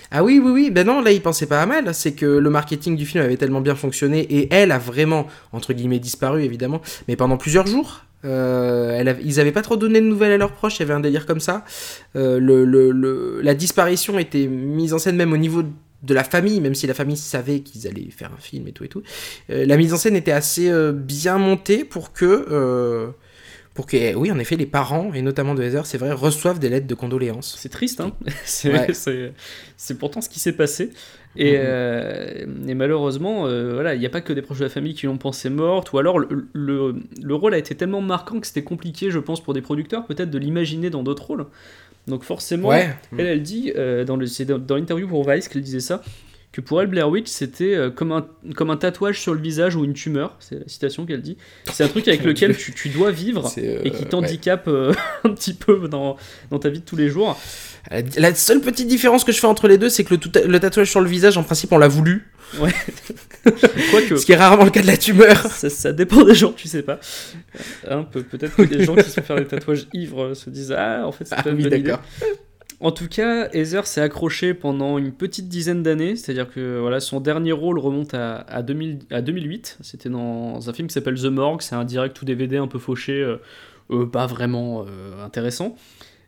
[0.09, 2.49] Ah oui, oui, oui, ben non, là il pensait pas à mal, c'est que le
[2.49, 6.82] marketing du film avait tellement bien fonctionné et elle a vraiment, entre guillemets, disparu évidemment,
[7.07, 8.07] mais pendant plusieurs jours.
[8.28, 10.99] Euh, ils avaient pas trop donné de nouvelles à leurs proches, il y avait un
[10.99, 11.63] délire comme ça.
[12.15, 15.63] Euh, la disparition était mise en scène même au niveau
[16.03, 18.84] de la famille, même si la famille savait qu'ils allaient faire un film et tout
[18.84, 19.01] et tout.
[19.49, 23.13] Euh, la mise en scène était assez bien montée pour que,
[23.78, 26.67] pour que, oui, en effet, les parents, et notamment de Heather, c'est vrai, reçoivent des
[26.67, 27.55] lettres de condoléances.
[27.59, 28.11] C'est triste, hein
[28.43, 28.91] c'est, Ouais.
[28.93, 29.34] c'est,
[29.78, 30.89] c'est pourtant ce qui s'est passé.
[31.36, 31.57] Et, Mhm.
[31.59, 34.95] euh, et malheureusement, euh, voilà, il n'y a pas que des proches de la famille
[34.95, 38.47] qui l'ont pensé morte, ou alors le, le, le rôle a été tellement marquant que
[38.47, 41.45] c'était compliqué, je pense, pour des producteurs, peut-être de l'imaginer dans d'autres rôles.
[42.07, 42.89] Donc forcément, Ouais.
[43.19, 46.01] elle, elle dit, euh, dans, le, c'est dans, dans l'interview pour Vice qu'elle disait ça,
[46.58, 49.76] que pour elle, Blair Witch, c'était euh, comme, un, comme un tatouage sur le visage
[49.76, 51.38] ou une tumeur, c'est la citation qu'elle dit.
[51.72, 54.10] C'est un truc avec lequel tu, tu dois vivre euh, et qui ouais.
[54.10, 54.91] t'handicape euh,
[55.24, 56.18] un petit peu dans,
[56.49, 57.39] dans ta vie de tous les jours.
[58.18, 60.60] La seule petite différence que je fais entre les deux, c'est que le, tout- le
[60.60, 62.28] tatouage sur le visage, en principe, on l'a voulu.
[63.91, 65.38] Quoique, Ce qui est rarement le cas de la tumeur.
[65.51, 66.99] ça, ça dépend des gens, tu sais pas.
[67.89, 70.74] Hein, peut- Peut-être que des gens qui se font faire des tatouages ivres se disent
[70.78, 71.93] Ah, en fait, c'est Ah pas une oui, bonne idée.
[72.80, 77.19] En tout cas, Heather s'est accroché pendant une petite dizaine d'années, c'est-à-dire que voilà, son
[77.19, 79.80] dernier rôle remonte à, à, 2000 à 2008.
[79.82, 82.78] C'était dans un film qui s'appelle The Morgue, c'est un direct ou DVD un peu
[82.78, 83.38] fauché, euh,
[83.89, 85.75] euh, pas vraiment euh, intéressant.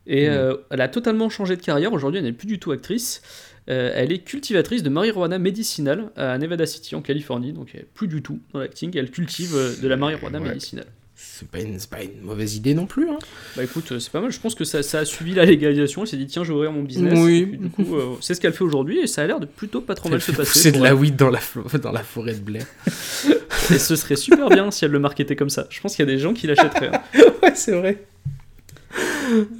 [0.08, 0.58] Et Mm.
[0.72, 1.94] elle a totalement changé de carrière.
[1.94, 3.22] Aujourd'hui, elle n'est plus du tout actrice.
[3.68, 8.08] Elle est cultivatrice de marijuana médicinale à Nevada City en Californie, donc elle est plus
[8.08, 8.98] du tout dans l'acting.
[8.98, 10.48] Elle cultive de la marijuana Ouais.
[10.48, 10.88] médicinale.
[11.22, 13.10] C'est pas, une, c'est pas une mauvaise idée non plus.
[13.10, 13.18] Hein.
[13.56, 14.32] Bah écoute, euh, c'est pas mal.
[14.32, 16.02] Je pense que ça, ça a suivi la légalisation.
[16.04, 17.18] Elle s'est dit tiens, je vais ouvrir mon business.
[17.18, 17.46] Oui.
[17.46, 19.80] Puis, du coup, euh, c'est ce qu'elle fait aujourd'hui et ça a l'air de plutôt
[19.82, 20.60] pas trop mal se passer.
[20.60, 22.66] C'est de la weed dans la, flo- dans la forêt de Blair.
[23.72, 25.68] Et ce serait super bien si elle le marketait comme ça.
[25.70, 26.90] Je pense qu'il y a des gens qui l'achèteraient.
[26.94, 27.02] hein.
[27.44, 28.04] ouais, c'est vrai.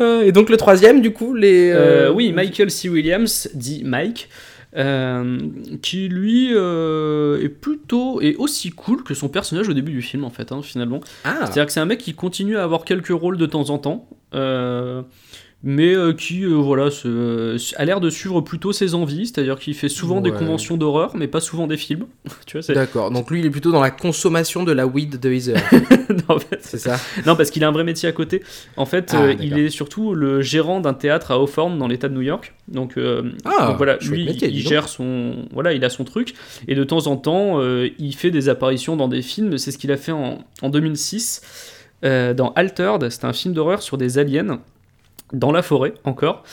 [0.02, 1.70] Euh, et donc le troisième, du coup, les.
[1.72, 2.90] Euh, oui, Michael C.
[2.90, 4.28] Williams, dit Mike,
[4.76, 5.40] euh,
[5.82, 10.24] qui lui euh, est plutôt est aussi cool que son personnage au début du film
[10.24, 11.02] en fait, hein, finalement.
[11.24, 13.80] Ah, C'est-à-dire que c'est un mec qui continue à avoir quelques rôles de temps en
[13.80, 15.02] temps, euh,
[15.62, 19.74] mais euh, qui euh, voilà, se- a l'air de suivre plutôt ses envies, c'est-à-dire qu'il
[19.74, 22.06] fait souvent des conventions d'horreur, mais pas souvent des films.
[22.46, 22.74] tu vois, c'est...
[22.74, 23.12] d'accord.
[23.12, 25.58] Donc lui, il est plutôt dans la consommation de la weed de Heather.
[26.10, 28.42] non, en fait, c'est ça non, parce qu'il a un vrai métier à côté.
[28.78, 32.08] En fait, Ah, euh, il est surtout le gérant d'un théâtre à Hawthorne dans l'État
[32.08, 32.54] de New York.
[32.70, 36.36] Donc, euh, Ah, donc voilà, lui, métier, il gère son, voilà, il a son truc.
[36.70, 39.58] Et de temps en temps, euh, il fait des apparitions dans des films.
[39.58, 41.42] C'est ce qu'il a fait en, en 2006
[42.06, 43.10] euh, dans Altered.
[43.10, 44.62] C'était un film d'horreur sur des aliens
[45.34, 46.44] dans la forêt encore.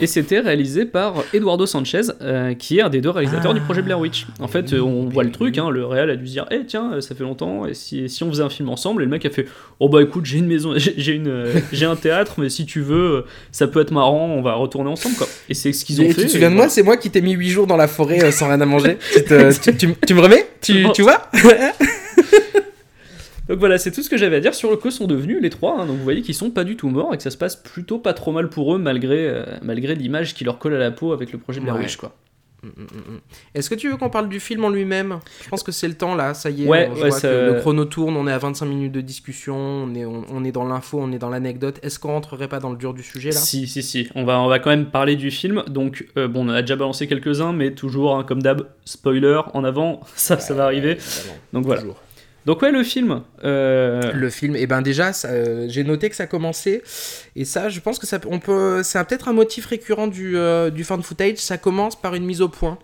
[0.00, 3.54] Et c'était réalisé par Eduardo Sanchez, euh, qui est un des deux réalisateurs Ah.
[3.54, 4.24] du projet Blair Witch.
[4.38, 6.64] En fait, euh, on voit le truc, hein, le réal a dû se dire, eh
[6.64, 9.10] tiens, euh, ça fait longtemps, et si, si on faisait un film ensemble, et le
[9.10, 9.46] mec a fait,
[9.80, 13.24] oh bah écoute, j'ai une maison, j'ai une, j'ai un théâtre, mais si tu veux,
[13.50, 15.26] ça peut être marrant, on va retourner ensemble, quoi.
[15.48, 16.20] Et c'est ce qu'ils ont Et fait.
[16.22, 18.22] Tu te souviens de moi C'est moi qui t'ai mis 8 jours dans la forêt
[18.22, 18.96] euh, sans rien à manger.
[19.12, 20.46] tu, te- tu- tu- tu me remets?
[20.62, 20.92] Tu, Non.
[20.92, 21.28] tu vois?
[23.50, 25.50] Donc voilà, c'est tout ce que j'avais à dire sur le que sont devenus les
[25.50, 25.78] trois.
[25.80, 25.86] hein.
[25.86, 27.98] Donc vous voyez qu'ils sont pas du tout morts et que ça se passe plutôt
[27.98, 31.12] pas trop mal pour eux malgré, euh, malgré l'image qui leur colle à la peau
[31.12, 31.70] avec le projet Ouais.
[31.72, 32.14] Witch, quoi.
[32.62, 32.82] Mm, mm,
[33.14, 33.20] mm.
[33.54, 35.18] Est-ce que tu veux qu'on parle du film en lui-même?
[35.42, 36.68] Je pense que c'est le temps là, ça y est.
[36.68, 38.92] Ouais, on- je ouais, vois ça- que le chrono tourne, on est à 25 minutes
[38.92, 41.80] de discussion, on est, on, on est dans l'info, on est dans l'anecdote.
[41.82, 43.36] Est-ce qu'on rentrerait pas dans le dur du sujet là?
[43.36, 44.08] Si, si, si.
[44.14, 45.62] On va, on va quand même parler du film.
[45.68, 49.64] Donc, euh, bon, on a déjà balancé quelques-uns, mais toujours, hein, comme d'hab, spoiler en
[49.64, 50.98] avant, ça, ça va arriver.
[51.54, 51.80] Donc voilà.
[51.80, 51.96] toujours.
[52.50, 53.22] Donc ouais, le film.
[53.44, 56.82] euh, Le film, et ben déjà, euh, j'ai noté que ça commençait,
[57.36, 60.68] et ça, je pense que ça, on peut, c'est peut-être un motif récurrent du, euh,
[60.70, 61.36] du fan footage.
[61.36, 62.76] Ça commence par une mise au point.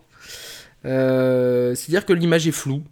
[0.85, 2.83] Euh, C'est-à-dire que l'image est floue,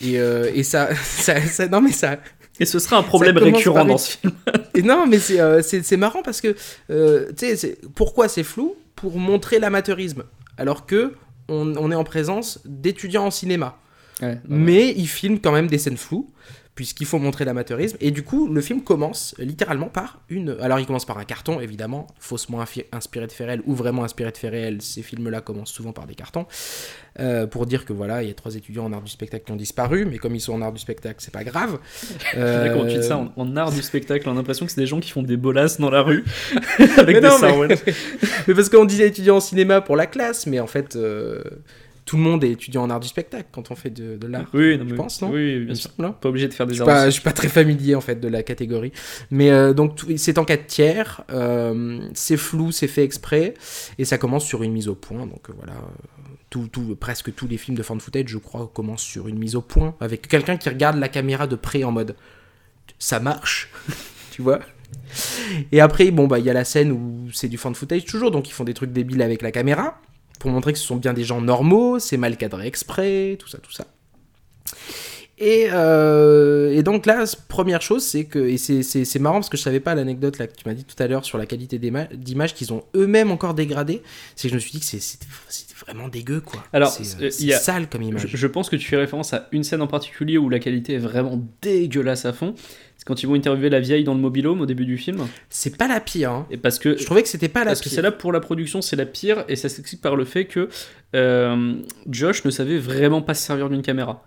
[0.00, 2.16] et, et ça, ça, ça- non mais ça,
[2.58, 4.32] Et ce sera un problème récurrent dans ce film.
[4.74, 6.56] Et non, mais c'est euh, marrant parce que,
[6.90, 8.74] euh, tu sais, c'est- pourquoi c'est flou?
[8.96, 10.24] Pour montrer l'amateurisme.
[10.56, 11.14] Alors que
[11.48, 13.78] on, on est en présence d'étudiants en cinéma.
[14.48, 16.28] Mais ils filment quand même des scènes floues,
[16.74, 17.96] puisqu'il faut montrer l'amateurisme.
[18.00, 20.56] Et du coup, le film commence littéralement par une.
[20.60, 22.60] Alors, il commence par un carton, évidemment, faussement
[22.92, 24.80] inspiré de réels ou vraiment inspiré de réels.
[24.80, 26.46] Ces films-là commencent souvent par des cartons.
[27.20, 29.50] euh, pour dire que voilà, il y a trois étudiants en art du spectacle qui
[29.50, 31.80] ont disparu, mais comme ils sont en art du spectacle, c'est pas grave.
[32.32, 34.80] Comment tu dis Euh, ça en, en art du spectacle On a l'impression que c'est
[34.80, 36.24] des gens qui font des bolasses dans la rue
[36.78, 37.76] avec Mais des non, mais-
[38.46, 41.42] mais parce qu'on disait étudiant en cinéma pour la classe, mais en fait, euh,
[42.08, 44.46] tout le monde est étudiant en art du spectacle quand on fait de, de l'art.
[44.54, 45.90] Oui, non, Je mais- pense, non Oui, bien sûr.
[45.90, 46.14] semble.
[46.18, 47.12] Pas obligé de faire des Je suis, pas, je arts.
[47.12, 48.92] suis pas très familier en fait de la catégorie.
[49.30, 53.52] Mais euh, donc c'est en 4 tiers, euh, c'est flou, c'est fait exprès,
[53.98, 55.26] et ça commence sur une mise au point.
[55.26, 55.74] Donc euh, voilà,
[56.48, 59.54] tout, tout, presque tous les films de fan footage, je crois, commencent sur une mise
[59.54, 62.16] au point, avec quelqu'un qui regarde la caméra de près en mode
[62.98, 63.70] ça marche,
[64.30, 64.60] tu vois.
[65.72, 68.30] Et après, bon, bah il y a la scène où c'est du fan footage toujours,
[68.30, 70.00] donc ils font des trucs débiles avec la caméra,
[70.38, 73.58] pour montrer que ce sont bien des gens normaux, c'est mal cadré exprès, tout ça,
[73.58, 73.86] tout ça.
[75.40, 79.62] Et, euh, et donc là, première chose, c'est que, et c'est- marrant parce que je
[79.62, 82.54] savais pas l'anecdote que tu m'as dit tout à l'heure sur la qualité d'ima- d'image
[82.54, 84.02] qu'ils ont eux-mêmes encore dégradé,
[84.34, 85.26] c'est que je me suis dit que c'est- c'était
[85.86, 86.64] vraiment dégueu quoi.
[86.72, 88.26] Alors, c'est euh, sale comme image.
[88.26, 90.94] Je, je pense que tu fais référence à une scène en particulier où la qualité
[90.94, 92.56] est vraiment dégueulasse à fond.
[93.08, 95.26] Quand ils vont interviewer la vieille dans le mobilhome au début du film.
[95.48, 96.30] C'est pas la pire.
[96.30, 96.46] Hein.
[96.50, 97.94] Et parce que Je trouvais que c'était pas la Parce que pire.
[97.96, 100.68] celle-là, pour la production, c'est la pire, et ça s'explique par le fait que
[101.16, 101.74] euh,
[102.08, 104.24] Josh ne savait vraiment pas se servir d'une caméra.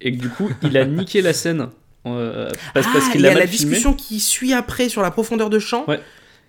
[0.00, 1.68] Et que du coup, il a niqué la scène.
[2.06, 3.70] euh, parce parce Ah, qu'il il y l'a a mal la filmé.
[3.70, 5.84] discussion qui suit après sur la profondeur de champ.
[5.86, 6.00] Ouais.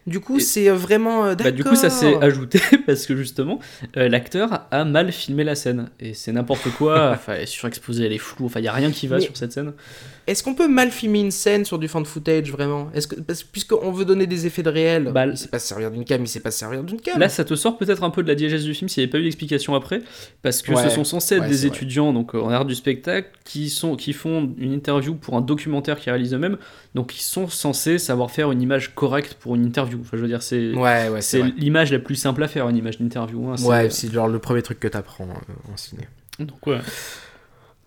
[0.06, 3.60] Du coup, c'est euh, vraiment euh, Bah, du coup, ça s'est ajouté parce que justement,
[3.95, 5.89] euh, l'acteur a mal filmé la scène.
[5.99, 8.74] Et c'est n'importe quoi, enfin, elle est surexposée, elle est floue, enfin, il n'y a
[8.74, 9.72] rien qui va Mais- sur cette scène.
[10.26, 12.89] Est-ce qu'on peut mal filmer une scène sur du fan footage vraiment?
[12.93, 15.68] Est-ce que parce, puisqu'on veut donner des effets de réel, Bah, il sait pas se
[15.68, 17.20] servir d'une cam, il sait pas se servir d'une cam.
[17.20, 19.12] Là, ça te sort peut-être un peu de la diégèse du film s'il n'y avait
[19.12, 20.01] pas eu d'explication après,
[20.41, 20.84] parce que Ouais.
[20.84, 21.68] ce sont censés être Ouais, des vrai.
[21.68, 25.41] étudiants donc euh, en art du spectacle qui sont qui font une interview pour un
[25.41, 26.58] documentaire qu'ils réalisent eux-mêmes,
[26.95, 29.92] donc ils sont censés savoir faire une image correcte pour une interview.
[30.01, 31.53] Enfin, je veux dire, c'est ouais, ouais, c'est c'est vrai.
[31.57, 33.49] l'image la plus simple à faire une image d'interview.
[33.49, 36.07] hein, c'est- Ouais, c'est genre le premier truc que t'apprends euh, en ciné.
[36.39, 36.79] donc ouais.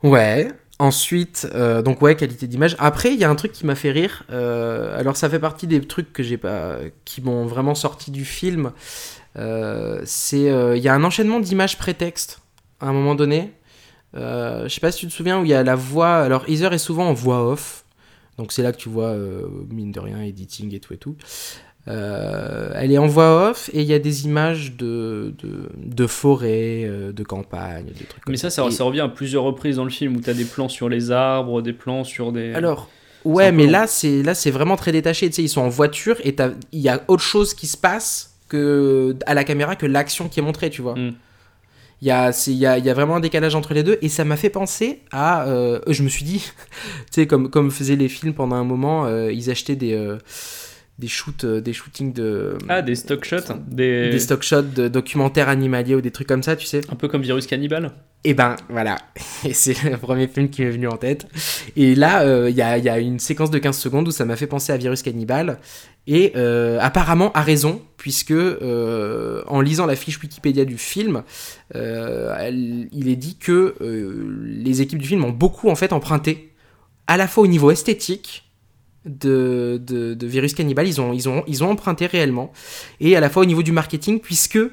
[0.02, 0.48] Ouais.
[0.78, 2.76] Ensuite, euh, donc ouais, qualité d'image.
[2.78, 4.24] Après, il y a un truc qui m'a fait rire.
[4.30, 6.76] euh, alors, ça fait partie des trucs que j'ai pas,
[7.06, 8.72] qui m'ont vraiment sorti du film.
[9.38, 12.40] Euh, c'est, euh, il y a un enchaînement d'images prétexte
[12.80, 13.52] à un moment donné.
[14.14, 16.16] Euh, je sais pas si tu te souviens où il y a la voix.
[16.16, 17.84] Alors, Heather est souvent en voix off.
[18.36, 21.16] Donc c'est là que tu vois euh, mine de rien editing et tout et tout.
[21.88, 26.06] Euh, elle est en voix off et il y a des images de, de, de
[26.08, 29.44] forêt, euh, de campagne, des trucs comme Mais ça, ça, Et- ça revient à plusieurs
[29.44, 32.32] reprises dans le film où tu as des plans sur les arbres, des plans sur
[32.32, 32.52] des.
[32.54, 32.88] Alors,
[33.24, 33.70] ouais, mais long.
[33.72, 35.28] là, c'est là, c'est vraiment très détaché.
[35.28, 36.34] Tu sais, ils sont en voiture et
[36.72, 40.40] il y a autre chose qui se passe que à la caméra que l'action qui
[40.40, 40.94] est montrée, tu vois.
[40.96, 41.14] Mm.
[42.02, 43.96] Il y, a, il y, a, il y a vraiment un décalage entre les deux
[44.02, 45.46] et ça m'a fait penser à.
[45.46, 46.40] euh, je me suis dit,
[47.06, 50.18] tu sais, comme, comme faisaient les films pendant un moment, euh, ils achetaient des, euh,
[50.98, 52.56] des, shoots, euh, des shootings de.
[52.68, 54.10] Ah, des stock shots, des...
[54.10, 56.80] des stock shots de documentaires animaliers ou des trucs comme ça, tu sais.
[56.90, 57.92] un peu comme Virus Cannibal.
[58.24, 58.96] Et ben voilà,
[59.44, 61.26] et c'est le premier film qui m'est venu en tête.
[61.76, 64.10] Et là, euh, il y, a, il y a une séquence de 15 secondes où
[64.10, 65.58] ça m'a fait penser à Virus Cannibal.
[66.08, 71.22] Et euh, apparemment a raison, puisque euh, en lisant la fiche Wikipédia du film,
[71.74, 75.92] euh, elle- il est dit que euh, les équipes du film ont beaucoup en fait
[75.92, 76.52] emprunté,
[77.08, 78.45] à la fois au niveau esthétique,
[79.06, 82.52] de, de, Virus Cannibal, ils ont, ils, ont, ils ont emprunté réellement,
[83.00, 84.70] et à la fois au niveau du marketing, puisque euh,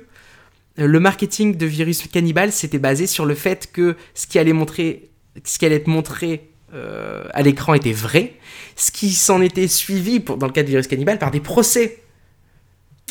[0.75, 5.09] le marketing de Virus Cannibal s'était basé sur le fait que ce qui allait montrer,
[5.43, 8.33] ce qui allait être montré euh, à l'écran était vrai,
[8.75, 11.99] ce qui s'en était suivi dans le cas de Virus Cannibal par des procès.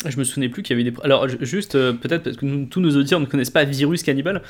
[0.05, 0.97] Je me souvenais plus qu'il y avait des.
[1.03, 4.41] Alors, ju- juste, euh, peut-être parce que tous nos auditeurs ne connaissent pas Virus Cannibal,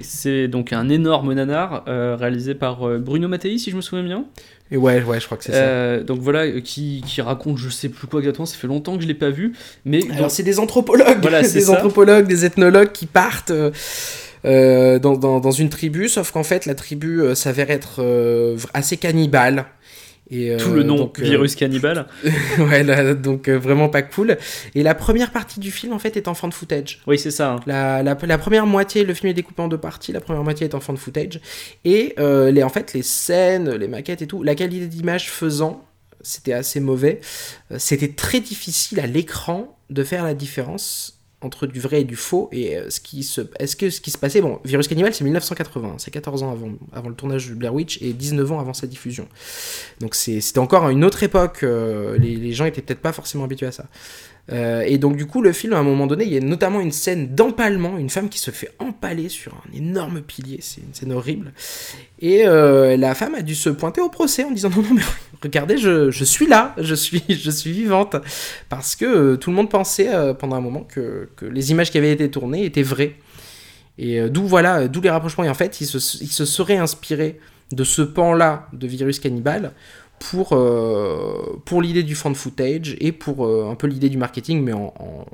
[0.00, 4.24] c'est donc un énorme nanar réalisé par Bruno Mattei, si je me souviens bien.
[4.70, 7.68] Et ouais, ouais, je crois que c'est Euh, donc voilà, euh, qui, qui raconte je
[7.68, 9.52] sais plus quoi exactement, ça fait longtemps que je l'ai pas vu,
[9.84, 11.72] mais Alors donc- c'est des anthropologues, Voilà, des ça.
[11.72, 13.52] anthropologues, des ethnologues qui partent
[14.44, 18.56] euh, dans, dans- dans une tribu, sauf qu'en fait la tribu euh, s'avère être euh,
[18.74, 19.66] assez cannibale.
[20.30, 22.06] Et, euh, tout le nom donc, euh, Virus Cannibal.
[22.58, 24.36] ouais, là, donc euh, vraiment pas cool.
[24.74, 27.00] Et la première partie du film en fait est en fan footage.
[27.06, 27.52] Oui, c'est ça.
[27.52, 27.60] hein.
[27.66, 30.66] La, la, la première moitié, le film est découpé en deux parties, la première moitié
[30.66, 31.40] est en fan footage.
[31.84, 35.84] Et euh, les, en fait, les scènes, les maquettes et tout, la qualité d'image faisant,
[36.22, 37.20] c'était assez mauvais.
[37.70, 42.16] Euh, C'était très difficile à l'écran de faire la différence entre du vrai et du
[42.16, 42.48] faux.
[42.52, 45.24] Et euh, ce qui se, est-ce que ce qui se passait, bon, Virus Cannibal, c'est
[45.24, 46.56] 1980, c'est 14 ans
[46.92, 49.28] avant, le tournage de Blair Witch et 19 ans avant sa diffusion.
[50.00, 53.66] Donc c'était encore une autre époque, euh, les, les gens étaient peut-être pas forcément habitués
[53.66, 53.86] à ça.
[54.52, 56.80] Euh, et donc du coup, le film, à un moment donné, il y a notamment
[56.80, 60.94] une scène d'empalement, une femme qui se fait empaler sur un énorme pilier, c'est une
[60.94, 61.52] scène horrible.
[62.20, 65.02] Et euh, la femme a dû se pointer au procès en disant non, non, mais
[65.42, 68.16] regardez, je, je suis là, je suis, je suis vivante.
[68.68, 71.98] Parce que euh, tout le monde pensait pendant un moment que, que les images qui
[71.98, 73.16] avaient été tournées étaient vraies.
[73.98, 75.44] Et d'où voilà, d'où les rapprochements.
[75.44, 77.40] Et en fait, il se, il se serait inspiré
[77.72, 79.72] de ce pan-là de Virus Cannibal
[80.18, 84.62] pour, euh, pour l'idée du fan footage et pour euh, un peu l'idée du marketing,
[84.62, 85.26] mais en, en,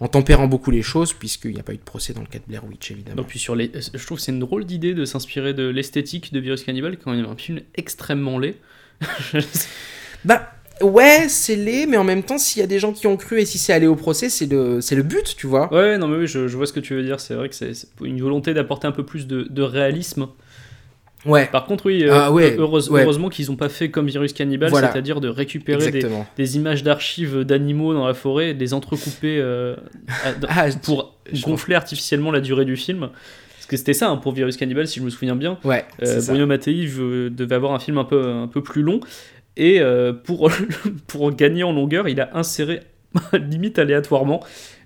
[0.00, 2.38] en tempérant beaucoup les choses, puisqu'il n'y a pas eu de procès dans le cas
[2.38, 3.16] de Blair Witch, évidemment.
[3.16, 3.70] Donc, puis sur les...
[3.94, 7.12] Je trouve que c'est une drôle d'idée de s'inspirer de l'esthétique de Virus Cannibal quand
[7.12, 8.56] a un film extrêmement laid.
[10.24, 13.16] Bah ouais, c'est laid, mais en même temps, s'il y a des gens qui ont
[13.16, 15.72] cru et si c'est allé au procès, c'est le, c'est le but, tu vois.
[15.72, 17.18] Ouais, non, mais oui, je, je vois ce que tu veux dire.
[17.18, 20.28] C'est vrai que c'est c'est une volonté d'apporter un peu plus de, de réalisme.
[21.24, 23.02] Ouais, Par contre, oui, euh, Ah ouais, heureuse- ouais.
[23.04, 24.90] heureusement qu'ils n'ont pas fait comme Virus Cannibal, Voilà.
[24.90, 26.04] c'est-à-dire de récupérer des,
[26.36, 29.76] des images d'archives d'animaux dans la forêt et de les entrecouper euh,
[30.48, 31.14] Ah, pour
[31.44, 33.10] gonfler artificiellement la durée du film.
[33.56, 35.58] Parce que c'était ça hein, pour Virus Cannibal, si je me souviens bien.
[35.64, 35.84] Ouais.
[36.02, 36.20] Euh.
[36.26, 36.86] Bruno Mattei
[37.30, 38.98] devait avoir un film un peu, un peu plus long.
[39.56, 40.50] Et euh, pour,
[41.06, 42.80] pour gagner en longueur, il a inséré,
[43.32, 44.42] limite aléatoirement,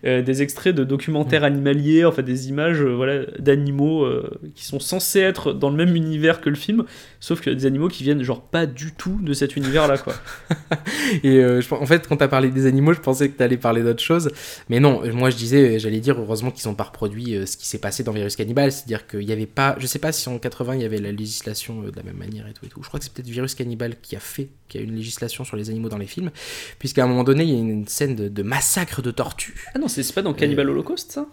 [0.07, 5.21] des extraits de documentaires animaliers, enfin des images euh, voilà, d'animaux euh, qui sont censés
[5.21, 6.85] être dans le même univers que le film,
[7.21, 9.99] sauf que des animaux qui viennent genre pas du tout de cet univers-là.
[9.99, 10.15] quoi.
[11.23, 13.83] Et euh, je, en fait, quand t'as parlé des animaux, je pensais que t'allais parler
[13.83, 14.31] d'autre chose.
[14.69, 17.57] Mais non, euh, moi je disais, j'allais dire, heureusement qu'ils ont pas reproduit euh, ce
[17.57, 18.73] qui s'est passé dans Virus Cannibal.
[18.73, 21.13] C'est-à-dire qu'il y avait pas, je sais pas si en 80 il y avait la
[21.13, 22.83] législation euh, de la même manière et tout et tout.
[22.83, 25.57] Je crois que c'est peut-être Virus Cannibal qui a fait, qui a une législation sur
[25.57, 26.31] les animaux dans les films.
[26.79, 29.65] Puisqu'à un moment donné, il y a une scène de, de massacre de tortues.
[29.75, 31.27] Ah non, c'est pas dans Cannibal Holocaust ça?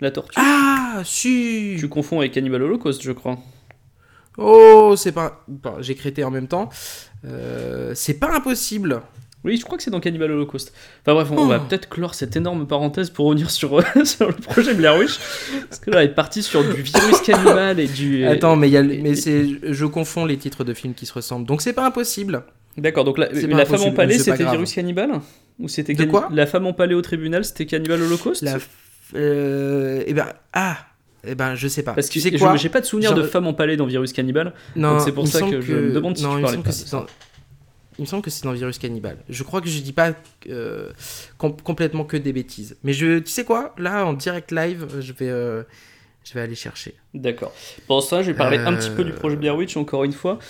[0.00, 0.34] La tortue?
[0.36, 3.38] Ah, si Tu confonds avec Cannibal Holocaust, je crois.
[4.36, 5.44] Oh, c'est pas.
[5.46, 6.68] bon, J'ai crété en même temps.
[7.24, 9.00] Euh, c'est pas impossible.
[9.44, 10.72] Oui, je crois que c'est dans Cannibal Holocaust.
[11.02, 11.68] Enfin bref, on, va Oh.
[11.68, 15.18] peut-être clore cette énorme parenthèse pour revenir sur, sur le projet Blair Witch.
[15.68, 18.24] Parce que là, elle est partie sur du virus cannibale et du.
[18.24, 21.12] Attends, mais, y a, et- mais c'est, je confonds les titres de films qui se
[21.12, 21.46] ressemblent.
[21.46, 22.42] Donc c'est pas impossible.
[22.78, 25.20] D'accord, donc la, la femme empalée, c'était virus cannibale?
[25.58, 28.58] Ou c'était quoi La femme empalée au tribunal, c'était Cannibal Holocaust La.
[28.58, 28.66] f-
[29.14, 30.26] Euh, eh ben.
[30.52, 30.78] Ah
[31.26, 31.92] Eh ben, je sais pas.
[31.92, 34.52] Parce que tu sais quoi j'ai pas de souvenir de femme empalée dans Virus Cannibal.
[34.76, 36.74] Non, c'est pour ça que je me demande si non, tu parlais semble pas que
[36.74, 36.96] de c'est ça.
[36.98, 37.06] dans-
[37.98, 39.18] Il me semble que c'est dans Virus Cannibal.
[39.28, 40.14] Je crois que je dis pas
[40.50, 40.90] euh,
[41.38, 42.76] com- complètement que des bêtises.
[42.82, 45.62] Mais je, tu sais quoi Là, en direct live, je vais, euh,
[46.24, 46.94] je vais aller chercher.
[47.14, 47.52] D'accord.
[47.86, 50.40] Pour ça, je vais parler un petit peu du projet Blair Witch encore une fois,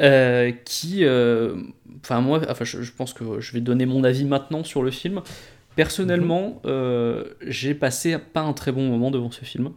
[0.00, 1.56] euh, qui, euh,
[2.02, 4.90] enfin moi, enfin je, je pense que je vais donner mon avis maintenant sur le
[4.90, 5.20] film.
[5.76, 6.60] Personnellement, Mhm.
[6.66, 9.70] euh, j'ai passé pas un très bon moment devant ce film.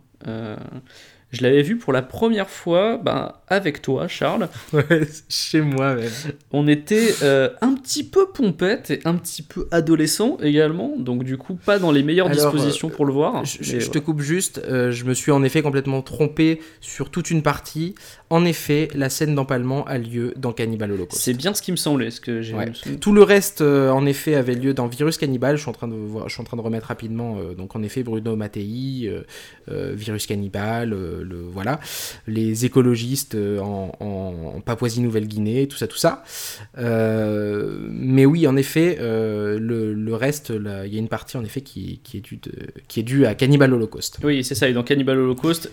[1.34, 4.48] Euh, je l'avais vu pour la première fois ben, avec toi, Charles.
[4.74, 6.10] Ouais, chez moi même.
[6.52, 11.38] On était euh, un petit peu pompette et un petit peu adolescent également, donc du
[11.38, 13.44] coup pas dans les meilleures Alors, dispositions pour le voir.
[13.46, 17.32] Je, je- te coupe juste, euh, je me suis en effet complètement trompé sur toute
[17.32, 17.96] une partie.
[18.30, 21.22] En effet, la scène d'empalement a lieu dans Cannibal Holocaust.
[21.22, 22.72] C'est bien ce qui me semblait, ce que j'ai Ouais.
[23.00, 25.56] Tout le reste, euh, en effet, avait lieu dans Virus Cannibal.
[25.58, 27.38] Je suis en train de, voir, je suis en train de remettre rapidement.
[27.38, 29.22] euh, donc, en effet, Bruno Mattei, euh,
[29.70, 31.80] euh, Virus Cannibal, le, voilà,
[32.28, 36.24] les écologistes euh, en, en- en Papouasie-Nouvelle-Guinée, tout ça, tout ça.
[36.78, 41.44] Euh, mais oui, en effet, euh, le, le reste, il y a une partie, en
[41.44, 42.52] effet, qui, qui est due de-
[42.88, 44.18] qui est due à Cannibal Holocaust.
[44.24, 44.68] Oui, c'est ça.
[44.70, 45.70] Et dans Cannibal Holocaust,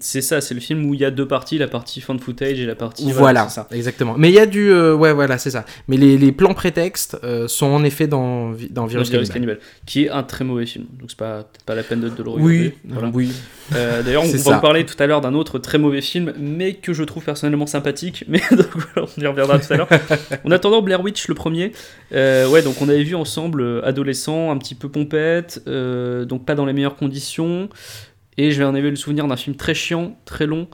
[0.00, 2.60] c'est ça, c'est le film où il y a deux parties, la partie fan footage
[2.60, 3.10] et la partie.
[3.12, 3.68] Voilà, ça.
[3.72, 4.14] exactement.
[4.18, 5.64] Mais il y a du, euh, ouais, voilà, c'est ça.
[5.88, 7.16] Mais les, les plans prétextes
[7.48, 9.32] sont en effet dans, dans Virus, Cannibal.
[9.32, 10.84] Cannibal, qui est un très mauvais film.
[10.98, 12.44] Donc c'est pas peut-être pas la peine de, de le regarder.
[12.54, 13.10] Oui, Voilà.
[13.12, 13.32] oui.
[13.74, 14.54] Euh, D'ailleurs, on va ça.
[14.56, 17.66] vous parler tout à l'heure d'un autre très mauvais film, mais que je trouve personnellement
[17.66, 18.24] sympathique.
[18.28, 19.88] Mais donc, on y reviendra tout à l'heure.
[20.44, 21.72] en attendant, Blair Witch, le premier.
[22.12, 26.44] euh, ouais, donc on avait vu ensemble, euh, adolescent, un petit peu pompette, euh, donc
[26.44, 27.68] pas dans les meilleures conditions.
[28.36, 30.68] Et j'en avais le souvenir d'un film très chiant, très long.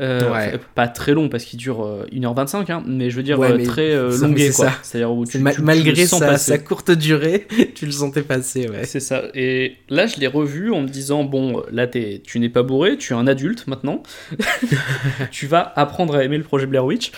[0.00, 0.58] Euh, Ouais.
[0.74, 3.64] pas très long parce qu'il dure euh, 1h25, hein, mais je veux dire Ouais, euh,
[3.64, 4.50] très euh, longué.
[4.50, 8.84] C'est-à-dire où tu, tu- malgré sa, courte durée, tu le sentais passer, ouais.
[8.86, 9.22] C'est ça.
[9.34, 12.96] Et là, je l'ai revu en me disant bon, là, t'es- tu n'es pas bourré,
[12.96, 14.02] tu es un adulte maintenant.
[15.30, 17.12] tu vas apprendre à aimer le projet Blair Witch.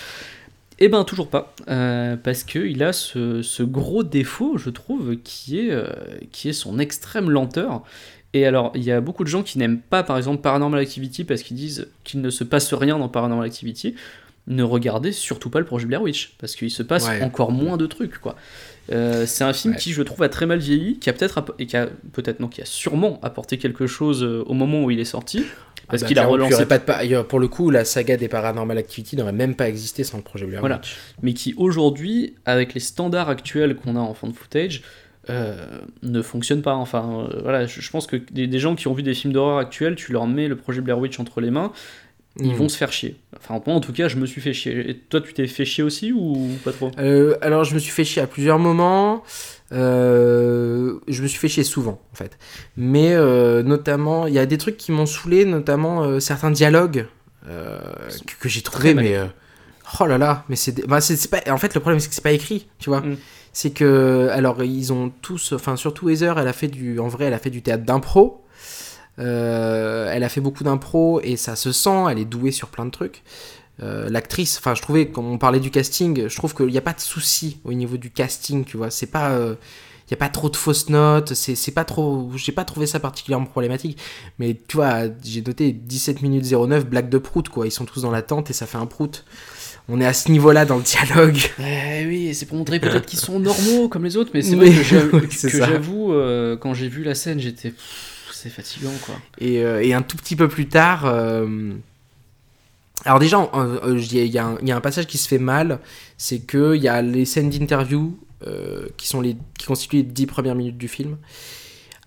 [0.79, 1.55] Eh ben, toujours pas.
[1.69, 5.87] Euh, parce qu'il a ce, ce gros défaut, je trouve, qui est, euh,
[6.31, 7.81] qui est son extrême lenteur.
[8.37, 11.23] Et alors, il y a beaucoup de gens qui n'aiment pas, par exemple, Paranormal Activity
[11.23, 13.95] parce qu'ils disent qu'il ne se passe rien dans Paranormal Activity.
[14.47, 17.21] Ne regardez surtout pas le projet Blair Witch, parce qu'il se passe Ouais.
[17.21, 18.35] encore moins de trucs, quoi.
[18.93, 19.79] Euh, c'est un film Ouais.
[19.79, 22.47] qui, je trouve, a très mal vieilli, qui a peut-être et qui a peut-être non,
[22.47, 25.39] qui a sûrement apporté quelque chose euh, au moment où il est sorti,
[25.89, 28.15] parce Ah bah, qu'il a relancé, pas de pa- aurait- pour le coup, la saga
[28.15, 30.77] des Paranormal Activity n'aurait même pas existé sans le projet Blair Voilà.
[30.77, 30.95] Witch.
[31.21, 34.81] mais qui aujourd'hui, avec les standards actuels qu'on a en fan footage,
[35.29, 35.55] euh,
[36.03, 36.73] ne fonctionne pas.
[36.75, 39.33] Enfin, euh, voilà, je, je pense que des, des gens qui ont vu des films
[39.33, 41.71] d'horreur actuels, tu leur mets le projet Blair Witch entre les mains,
[42.39, 42.55] ils Mm.
[42.55, 43.15] vont se faire chier.
[43.35, 44.89] Enfin, moi, en tout cas, je me suis fait chier.
[44.89, 46.91] Et toi, tu t'es fait chier aussi ou pas trop?
[46.99, 49.23] Euh, alors, je me suis fait chier à plusieurs moments.
[49.71, 52.37] Euh, je me suis fait chier souvent, en fait.
[52.77, 57.05] Mais euh, notamment, il y a des trucs qui m'ont saoulé, notamment certains dialogues
[57.45, 59.17] que, que j'ai trouvé, mais
[59.99, 61.41] oh là là, mais c'est, bah, c'est, c'est pas.
[61.51, 63.01] En fait, le problème c'est que c'est pas écrit, tu vois.
[63.01, 63.17] Mm.
[63.53, 67.25] C'est que, alors, ils ont tous, enfin surtout Heather, elle a fait du, en vrai,
[67.25, 68.43] elle a fait du théâtre d'impro.
[69.19, 72.85] Euh, elle a fait beaucoup d'impro et ça se sent, elle est douée sur plein
[72.85, 73.23] de trucs.
[73.81, 76.81] Euh, L'actrice, enfin, je trouvais, quand on parlait du casting, je trouve qu'il n'y a
[76.81, 78.91] pas de souci au niveau du casting, tu vois.
[78.91, 79.31] C'est pas.
[79.31, 79.55] euh,
[80.07, 82.31] il y a pas trop de fausses notes, c'est c'est pas trop.
[82.35, 83.99] J'ai pas trouvé ça particulièrement problématique.
[84.39, 87.67] Mais tu vois, j'ai noté 17 minutes 09, blague de prout, quoi.
[87.67, 89.25] Ils sont tous dans la tente et ça fait un prout.
[89.89, 91.37] On est à ce niveau-là dans le dialogue.
[91.59, 94.69] Eh oui, c'est pour montrer peut-être qu'ils sont normaux comme les autres, mais c'est vrai
[94.69, 97.73] que j'avoue, euh, quand j'ai vu la scène, j'étais.
[98.31, 99.15] c'est fatigant quoi.
[99.39, 101.05] Et, euh, et un tout petit peu plus tard.
[101.05, 101.71] euh,
[103.05, 103.49] Alors, déjà,
[104.11, 105.79] il y, a un- il y a un passage qui se fait mal
[106.17, 108.17] c'est qu'il y a les scènes d'interview
[108.97, 111.17] qui, sont les, qui constituent les dix premières minutes du film.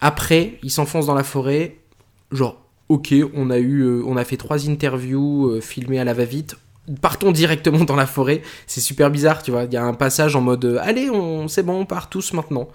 [0.00, 1.76] Après, il s'enfonce dans la forêt.
[2.30, 6.56] Genre, ok, on a, eu, on a fait trois interviews filmées à la va-vite.
[7.00, 8.42] Partons directement dans la forêt.
[8.66, 9.64] C'est super bizarre, tu vois.
[9.64, 12.32] Il y a un passage en mode euh, Allez, on, c'est bon, on part tous
[12.32, 12.68] maintenant.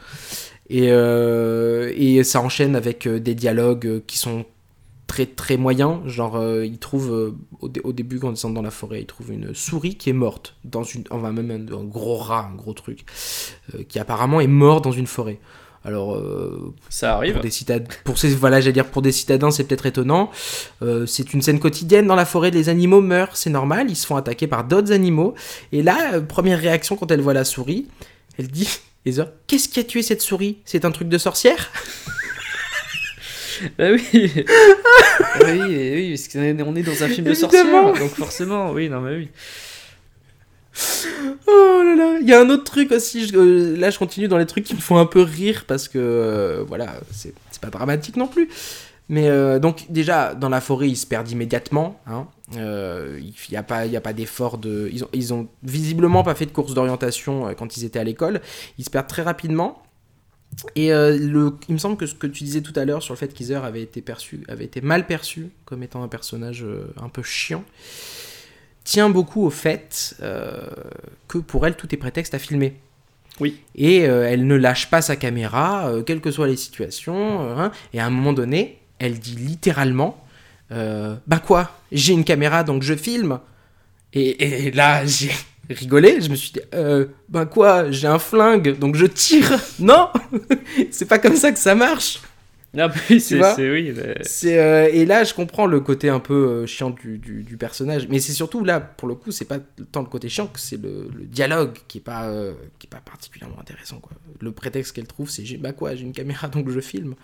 [0.70, 4.46] Et, euh, et ça enchaîne avec euh, des dialogues qui sont
[5.08, 6.00] très très moyens.
[6.06, 9.02] Genre, euh, il trouve euh, au, dé- au début, quand ils sont dans la forêt,
[9.02, 10.56] il trouve une souris qui est morte.
[10.64, 13.06] Dans une, enfin, même un, gros rat, un gros truc,
[13.90, 15.40] qui apparemment est mort dans une forêt.
[15.86, 17.34] Alors, euh, Ça arrive.
[17.34, 20.32] pour des citadins, pour ces, voilà, j'allais dire pour des citadins, c'est peut-être étonnant.
[20.82, 22.50] Euh, c'est une scène quotidienne dans la forêt.
[22.50, 23.86] Les animaux meurent, c'est normal.
[23.90, 25.36] Ils se font attaquer par d'autres animaux.
[25.72, 27.88] Et là, euh, première réaction quand elle voit la souris,
[28.40, 28.68] elle dit
[29.06, 30.58] Heather, qu'est-ce qui a tué cette souris?
[30.66, 31.72] C'est un truc de sorcière?
[33.78, 34.04] Bah oui.
[34.14, 39.00] oui, et oui, parce qu'on est dans un film de sorcière, donc forcément, oui, non
[39.00, 39.30] mais oui.
[41.48, 43.32] Oh là là, il y a un autre truc aussi.
[43.34, 45.98] euh, là, je continue dans les trucs qui me font un peu rire parce que
[46.00, 48.50] euh, voilà, c'est pas dramatique non plus.
[49.08, 52.02] Mais euh, donc déjà dans la forêt, ils se perdent immédiatement.
[52.08, 52.28] Hein.
[52.54, 54.90] Il n'y a pas, y a pas d'effort de.
[54.92, 58.42] Ils ont, ils ont visiblement pas fait de course d'orientation quand ils étaient à l'école.
[58.78, 59.82] Ils se perdent très rapidement.
[60.76, 63.18] Et le, il me semble que ce que tu disais tout à l'heure sur le
[63.18, 66.66] fait qu'Heather avait été perçu, avait été mal perçu comme étant un personnage
[67.02, 67.64] un peu chiant,
[68.86, 70.62] tient beaucoup au fait euh,
[71.28, 72.76] que pour elle tout est prétexte à filmer.
[73.42, 73.60] Oui.
[73.76, 77.42] Et euh, elle ne lâche pas sa caméra, euh, quelles que soient les situations.
[77.60, 77.72] hein.
[77.94, 80.24] et à un moment donné, elle dit littéralement
[80.70, 83.40] Bah quoi J'ai une caméra donc je filme.
[84.14, 85.32] Et, et là, j'ai
[85.70, 86.22] rigolé.
[86.22, 89.60] Je me suis dit euh, Bah quoi J'ai un flingue donc je tire.
[89.80, 90.08] non
[90.92, 92.22] C'est pas comme ça que ça marche.
[93.10, 93.94] Ah c'est oui.
[93.96, 97.58] mais- euh, et là, je comprends le côté un peu euh, chiant du, du- du
[97.58, 99.60] personnage, mais c'est surtout là, pour le coup, c'est pas
[99.92, 102.90] tant le côté chiant que c'est le, le dialogue qui est pas euh, qui est
[102.90, 104.12] pas particulièrement intéressant quoi.
[104.42, 107.16] Le prétexte qu'elle trouve, c'est j'ai bah quoi, j'ai une caméra donc je filme.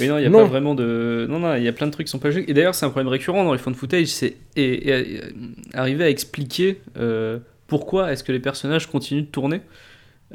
[0.00, 0.38] Oui, non, il n'y a Non.
[0.38, 1.26] pas vraiment de.
[1.28, 2.48] Non, non, il y a plein de trucs qui sont pas logiques.
[2.48, 5.20] Et d'ailleurs, c'est un problème récurrent dans les found footage, c'est et, et- et
[5.74, 6.80] arriver à expliquer
[7.66, 9.60] pourquoi est-ce que les personnages continuent de tourner.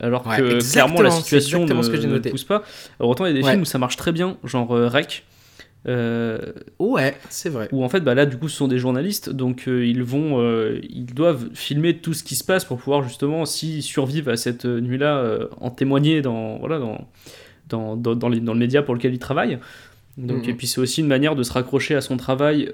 [0.01, 2.29] Alors Ouais, que clairement la situation ne, ce que j'ai ne noté.
[2.29, 2.63] pousse pas.
[2.99, 3.51] Alors autant il y a des Ouais.
[3.51, 5.23] films où ça marche très bien, genre euh, Rec,
[5.87, 6.37] euh,
[6.77, 7.69] Ouais, c'est vrai.
[7.71, 10.41] où en fait bah là du coup ce sont des journalistes, donc euh, ils vont,
[10.89, 14.65] ils doivent filmer tout ce qui se passe pour pouvoir justement s'ils survivent à cette
[14.65, 15.23] nuit-là
[15.61, 17.07] en témoigner dans voilà dans
[17.69, 19.59] dans, dans, dans les- dans le média pour lequel ils travaillent.
[20.17, 20.49] Donc, Mhm.
[20.49, 22.69] Et puis c'est aussi une manière de se raccrocher à son travail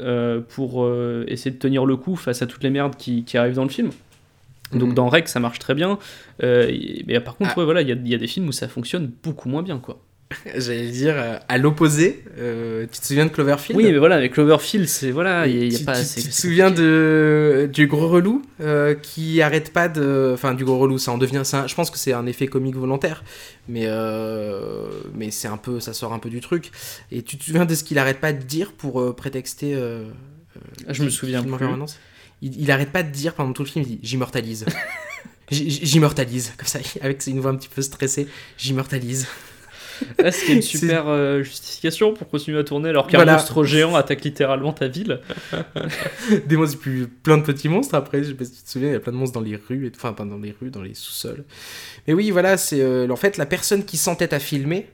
[0.49, 0.89] pour
[1.27, 3.69] essayer de tenir le coup face à toutes les merdes qui, qui arrivent dans le
[3.69, 3.89] film.
[4.75, 4.93] Donc Mhm.
[4.95, 5.97] dans Rec ça marche très bien,
[6.43, 6.69] Euh,
[7.07, 7.59] mais par contre Ah.
[7.59, 9.63] ouais, voilà il y a, il y a des films où ça fonctionne beaucoup moins
[9.63, 10.01] bien quoi.
[10.57, 12.23] J'allais dire euh, à l'opposé.
[12.39, 13.77] euh, tu te souviens de Cloverfield?
[13.77, 15.93] Oui mais voilà avec Cloverfield c'est voilà il y a, il y a tu, pas
[16.01, 18.41] tu- tu te souviens de du gros relou
[19.03, 21.97] qui arrête pas de enfin du gros relou ça en devient un- je pense que
[21.99, 23.23] c'est un effet comique volontaire
[23.69, 23.87] mais
[25.13, 26.71] mais c'est un peu ça sort un peu du truc
[27.11, 29.77] et tu te souviens de ce qu'il arrête pas de dire pour prétexter
[30.89, 31.65] je me souviens plus.
[32.41, 34.65] Il, il arrête pas de dire pendant tout le film il dit j'immortalise
[35.51, 38.27] J'immortalise, comme ça, avec une voix un petit peu stressée.
[38.57, 39.27] J'immortalise.
[40.21, 43.33] Ah, ce qui est une super euh, justification pour continuer à tourner alors qu'un Voilà.
[43.33, 45.21] monstre géant attaque littéralement ta ville.
[46.47, 48.89] Des monstres, puis plein de petits monstres après, je sais pas si tu te souviens,
[48.89, 50.69] il y a plein de monstres dans les rues, et- enfin pas dans les rues,
[50.71, 51.45] dans les sous-sols.
[52.07, 54.89] Mais oui, voilà, c'est euh, en fait la personne qui s'entête à filmer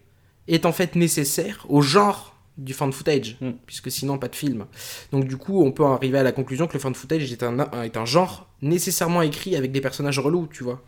[0.48, 3.52] est en fait nécessaire au genre du fan footage, Mm.
[3.66, 4.66] puisque sinon pas de film.
[5.12, 7.60] Donc du coup, on peut arriver à la conclusion que le fan footage est un,
[7.84, 10.82] est un genre nécessairement écrit avec des personnages relous, tu vois.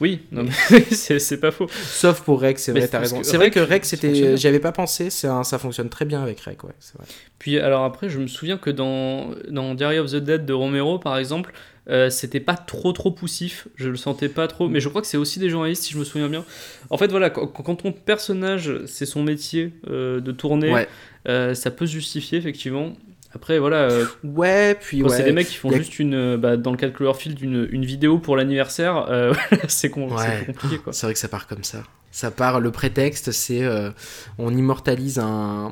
[0.00, 0.44] Oui, non,
[0.90, 1.66] c'est pas faux.
[1.70, 3.20] Sauf pour Rex, c'est vrai, t'as raison.
[3.20, 6.04] que C'est vrai Rec, que Rex, c'était, j'y avais pas pensé, un- ça fonctionne très
[6.04, 7.06] bien avec Rex, ouais, c'est vrai.
[7.38, 10.98] Puis alors après, je me souviens que dans, dans Diary of the Dead de Romero,
[10.98, 11.52] par exemple,
[11.90, 15.06] euh, c'était pas trop trop poussif, je le sentais pas trop, mais je crois que
[15.06, 16.44] c'est aussi des journalistes si je me souviens bien.
[16.90, 20.86] En fait voilà, quand, quand ton personnage, c'est son métier euh, de tourner, Ouais.
[21.28, 22.92] euh, ça peut se justifier effectivement.
[23.38, 25.16] Après voilà, euh, Ouais, puis quand ouais.
[25.16, 27.40] c'est des mecs qui font a- juste une, euh, bah, dans le cas de Cloverfield,
[27.40, 29.32] une, une vidéo pour l'anniversaire, euh,
[29.68, 30.44] c'est con- Ouais.
[30.46, 30.92] compliqué quoi.
[30.92, 31.84] C'est vrai que ça part comme ça.
[32.18, 33.92] Ça part, le prétexte, c'est euh,
[34.38, 35.70] on immortalise un,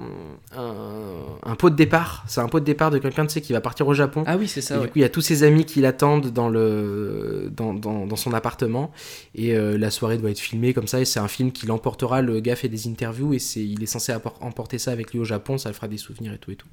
[0.57, 2.25] un, un pot de départ.
[2.29, 4.23] C'est un pot de départ de quelqu'un, tu sais, qui va partir au Japon.
[4.29, 4.77] Ah oui, c'est ça.
[4.77, 4.85] et ouais.
[4.85, 8.15] du coup, il y a tous ses amis qui l'attendent dans, le, dans, dans, dans
[8.15, 8.93] son appartement.
[9.35, 11.01] Et euh, la soirée doit être filmée comme ça.
[11.01, 12.23] Et c'est un film qui l'emportera.
[12.23, 15.25] Le gars fait des interviews et c'est, il est censé emporter ça avec lui au
[15.25, 15.59] Japon.
[15.59, 16.69] Ça le fera des souvenirs et tout et tout.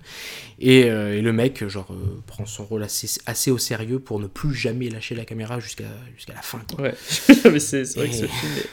[0.59, 1.87] Et, euh, et le mec, genre,
[2.27, 5.85] prend son rôle assez, assez au sérieux pour ne plus jamais lâcher la caméra jusqu'à,
[6.15, 6.59] jusqu'à la fin.
[6.75, 6.85] Quoi.
[6.85, 6.93] Ouais,
[7.51, 8.69] mais c'est c'est vrai que ce Et- film est-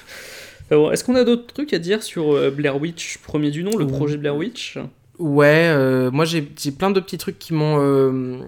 [0.71, 3.87] Est-ce qu'on a d'autres trucs à dire sur euh, Blair Witch, premier du nom, le
[3.87, 4.79] projet Blair Witch?
[5.19, 8.39] Ouais, euh, moi j'ai plein de petits trucs qui m'ont euh,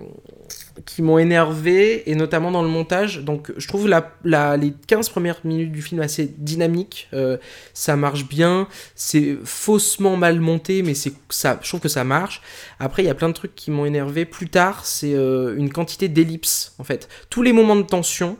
[0.86, 3.20] qui m'ont énervé et notamment dans le montage.
[3.24, 7.08] Donc je trouve la, la- les 15 premières minutes du film assez dynamiques.
[7.12, 7.36] euh,
[7.74, 8.68] ça marche bien.
[8.94, 11.58] C'est faussement mal monté, mais c'est ça.
[11.62, 12.40] Je trouve que ça marche.
[12.80, 14.24] Après, il y a plein de trucs qui m'ont énervé.
[14.24, 17.06] Plus tard, c'est une quantité d'ellipses en fait.
[17.28, 18.38] Tous les moments de tension,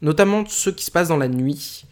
[0.00, 1.84] notamment ceux qui se passent dans la nuit,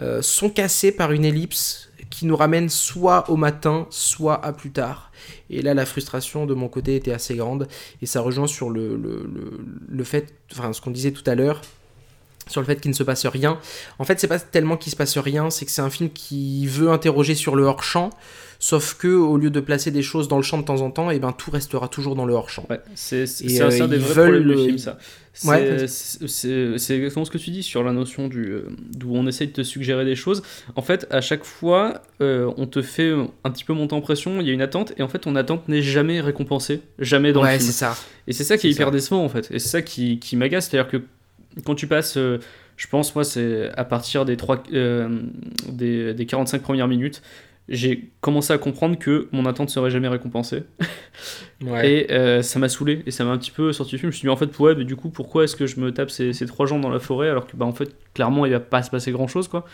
[0.00, 4.70] euh, sont cassés par une ellipse qui nous ramène soit au matin, soit à plus
[4.70, 5.10] tard.
[5.50, 7.68] Et là, la frustration de mon côté était assez grande.
[8.00, 11.34] Et ça rejoint sur le, le, le, le fait, enfin, ce qu'on disait tout à
[11.34, 11.60] l'heure,
[12.46, 13.58] sur le fait qu'il ne se passe rien.
[13.98, 16.66] En fait, c'est pas tellement qu'il se passe rien, c'est que c'est un film qui
[16.66, 18.10] veut interroger sur le hors-champ.
[18.68, 21.10] Sauf que, au lieu de placer des choses dans le champ de temps en temps,
[21.12, 22.66] et ben, tout restera toujours dans le hors-champ.
[22.68, 24.98] Ouais, c'est c'est- c'est un- euh, des vrais problèmes du le- film, ça.
[25.34, 25.82] C'est Ouais.
[26.96, 28.62] exactement ce que tu dis sur la notion du euh,
[28.96, 30.42] d'où on essaye de te suggérer des choses.
[30.74, 33.12] En fait, à chaque fois, euh, on te fait
[33.44, 35.36] un petit peu monter en pression, il y a une attente, et en fait, ton
[35.36, 37.70] attente n'est jamais récompensée, jamais dans ouais, le film.
[37.70, 37.96] c'est ça.
[38.26, 38.92] Et c'est ça qui est, hyper ça.
[38.92, 39.48] décevant en fait.
[39.52, 40.68] Et c'est ça qui, qui m'agace.
[40.70, 41.02] C'est-à-dire que
[41.64, 42.38] quand tu passes, euh,
[42.76, 45.20] je pense, moi, c'est à partir des, trois, euh,
[45.68, 47.22] des, des 45 premières minutes,
[47.68, 50.64] j'ai commencé à comprendre que mon attente serait jamais récompensée.
[51.64, 51.90] Ouais.
[51.90, 53.02] Et euh, ça m'a saoulé.
[53.06, 54.12] Et ça m'a un petit peu sorti du film.
[54.12, 55.90] Je me suis dit, en fait, ouais, mais du coup, pourquoi est-ce que je me
[55.90, 58.52] tape ces, ces trois gens dans la forêt alors que, bah, en fait, clairement, il
[58.52, 59.64] va pas se passer grand-chose, quoi.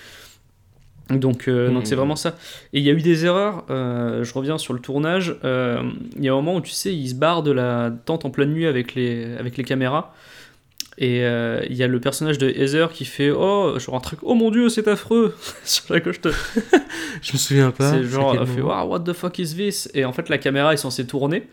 [1.10, 2.36] Donc, euh, donc c'est vraiment ça.
[2.72, 3.64] Et il y a eu des erreurs.
[3.70, 5.36] euh, je reviens sur le tournage.
[5.44, 5.82] euh,
[6.16, 8.30] Il y a un moment où tu sais, ils se barrent de la tente en
[8.30, 10.14] pleine nuit avec les, avec les caméras.
[10.98, 14.18] Et euh, il y a le personnage de Heather qui fait Oh, genre un truc,
[14.22, 15.34] oh mon dieu, c'est affreux
[15.64, 16.32] sur la gauche de.
[17.22, 17.90] Je me souviens pas.
[17.90, 19.88] C'est genre, elle fait Wow, what the fuck is this?
[19.94, 21.48] Et en fait, la caméra est censée tourner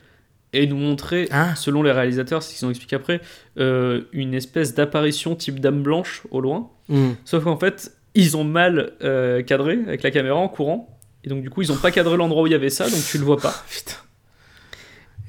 [0.52, 1.56] et nous montrer, Ah.
[1.56, 3.22] selon les réalisateurs, ce qu'ils ont expliqué après,
[3.60, 6.70] euh, une espèce d'apparition type dame blanche au loin.
[6.90, 7.12] Hmm.
[7.24, 11.00] Sauf qu'en fait, ils ont mal euh, cadré avec la caméra en courant.
[11.24, 13.00] Et donc, du coup, ils ont pas cadré l'endroit où il y avait ça, donc
[13.10, 13.54] tu le vois pas.
[13.70, 13.94] Putain.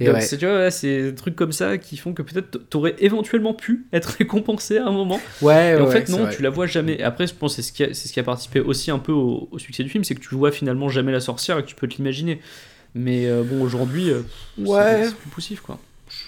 [0.00, 0.20] Et Donc, ouais.
[0.22, 3.52] c'est, tu vois, ouais, c'est des trucs comme ça qui font que peut-être t'aurais éventuellement
[3.54, 5.20] pu être récompensé à un moment.
[5.42, 7.02] Ouais, Et en fait, c'est non, tu la vois jamais.
[7.02, 8.98] Après, je pense que c'est ce qui a, c'est ce qui a participé aussi un
[8.98, 11.62] peu au, au succès du film, c'est que tu vois finalement jamais la sorcière et
[11.62, 12.40] que tu peux te l'imaginer.
[12.94, 14.22] Mais euh, bon, aujourd'hui, euh,
[14.56, 15.04] c'est- Ouais.
[15.04, 15.78] c'est plus poussif, quoi.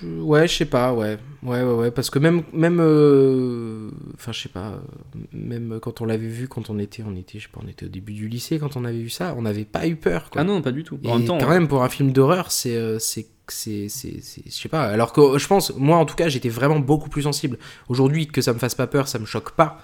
[0.03, 1.19] Je- Ouais, je sais pas, ouais.
[1.43, 1.91] Ouais, ouais, ouais.
[1.91, 2.43] Parce que même.
[2.53, 4.69] même euh, Enfin, je sais pas.
[4.73, 7.69] euh, Même quand on l'avait vu, quand on était, on était, je sais pas, on
[7.69, 10.31] était au début du lycée, quand on avait vu ça, on n'avait pas eu peur,
[10.31, 10.41] quoi.
[10.43, 10.99] Ah non, pas du tout.
[11.03, 12.77] Et En même temps, quand même, pour un film d'horreur, c'est.
[12.77, 16.15] euh, c'est c'est c'est c'est- je sais pas alors que je pense moi en tout
[16.15, 19.27] cas j'étais vraiment beaucoup plus sensible aujourd'hui que ça me fasse pas peur ça me
[19.27, 19.83] choque pas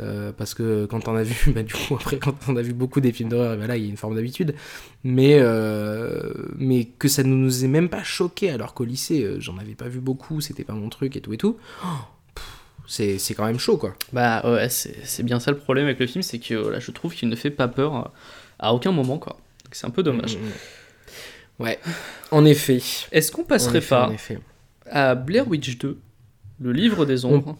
[0.00, 2.72] Euh, parce que quand on a vu bah, du coup après quand on a vu
[2.72, 4.56] beaucoup des films d'horreur bah là il y a une forme d'habitude
[5.04, 9.38] mais euh, mais que ça ne nous ait même pas choqué alors qu'au lycée euh,
[9.38, 11.86] j'en avais pas vu beaucoup c'était pas mon truc et tout et tout Oh,
[12.88, 15.98] c'est c'est quand même chaud quoi bah ouais, c'est, c'est bien ça le problème avec
[15.98, 18.12] le film, c'est que là, je trouve qu'il ne fait pas peur
[18.58, 19.38] à, aucun moment, quoi.
[19.64, 20.36] Donc, c'est un peu dommage.
[20.36, 21.62] Mm, mm, mm.
[21.62, 21.78] ouais
[22.30, 22.80] en effet
[23.12, 24.38] Est-ce qu'on En passerait effet, pas en effet.
[24.90, 25.98] à Blair Witch 2,
[26.60, 27.56] le livre des ombres?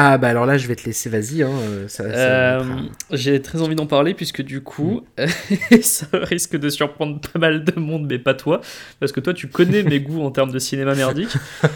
[0.00, 2.62] Ah bah alors là je vais te laisser vas-y hein, euh, ça, Euh,
[3.10, 5.04] J'ai très envie d'en parler puisque du coup,
[5.82, 8.60] ça risque de surprendre pas mal de monde, mais pas toi,
[9.00, 11.30] parce que toi tu connais mes goûts en termes de cinéma merdique.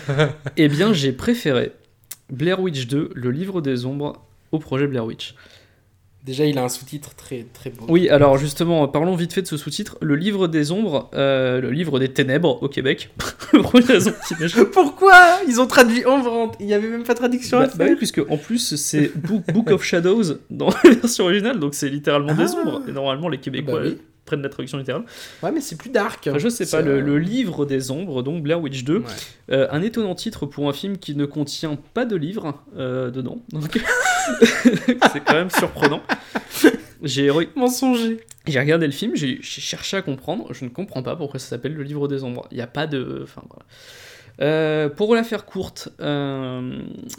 [0.56, 1.72] eh bien, j'ai préféré
[2.30, 5.34] Blair Witch 2, le livre des ombres, au projet Blair Witch.
[6.24, 7.84] Déjà, il a un sous-titre très très beau.
[7.88, 9.98] Oui, alors justement, parlons vite fait de ce sous-titre.
[10.00, 13.10] Le livre des ombres, euh, le livre des ténèbres au Québec.
[14.72, 15.40] Pourquoi?
[15.48, 16.56] Ils ont traduit en vente.
[16.60, 17.88] Il y avait même pas de traduction Bah, à bah faire.
[17.90, 21.88] oui, puisque en plus c'est Book, Book of Shadows dans la version originale, donc c'est
[21.88, 22.60] littéralement des Ah.
[22.60, 22.82] ombres.
[22.88, 23.98] Et normalement, les Québécois Bah oui.
[24.32, 25.04] Prennent la traduction littérale.
[25.42, 26.26] Ouais, mais c'est plus dark.
[26.26, 28.98] Enfin, je sais pas, le, euh, le livre des ombres, donc Blair Witch 2.
[28.98, 29.04] ouais.
[29.50, 33.42] Euh, un étonnant titre pour un film qui ne contient pas de livre euh, dedans.
[33.52, 33.78] Donc
[35.12, 36.02] c'est quand même surprenant.
[37.02, 38.18] J'ai re- Mensonger.
[38.46, 40.52] j'ai regardé le film, j'ai j'ai cherché à comprendre.
[40.54, 42.46] Je ne comprends pas pourquoi ça s'appelle le livre des ombres.
[42.50, 43.20] Il n'y a pas de.
[43.24, 43.64] Enfin voilà.
[44.40, 46.78] Euh, pour la faire courte, euh,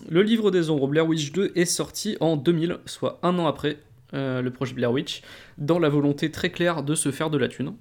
[0.10, 3.78] le livre des ombres Blair Witch 2 est sorti en 2000, soit un an après
[4.14, 5.22] euh, le projet Blair Witch,
[5.58, 7.74] dans la volonté très claire de se faire de la thune.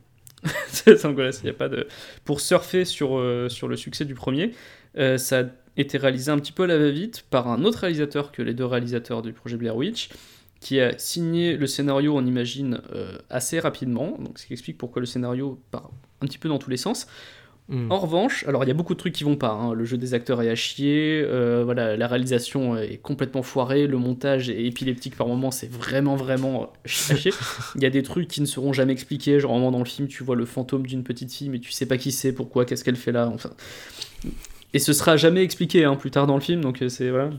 [0.68, 1.86] C'est- voilà, il y a pas de...
[2.24, 4.52] Pour surfer sur, euh, sur le succès du premier,
[4.98, 5.44] euh, ça a
[5.76, 8.66] été réalisé un petit peu à la va-vite par un autre réalisateur que les deux
[8.66, 10.10] réalisateurs du projet Blair Witch,
[10.60, 12.80] qui a signé le scénario, on imagine,
[13.30, 16.70] assez rapidement, donc ce qui explique pourquoi le scénario part un petit peu dans tous
[16.70, 17.08] les sens.
[17.68, 17.90] Hmm.
[17.90, 19.50] En revanche, alors il y a beaucoup de trucs qui vont pas.
[19.52, 19.72] hein.
[19.72, 23.98] Le jeu des acteurs est à chier, euh, voilà, la réalisation est complètement foirée, le
[23.98, 27.32] montage est épileptique par moments, c'est vraiment vraiment à chier.
[27.76, 30.08] Il y a des trucs qui ne seront jamais expliqués, genre vraiment dans le film,
[30.08, 32.82] tu vois le fantôme d'une petite fille, mais tu sais pas qui c'est, pourquoi, qu'est-ce
[32.84, 33.50] qu'elle fait là, enfin.
[34.74, 37.30] Et ce sera jamais expliqué hein, plus tard dans le film, donc euh, c'est voilà.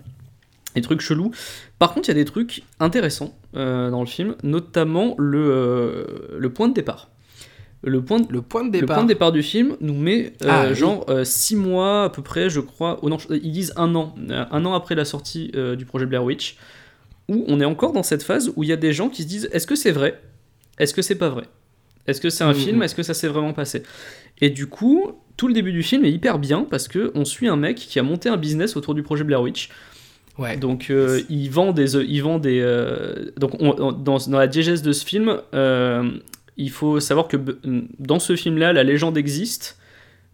[0.75, 1.31] des trucs chelous.
[1.79, 6.37] Par contre, il y a des trucs intéressants euh, dans le film, notamment le, euh,
[6.37, 7.09] le point de départ.
[7.85, 8.95] Le point de, Le point de le départ.
[8.95, 12.49] point de départ du film nous met euh, Ah, genre 6 mois à peu près,
[12.49, 12.99] je crois.
[13.01, 15.85] Oh non, je- ils disent un an, euh, un an après la sortie euh, du
[15.85, 16.55] projet Blair Witch,
[17.29, 19.27] où on est encore dans cette phase où il y a des gens qui se
[19.27, 20.21] disent est-ce que c'est vrai?
[20.79, 21.43] Est-ce que c'est pas vrai?
[22.07, 22.59] Est-ce que c'est un Mhm.
[22.59, 22.83] film?
[22.83, 23.83] Est-ce que ça s'est vraiment passé?
[24.41, 27.47] Et du coup, tout le début du film est hyper bien parce que on suit
[27.47, 29.69] un mec qui a monté un business autour du projet Blair Witch.
[30.39, 30.57] Ouais.
[30.57, 34.47] Donc euh, il vend des, il vend des, euh, donc on- on- dans, dans la
[34.47, 36.09] diégèse de ce film, euh,
[36.57, 39.77] il faut savoir que b- dans ce film-là, la légende existe.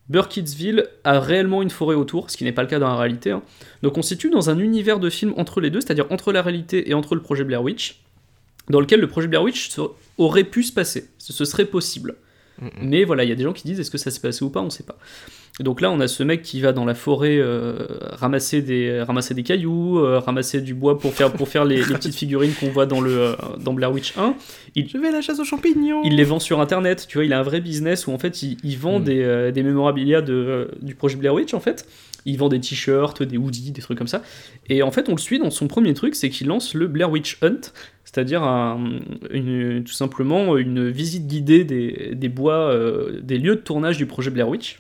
[0.10, 3.32] Burkittsville a réellement une forêt autour, ce qui n'est pas le cas dans la réalité.
[3.32, 3.44] hein.
[3.84, 6.42] Donc on se situe dans un univers de film entre les deux, c'est-à-dire entre la
[6.42, 8.00] réalité et entre le projet Blair Witch,
[8.70, 9.70] dans lequel le projet Blair Witch
[10.18, 12.16] aurait pu se passer, ce, serait possible.
[12.82, 14.50] Mais voilà, il y a des gens qui disent est-ce que ça s'est passé ou
[14.50, 14.98] pas, on sait pas.
[15.60, 17.76] Et donc là, on a ce mec qui va dans la forêt euh,
[18.14, 21.94] ramasser, des, ramasser des cailloux, euh, ramasser du bois pour faire, pour faire les, les
[21.96, 24.36] petites figurines qu'on voit dans, le, euh, dans Blair Witch 1.
[24.76, 26.02] Je vais à la chasse aux champignons.
[26.06, 28.42] Il les vend sur internet, tu vois, il a un vrai business où en fait
[28.42, 29.04] il, il vend Mm.
[29.04, 31.86] des, euh, des mémorabilia de, euh, du projet Blair Witch en fait.
[32.26, 34.22] Il vend des t-shirts, des hoodies, des trucs comme ça.
[34.70, 37.10] Et en fait, on le suit dans son premier truc, c'est qu'il lance le Blair
[37.12, 37.72] Witch Hunt,
[38.06, 39.00] c'est-à-dire un-
[39.32, 44.06] une- tout simplement une visite guidée des, des bois, euh, des lieux de tournage du
[44.06, 44.80] projet Blair Witch.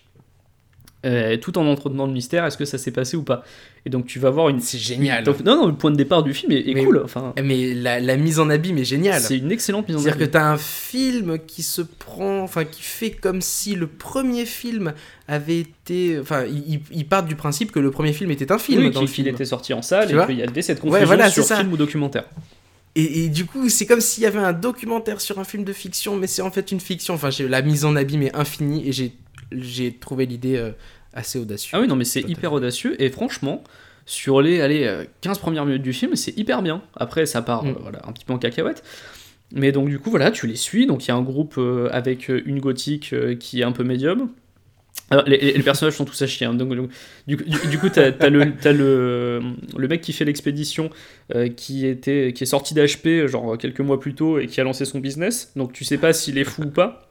[1.06, 3.43] Euh, tout en entretenant le mystère, est-ce que ça s'est passé ou pas?
[3.86, 4.60] Et donc tu vas voir une.
[4.60, 5.24] C'est génial.
[5.24, 7.02] Donc, non, non, le point de départ du film est, est Mais- cool.
[7.06, 9.22] Enfin, Mais la, la mise en abîme est géniale.
[9.22, 10.32] c'est une excellente mise en C'est-à-dire que abîme.
[10.34, 14.93] t'as un film qui se prend, enfin qui fait comme si le premier film
[15.30, 18.58] avait été, enfin ils il, il partent du principe que le premier film était un
[18.60, 19.28] film Oui, dans le film.
[19.30, 21.72] était sorti en salle Tu et qu'il y avait cette Ouais, confusion voilà, sur film
[21.72, 22.26] ou documentaire.
[22.95, 25.72] Et, et du coup c'est comme s'il y avait un documentaire sur un film de
[25.72, 27.14] fiction, mais c'est en fait une fiction.
[27.14, 29.14] Enfin la mise en abîme est infinie et j'ai
[29.52, 30.72] j'ai trouvé l'idée euh,
[31.14, 31.72] assez audacieuse.
[31.74, 33.64] Ah oui, non, mais c'est hyper audacieux et franchement,
[34.06, 36.82] sur les allez, euh, 15 premières minutes du film, c'est hyper bien.
[36.95, 37.70] Après, ça part Mm.
[37.70, 38.84] euh, voilà, un petit peu en cacahuète.
[39.52, 40.86] Mais donc, du coup, voilà, tu les suis.
[40.86, 43.72] Donc, il y a un groupe euh, avec euh, une gothique euh, qui est un
[43.72, 44.30] peu médium.
[45.12, 46.45] Alors, les, personnages sont tous à chier.
[46.45, 46.54] hein.
[46.54, 46.70] Donc,
[47.28, 49.41] du, du- du coup, t'as as le, t'as le,
[49.76, 50.91] le mec qui fait l'expédition
[51.34, 54.64] euh, qui, était, qui est sorti d'HP genre quelques mois plus tôt et qui a
[54.64, 55.52] lancé son business.
[55.56, 57.09] Donc, tu sais pas s'il est fou ou pas.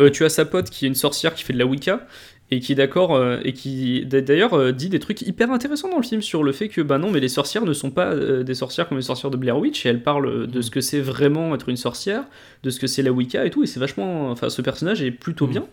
[0.00, 2.06] Euh, tu as sa pote qui est une sorcière qui fait de la Wicca
[2.50, 5.96] et qui d'accord euh, et qui d'a- d'ailleurs euh, dit des trucs hyper intéressants dans
[5.96, 8.54] le film sur le fait que bah non mais les sorcières ne sont pas des
[8.54, 11.54] sorcières comme les sorcières de Blair Witch et elle parle de ce que c'est vraiment
[11.54, 12.24] être une sorcière
[12.62, 15.10] de ce que c'est la Wicca et tout et c'est vachement enfin ce personnage est
[15.12, 15.52] plutôt Mhm.
[15.52, 15.64] bien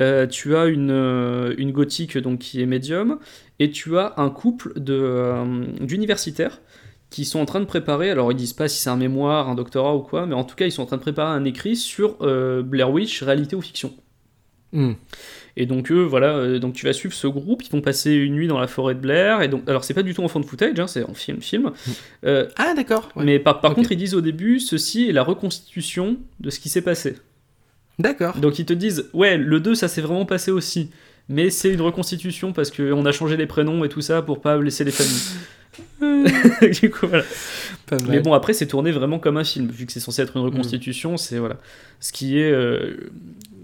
[0.00, 3.18] Euh, tu as une, euh, une gothique donc qui est médium
[3.58, 5.44] et tu as un couple de euh,
[5.80, 6.60] d'universitaires
[7.10, 9.56] qui sont en train de préparer, alors ils disent pas si c'est un mémoire, un
[9.56, 11.76] doctorat ou quoi, mais en tout cas ils sont en train de préparer un écrit
[11.76, 13.92] sur euh, Blair Witch, réalité ou fiction.
[14.72, 14.92] Hmm.
[15.56, 18.34] Et donc eux, voilà, euh, donc tu vas suivre ce groupe, ils vont passer une
[18.34, 20.38] nuit dans la forêt de Blair, et donc, alors c'est pas du tout en fond
[20.38, 21.72] de footage, hein, c'est en film, film.
[22.24, 23.08] Euh, Ah d'accord.
[23.16, 23.24] ouais.
[23.24, 26.68] Mais par, par contre, ils disent au début, ceci est la reconstitution de ce qui
[26.68, 27.16] s'est passé.
[27.98, 28.36] D'accord.
[28.38, 30.90] Donc ils te disent, ouais, le 2, ça s'est vraiment passé aussi,
[31.30, 34.58] mais c'est une reconstitution parce qu'on a changé les prénoms et tout ça pour pas
[34.58, 35.20] blesser les familles.
[36.80, 37.24] du coup, voilà.
[37.86, 38.06] Pas mal.
[38.08, 40.42] Mais bon, après, c'est tourné vraiment comme un film, vu que c'est censé être une
[40.42, 41.56] reconstitution, c'est voilà.
[42.00, 42.50] Ce qui est.
[42.52, 42.96] euh,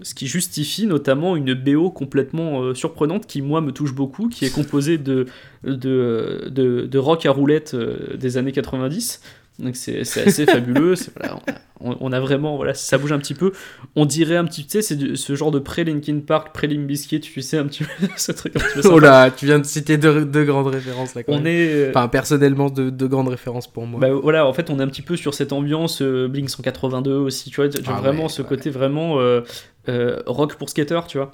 [0.03, 4.45] ce qui justifie notamment une BO complètement euh, surprenante qui, moi, me touche beaucoup, qui
[4.45, 5.25] est composée de,
[5.63, 9.21] de, de, de rock à roulette euh, des années 90.
[9.59, 10.93] Donc c'est c'est assez fabuleux.
[11.19, 11.39] Voilà,
[11.79, 13.51] on, a, on a vraiment, voilà, ça bouge un petit peu.
[13.95, 17.41] On dirait un petit, tu sais, c'est ce genre de pré-Linkin Park, pré-Limp Bizkit, tu
[17.41, 19.97] sais, un petit peu ce truc un petit peu Oh là, tu viens de citer
[19.97, 21.23] deux, deux grandes références là.
[21.23, 21.47] Quand On même.
[21.47, 21.73] est.
[21.73, 23.99] euh, Enfin personnellement deux, deux grandes références pour moi.
[23.99, 27.13] Bah voilà, en fait, on est un petit peu sur cette ambiance euh, Blink 182
[27.15, 28.47] aussi, tu vois, tu- tu- Ah vraiment ouais, ce ouais.
[28.47, 29.41] côté vraiment euh,
[29.89, 31.31] euh, rock pour skater, tu vois.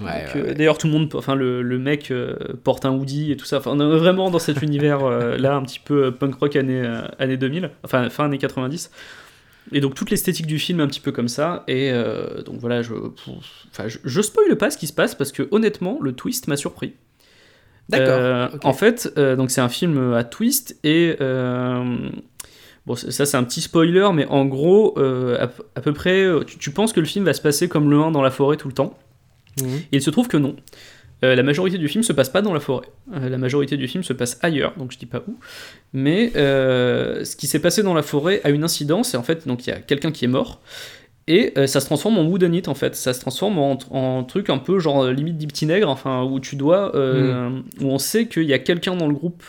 [0.00, 0.54] Ouais, Donc, ouais, euh, ouais.
[0.54, 3.58] D'ailleurs, tout le monde, enfin le, le mec euh, porte un hoodie et tout ça.
[3.58, 6.82] Enfin, on est vraiment dans cet univers euh, là, un petit peu punk rock année,
[6.82, 8.90] euh, année 2000, enfin fin années 90.
[9.70, 11.64] Et donc toute l'esthétique du film est un petit peu comme ça.
[11.68, 12.94] Et euh, donc voilà, je,
[13.70, 16.56] enfin, je, je spoile pas ce qui se passe parce que honnêtement, le twist m'a
[16.56, 16.94] surpris.
[17.88, 18.18] D'accord.
[18.18, 18.48] Euh.
[18.64, 22.08] En fait, euh, donc c'est un film à twist et euh,
[22.86, 26.70] bon, ça c'est un petit spoiler, mais en gros, euh, à, peu près, tu, tu
[26.70, 28.74] penses que le film va se passer comme le 1 dans la forêt tout le
[28.74, 28.98] temps.
[29.60, 29.76] Mhm.
[29.92, 30.56] Et il se trouve que non.
[31.24, 32.88] Euh, la majorité du film se passe pas dans la forêt.
[33.14, 35.38] Euh, la majorité du film se passe ailleurs, donc je dis pas où.
[35.92, 39.46] Mais euh, ce qui s'est passé dans la forêt a une incidence, et en fait,
[39.46, 40.60] donc il y a quelqu'un qui est mort,
[41.28, 42.96] et ça se transforme en wooden it en fait.
[42.96, 46.40] Ça se transforme en, en truc un peu genre limite du petit nègre, enfin où
[46.40, 49.44] tu dois, euh, où on sait qu'il y a quelqu'un dans le groupe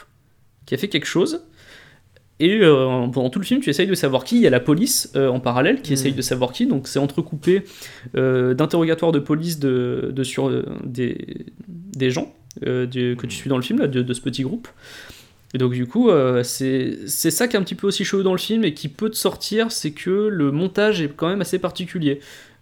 [0.67, 1.41] qui a fait quelque chose.
[2.39, 4.37] Et euh, pendant tout le film, tu essayes de savoir qui.
[4.37, 5.93] Il y a la police euh, en parallèle qui Mm.
[5.93, 6.65] essaye de savoir qui.
[6.65, 7.63] Donc c'est entrecoupé
[8.15, 13.49] euh, d'interrogatoires de police de, de sur euh, des, des gens du- que tu suis
[13.49, 14.67] dans le film là, de, de ce petit groupe.
[15.55, 16.09] Et donc du coup,
[16.43, 19.09] c'est ça qui est un petit peu aussi chaud dans le film et qui peut
[19.11, 22.19] te sortir, c'est que le montage est quand même assez particulier.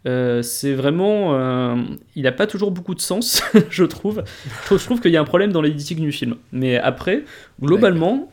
[0.07, 1.76] Euh, c'est vraiment, euh,
[2.15, 4.24] il n'a pas toujours beaucoup de sens, je trouve.
[4.61, 6.36] Je trouve, je trouve qu'il y a un problème dans l'éditing du film.
[6.51, 7.24] Mais après,
[7.61, 8.30] globalement,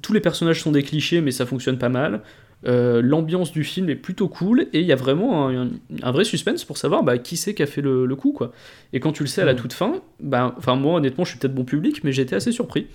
[0.00, 2.22] tous les personnages sont des clichés, mais ça fonctionne pas mal.
[2.64, 5.68] Euh, L'ambiance du film est plutôt cool et il y a vraiment un,
[6.02, 8.52] un vrai suspense pour savoir bah, qui c'est qui a fait le, le coup quoi.
[8.92, 9.56] Et quand tu le sais à la Mm.
[9.56, 12.86] toute fin, bah, moi honnêtement je suis peut-être bon public, mais j'étais assez surpris.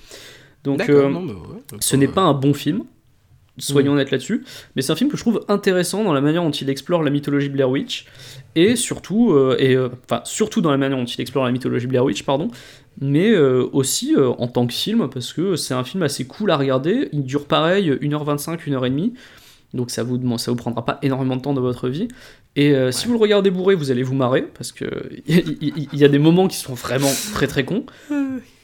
[0.64, 2.84] Donc euh, non, mais ouais, ce n'est pas un bon film,
[3.58, 3.95] soyons Mm.
[3.95, 4.45] honnêtes là-dessus,
[4.76, 7.10] mais c'est un film que je trouve intéressant dans la manière dont il explore la
[7.12, 8.06] mythologie Blair Witch,
[8.56, 11.88] et surtout, euh, et, euh, enfin, surtout dans la manière dont il explore la mythologie
[11.88, 12.50] Blair Witch, pardon,
[13.00, 16.52] mais euh, aussi euh, en tant que film, parce que c'est un film assez cool
[16.52, 19.14] à regarder, il dure pareil 1h25, 1h30,
[19.74, 22.08] donc ça vous, ça vous prendra pas énormément de temps dans votre vie,
[22.56, 24.86] et euh, si vous le regardez bourré, vous allez vous marrer, parce que
[25.28, 27.86] il y, y a des moments qui sont vraiment très très cons.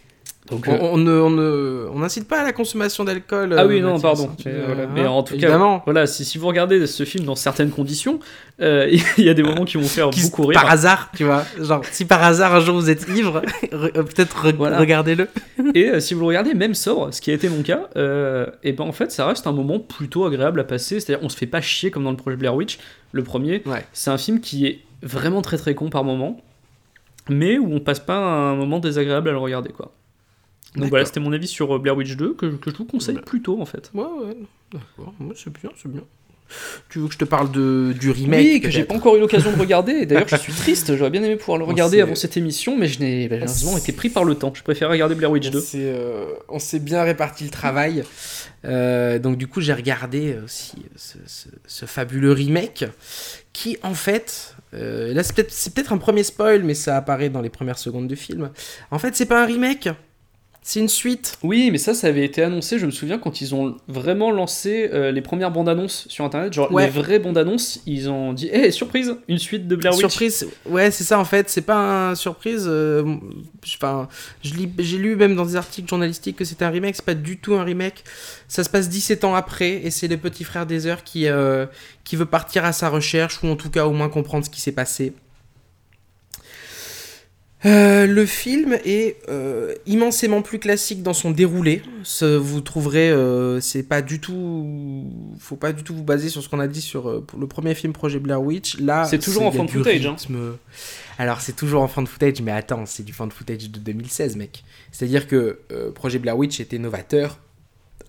[0.51, 3.55] Donc, On, euh, on ne, on ne- on n'incite pas à la consommation d'alcool.
[3.57, 4.29] Ah oui, non, pardon.
[4.37, 4.83] Tu- Mais, euh, voilà.
[4.83, 5.77] hein, Mais en tout évidemment.
[5.77, 8.19] cas, voilà, si, si vous regardez ce film dans certaines conditions,
[8.61, 10.59] euh, il y a des moments qui vont faire Qui- beaucoup rire.
[10.61, 11.43] par hasard, tu vois.
[11.61, 13.41] Genre, si par hasard un jour vous êtes ivre,
[13.71, 14.79] re- euh, peut-être re- Voilà.
[14.79, 15.29] regardez-le.
[15.75, 18.45] Et euh, si vous le regardez même sobre, ce qui a été mon cas, euh,
[18.63, 20.99] et ben en fait, ça reste un moment plutôt agréable à passer.
[20.99, 22.79] C'est-à-dire, on se fait pas chier comme dans le projet Blair Witch,
[23.13, 23.63] le premier.
[23.65, 23.85] Ouais.
[23.93, 26.41] C'est un film qui est vraiment très très con par moment,
[27.29, 29.93] mais où on passe pas un moment désagréable à le regarder, quoi.
[30.75, 33.15] Donc voilà, c'était mon avis sur euh, Blair Witch 2, que, que je vous conseille
[33.15, 33.21] Ouais.
[33.21, 33.91] plutôt en fait.
[33.93, 34.37] Ouais, ouais,
[34.71, 35.13] d'accord.
[35.19, 36.01] Ouais, c'est bien, c'est bien.
[36.89, 39.19] Tu veux que je te parle de, du remake oui, que j'ai pas encore eu
[39.19, 40.05] l'occasion de regarder.
[40.05, 40.95] D'ailleurs, je suis triste.
[40.95, 43.75] J'aurais bien aimé pouvoir le On regarder avant cette émission, mais je n'ai bah, malheureusement
[43.77, 44.51] été pris par le temps.
[44.53, 45.59] Je préfère regarder Blair Witch On 2.
[45.61, 48.03] s'est, euh, on s'est bien réparti le travail.
[48.65, 52.85] Euh, donc du coup, j'ai regardé aussi ce, ce- ce fabuleux remake
[53.51, 57.29] qui, en fait, euh, là c'est peut-être, c'est peut-être un premier spoil, mais ça apparaît
[57.29, 58.51] dans les premières secondes du film.
[58.91, 59.89] En fait, c'est pas un remake,
[60.63, 61.37] c'est une suite.
[61.43, 62.79] Oui, mais ça, ça avait été annoncé.
[62.79, 66.53] Je me souviens quand ils ont vraiment lancé euh, les premières bandes annonces sur internet,
[66.53, 66.85] genre Ouais.
[66.85, 69.99] les vraies bandes annonces, ils ont dit Eh, surprise, une suite de Blair Witch.
[70.07, 71.49] Surprise, ouais, c'est ça en fait.
[71.49, 72.65] C'est pas un surprise.
[72.67, 73.03] euh,
[73.77, 74.07] Enfin,
[74.41, 76.95] j'ai lu même dans des articles journalistiques que c'était un remake.
[76.95, 78.03] C'est pas du tout un remake.
[78.47, 81.65] Ça se passe 17 ans après et c'est le petit frère des heures qui euh,
[82.03, 84.61] qui veut partir à sa recherche ou en tout cas au moins comprendre ce qui
[84.61, 85.13] s'est passé.
[87.65, 91.81] Euh, le film est euh, immensément plus classique dans son déroulé.
[92.03, 95.05] Ce- vous trouverez, euh, c'est pas du tout,
[95.39, 97.93] faut pas du tout vous baser sur ce qu'on a dit sur le premier film
[97.93, 98.79] Projet Blair Witch.
[98.79, 100.15] Là, C'est toujours en fan footage, hein.
[101.17, 104.63] Alors c'est toujours en fan footage, mais attends, c'est du fan footage de 2016, mec.
[104.91, 105.59] C'est-à-dire que
[105.95, 107.39] Projet Blair Witch était novateur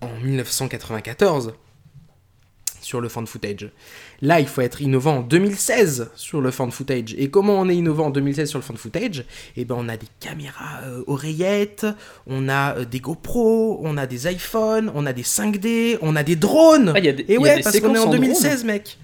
[0.00, 1.54] en 1994
[2.84, 3.70] sur le fan footage.
[4.22, 7.14] Là, il faut être innovant en 2016 sur le fan footage.
[7.18, 9.24] Et comment on est innovant en 2016 sur le fan footage?
[9.56, 11.86] Eh ben, on a des caméras euh, oreillettes,
[12.26, 16.22] on a euh, des GoPro, on a des iPhones, on a des 5D, on a
[16.22, 16.92] des drones.
[16.94, 18.06] Ah, il y a des, Et il y a ouais, des parce qu'on est en
[18.06, 18.20] drone.
[18.20, 18.98] 2016, mec.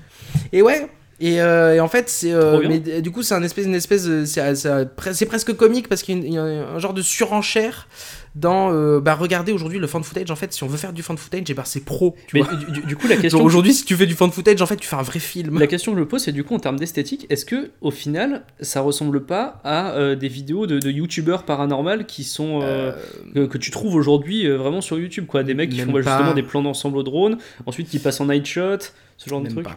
[0.52, 0.88] Et ouais.
[1.22, 2.32] Et, euh, et en fait, c'est.
[2.32, 4.04] euh, mais du coup, c'est un espèce, une espèce.
[4.24, 7.88] C'est c'est pre- c'est presque comique parce qu'il y a un genre de surenchère
[8.34, 8.72] dans.
[8.72, 10.30] euh, bah, regardez aujourd'hui le fan footage.
[10.30, 12.16] En fait, si on veut faire du fan footage, et ben c'est pro.
[12.26, 12.54] Tu Mais vois.
[12.54, 14.96] du, coup, la question, aujourd'hui, si tu fais du fan footage, en fait, tu fais
[14.96, 15.58] un vrai film.
[15.58, 17.90] la question que je me pose, c'est du coup en termes d'esthétique, est-ce que au
[17.90, 22.92] final, ça ressemble pas à euh, des vidéos de, de youtubeurs paranormal qui sont euh,
[23.34, 26.02] que, que tu trouves aujourd'hui euh, vraiment sur YouTube, quoi, des mecs qui font bah,
[26.02, 26.10] pas.
[26.10, 28.78] justement des plans d'ensemble au drone, ensuite qui passent en night shot,
[29.16, 29.76] ce genre de pas.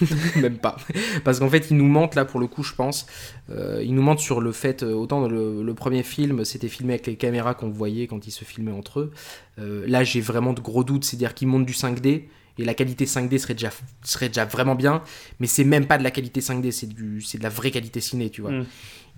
[0.36, 0.76] Même pas.
[1.24, 3.06] Parce qu'en fait, ils nous mentent là pour le coup, je pense.
[3.50, 6.94] Euh, ils nous mentent sur le fait, euh, autant dans le, premier film, c'était filmé
[6.94, 9.12] avec les caméras qu'on voyait quand ils se filmaient entre eux.
[9.58, 12.24] Euh, là, j'ai vraiment de gros doutes, c'est-à-dire qu'ils montent du 5D.
[12.58, 13.70] Et la qualité 5D serait déjà,
[14.02, 15.02] serait déjà vraiment bien,
[15.40, 18.00] mais c'est même pas de la qualité 5D, c'est du- c'est de la vraie qualité
[18.00, 18.50] ciné, tu vois.
[18.52, 18.66] Mm.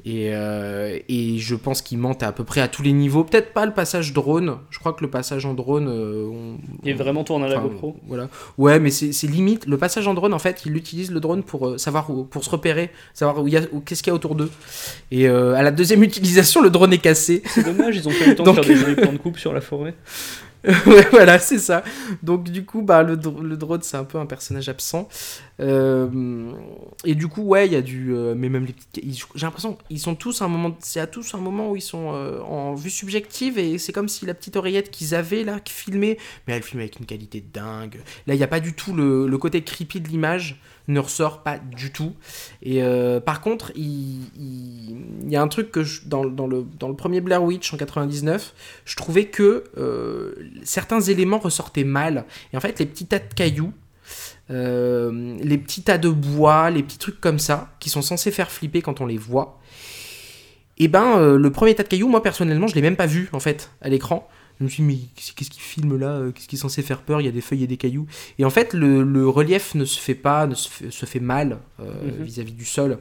[0.04, 3.24] Et, euh, et je pense qu'ils mentent à peu près à tous les niveaux.
[3.24, 4.58] Peut-être pas le passage drone.
[4.70, 5.88] Je crois que le passage en drone.
[5.88, 7.96] euh, on- Et vraiment tourne à la GoPro.
[8.06, 8.28] Voilà.
[8.58, 9.66] Ouais, mais c'est limite.
[9.66, 12.44] Le passage en drone, en fait, il utilise le drone pour euh, savoir où, pour
[12.44, 14.50] se repérer, savoir où il où- qu'est-ce qu'il y a autour d'eux.
[15.10, 17.42] Et à la deuxième utilisation, le drone est cassé.
[17.46, 19.18] C'est dommage, ils ont pas eu le temps Donc- de faire des jolis plans de
[19.18, 19.94] coupe sur la forêt.
[20.86, 21.82] ouais, voilà, c'est ça.
[22.22, 25.08] Donc du coup, bah le, dr- le drone, c'est un peu un personnage absent.
[25.60, 26.52] Euh,
[27.06, 29.02] et du coup, ouais, il y a du, euh, mais même les petites,
[29.34, 32.12] j'ai l'impression qu'ils sont tous un moment, c'est à tous un moment où ils sont
[32.12, 35.72] euh, en vue subjective et c'est comme si la petite oreillette qu'ils avaient là, qui
[35.72, 38.00] filmait, mais elle filme avec une qualité dingue.
[38.26, 41.42] Là, il n'y a pas du tout le, le côté creepy de l'image ne ressort
[41.42, 42.14] pas du tout.
[42.62, 44.20] Et euh, par contre, il,
[45.28, 48.54] y a un truc que dans, le, premier Blair Witch en 99,
[48.84, 50.34] je trouvais que euh,
[50.64, 52.24] certains éléments ressortaient mal.
[52.52, 53.72] Et en fait, les petits tas de cailloux,
[54.50, 58.50] euh, les petits tas de bois, les petits trucs comme ça, qui sont censés faire
[58.50, 59.60] flipper quand on les voit,
[60.78, 63.28] et ben euh, le premier tas de cailloux, moi personnellement, je l'ai même pas vu
[63.32, 64.28] en fait à l'écran.
[64.58, 67.20] Je me suis dit, mais qu'est-ce qu'il filme là Qu'est-ce qui est censé faire peur
[67.20, 68.06] Il y a des feuilles et des cailloux.
[68.38, 71.58] Et en fait, le, relief ne se fait pas, ne se fait, se fait mal
[71.78, 72.24] mhm.
[72.24, 72.98] vis-à-vis du sol.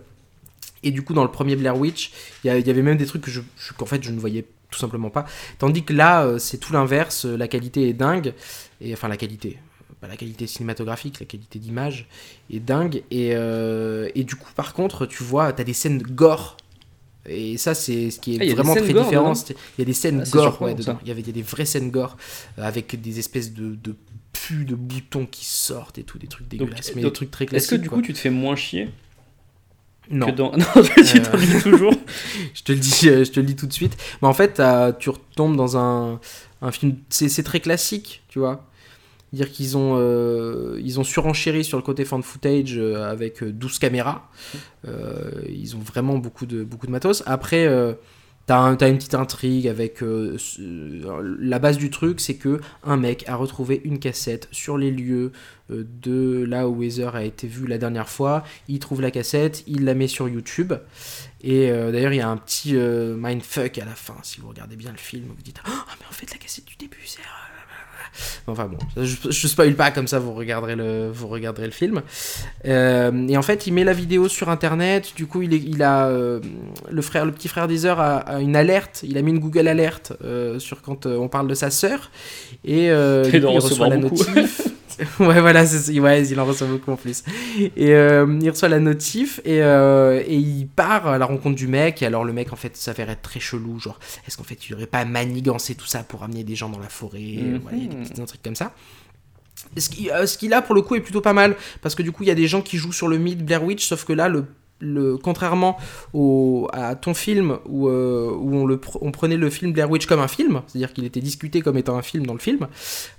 [0.84, 2.12] Et du coup, dans le premier Blair Witch,
[2.44, 3.42] il y, avait même des trucs que je,
[3.76, 5.26] qu'en fait je ne voyais tout simplement pas.
[5.58, 7.26] Tandis que là, c'est tout l'inverse.
[7.26, 8.34] La qualité est dingue.
[8.80, 9.58] Et enfin, la qualité
[10.00, 12.08] pas la qualité cinématographique, la qualité d'image
[12.52, 13.04] est dingue.
[13.12, 16.58] Et, euh, et, du coup, par contre, tu vois, tu as des scènes gore.
[17.28, 19.34] Et ça, c'est ce qui est ah, vraiment très différent.
[19.78, 20.98] Il y a des scènes ah, gore ouais, dedans.
[21.04, 22.18] Il y, avait, il y a des vraies scènes gore
[22.58, 23.96] euh, avec des espèces de, de
[24.32, 26.94] pus, de boutons qui sortent et tout, des trucs dégueulasses.
[26.96, 27.72] mais des trucs très classiques.
[27.72, 28.90] Est-ce que du coup, tu te fais moins chier
[30.10, 30.28] non.
[30.38, 30.52] non,
[30.96, 31.94] tu te dis toujours.
[32.54, 33.98] je te le dis, je te le dis tout de suite.
[34.22, 34.62] Mais en fait,
[35.00, 36.22] tu retombes dans un,
[36.62, 36.96] un film.
[37.10, 38.66] C'est très classique, tu vois
[39.34, 43.80] dire qu'ils ont, euh, ont surenchéri sur le côté fan footage euh, avec 12 euh,
[43.80, 44.30] caméras.
[45.50, 47.24] ils ont vraiment beaucoup de, beaucoup de matos.
[47.26, 47.68] Après,
[48.46, 53.26] t'as un, as une petite intrigue avec la base du truc, c'est que un mec
[53.28, 55.34] a retrouvé une cassette sur les lieux
[55.70, 58.44] de là où Weather a été vu la dernière fois.
[58.70, 60.74] Il trouve la cassette, il la met sur YouTube.
[61.42, 64.16] Et d'ailleurs, il y a un petit mindfuck à la fin.
[64.24, 66.78] Si vous regardez bien le film, vous dites Ah, mais en fait, la cassette du
[66.78, 67.20] début, c'est
[68.48, 72.02] Enfin bon, je, je spoil pas comme ça, vous regarderez le, vous regarderez le film.
[72.66, 75.14] Euh, et en fait, il met la vidéo sur internet.
[75.16, 76.40] Du coup, il, il a euh,
[76.90, 79.04] le frère, le petit frère des a, a, une alerte.
[79.04, 82.12] Il a mis une Google alerte euh, sur quand on parle de sa sœur
[82.66, 84.62] et, il reçoit la notif.
[85.20, 87.24] ouais, voilà, ouais, il en reçoit beaucoup en plus.
[87.76, 91.68] Et euh, il reçoit la notif et, euh, et, il part à la rencontre du
[91.68, 92.02] mec.
[92.02, 93.80] Et alors, le mec, en fait, s'avère être très chelou.
[93.80, 96.80] Genre, est-ce qu'en fait, il aurait pas manigancé tout ça pour amener des gens dans
[96.80, 97.60] la forêt mhm.
[97.62, 98.74] Voilà, il y a des petits trucs comme ça.
[99.76, 102.24] Euh, ce qu'il a pour le coup est plutôt pas mal parce que du coup
[102.24, 104.30] il y a des gens qui jouent sur le mythe Blair Witch sauf que là
[104.30, 104.46] le
[104.80, 105.78] le, contrairement
[106.14, 110.06] au, à ton film où, euh, où on, le, on, prenait le film Blair Witch
[110.06, 112.68] comme un film, c'est-à-dire qu'il était discuté comme étant un film dans le film,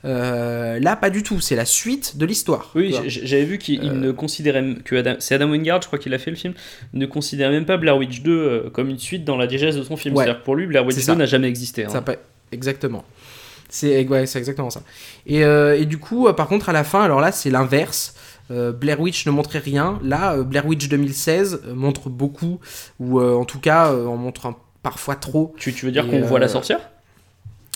[0.05, 2.71] euh, là pas du tout, c'est la suite de l'histoire.
[2.75, 6.19] Oui, j'avais vu qu'il euh, ne considérait que c'est Adam Wingard, je crois qu'il a
[6.19, 6.55] fait le film,
[6.93, 9.97] ne considérait même pas Blair Witch 2 comme une suite dans la digeste de son
[9.97, 10.15] film.
[10.15, 11.85] C'est-à-dire pour lui, Blair Witch 2 n'a jamais existé.
[11.85, 12.05] Hein.
[12.53, 13.05] exactement.
[13.71, 14.81] C'est ouais, exactement ça.
[15.27, 18.15] Et, et, du coup, par contre, à la fin, alors là, c'est l'inverse.
[18.51, 19.99] Euh, Blair Witch ne montrait rien.
[20.03, 22.61] Là, euh, Blair Witch 2016 euh, montre beaucoup,
[22.99, 25.55] ou en tout cas, on montre parfois trop.
[25.59, 26.81] Tu, tu veux dire qu'on voit la sorcière?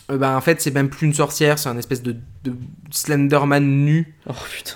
[0.09, 2.17] Bah, en fait, c'est même plus une sorcière, c'est un espèce de,
[2.91, 4.33] Slenderman nu oh,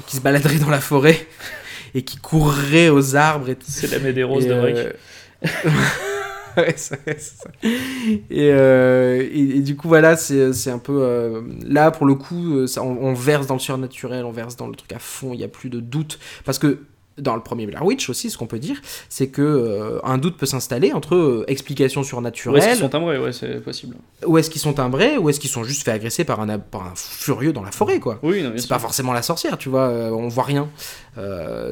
[0.07, 1.27] qui se baladerait dans la forêt
[1.95, 3.51] et qui courrait aux arbres.
[3.51, 3.59] Et...
[3.61, 4.95] C'est la Médéros de
[8.33, 11.03] Euh, et, du coup, voilà, c'est un peu.
[11.03, 14.75] Euh, là, pour le coup, euh, on, verse dans le surnaturel, on verse dans le
[14.75, 16.19] truc à fond, il n'y a plus de doute.
[16.45, 16.81] Parce que
[17.19, 20.47] dans le premier Blair Witch aussi, ce qu'on peut dire, c'est que un doute peut
[20.47, 22.55] s'installer entre explications surnaturelles.
[22.55, 23.97] Où est-ce qu'ils sont timbrés Ouais, c'est possible.
[24.27, 26.87] Où est-ce qu'ils sont timbrés Ou est-ce qu'ils sont juste fait agresser par un, par
[26.87, 30.29] un furieux dans la forêt, quoi Oui, C'est pas forcément la sorcière, tu vois, on
[30.29, 30.69] voit rien.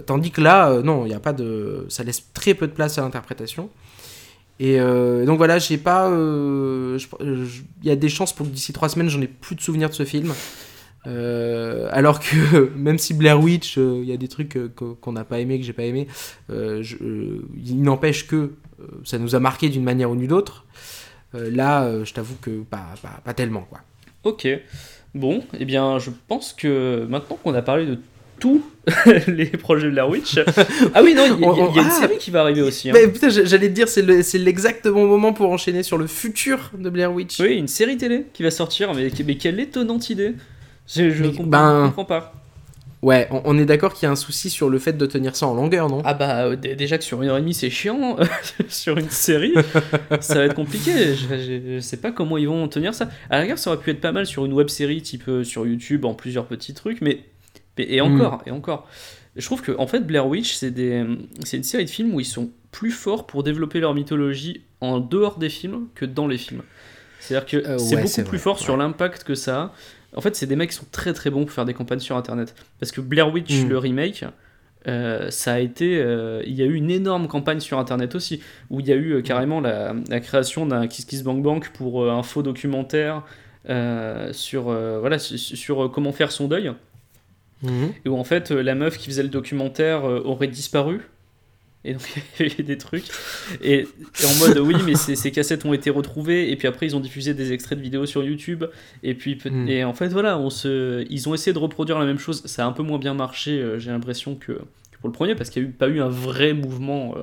[0.06, 1.86] tandis que là, non, il n'y a pas de.
[1.88, 3.68] Ça laisse très peu de place à l'interprétation.
[4.60, 6.08] Et euh, donc voilà, j'ai pas.
[6.08, 9.60] Euh, il y a des chances pour que d'ici trois semaines, j'en ai plus de
[9.60, 10.32] souvenirs de ce film.
[11.06, 15.40] Euh, alors que même si Blair Witch, il y a des trucs qu'on n'a pas
[15.40, 16.06] aimé, que j'ai pas aimé,
[16.50, 18.52] il n'empêche que
[19.04, 20.64] ça nous a marqué d'une manière ou d'une autre.
[21.32, 23.66] là, je t'avoue que pas, pas, pas, tellement.
[23.68, 23.80] Quoi.
[24.22, 24.46] Ok.
[25.14, 27.98] Bon, eh bien, je pense que maintenant qu'on a parlé de
[28.38, 28.62] tous
[29.26, 30.38] les projets de Blair Witch.
[30.94, 32.90] Ah oui, non, il y, a, une ah série qui va arriver aussi.
[32.90, 32.94] Hein.
[33.12, 37.12] putain, j'allais te dire, c'est l'exact bon moment pour enchaîner sur le futur de Blair
[37.12, 37.40] Witch.
[37.40, 40.34] Oui, une série télé qui va sortir, mais, mais quelle étonnante idée.
[40.86, 42.34] Je, je ben, comprends, pas.
[43.04, 45.46] Ouais, on, est d'accord qu'il y a un souci sur le fait de tenir ça
[45.46, 46.00] en longueur, non?
[46.06, 48.16] Ah bah euh, déjà que sur une heure et demie c'est chiant,
[48.70, 49.52] sur une série
[50.20, 51.14] ça va être compliqué.
[51.14, 53.10] Je, sais pas comment ils vont tenir ça.
[53.28, 55.44] À la rigueur ça aurait pu être pas mal sur une web série type euh,
[55.44, 57.20] sur YouTube en plusieurs petits trucs, mais
[57.78, 58.48] et, encore, mm.
[58.48, 58.88] et encore.
[59.36, 62.50] Je trouve que en fait Blair Witch c'est une série de films où ils sont
[62.70, 66.62] plus forts pour développer leur mythologie en dehors des films que dans les films.
[67.24, 69.72] C'est-à-dire que euh, c'est beaucoup plus fort sur l'impact que ça a.
[70.16, 72.16] En fait, c'est des mecs qui sont très très bons pour faire des campagnes sur
[72.16, 72.54] Internet.
[72.78, 73.68] Parce que Blair Witch, mm.
[73.68, 74.24] le remake,
[74.86, 75.98] euh, ça a été.
[75.98, 78.40] Euh, il y a eu une énorme campagne sur Internet aussi,
[78.70, 82.10] où il y a eu carrément la, la création d'un Kiss Kiss Bank Bank pour
[82.10, 83.22] un faux documentaire
[84.32, 86.72] sur, voilà, sur comment faire son deuil.
[87.64, 87.92] Mhm.
[88.04, 91.00] Et où en fait euh, la meuf qui faisait le documentaire euh, aurait disparu.
[91.84, 92.02] Et donc
[92.40, 93.06] il y avait des trucs.
[93.62, 93.86] Et,
[94.24, 96.50] en mode oui, mais ces, cassettes ont été retrouvées.
[96.50, 98.64] Et puis après, ils ont diffusé des extraits de vidéos sur YouTube.
[99.02, 99.68] Et puis mhm.
[99.68, 102.42] et en fait, voilà, on se, ils ont essayé de reproduire la même chose.
[102.46, 104.52] Ça a un peu moins bien marché, euh, j'ai l'impression, que,
[105.00, 107.14] pour le premier, parce qu'il n'y a eu, pas eu un vrai mouvement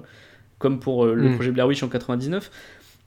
[0.59, 1.35] comme pour le mhm.
[1.35, 2.51] projet Blair Witch en 99.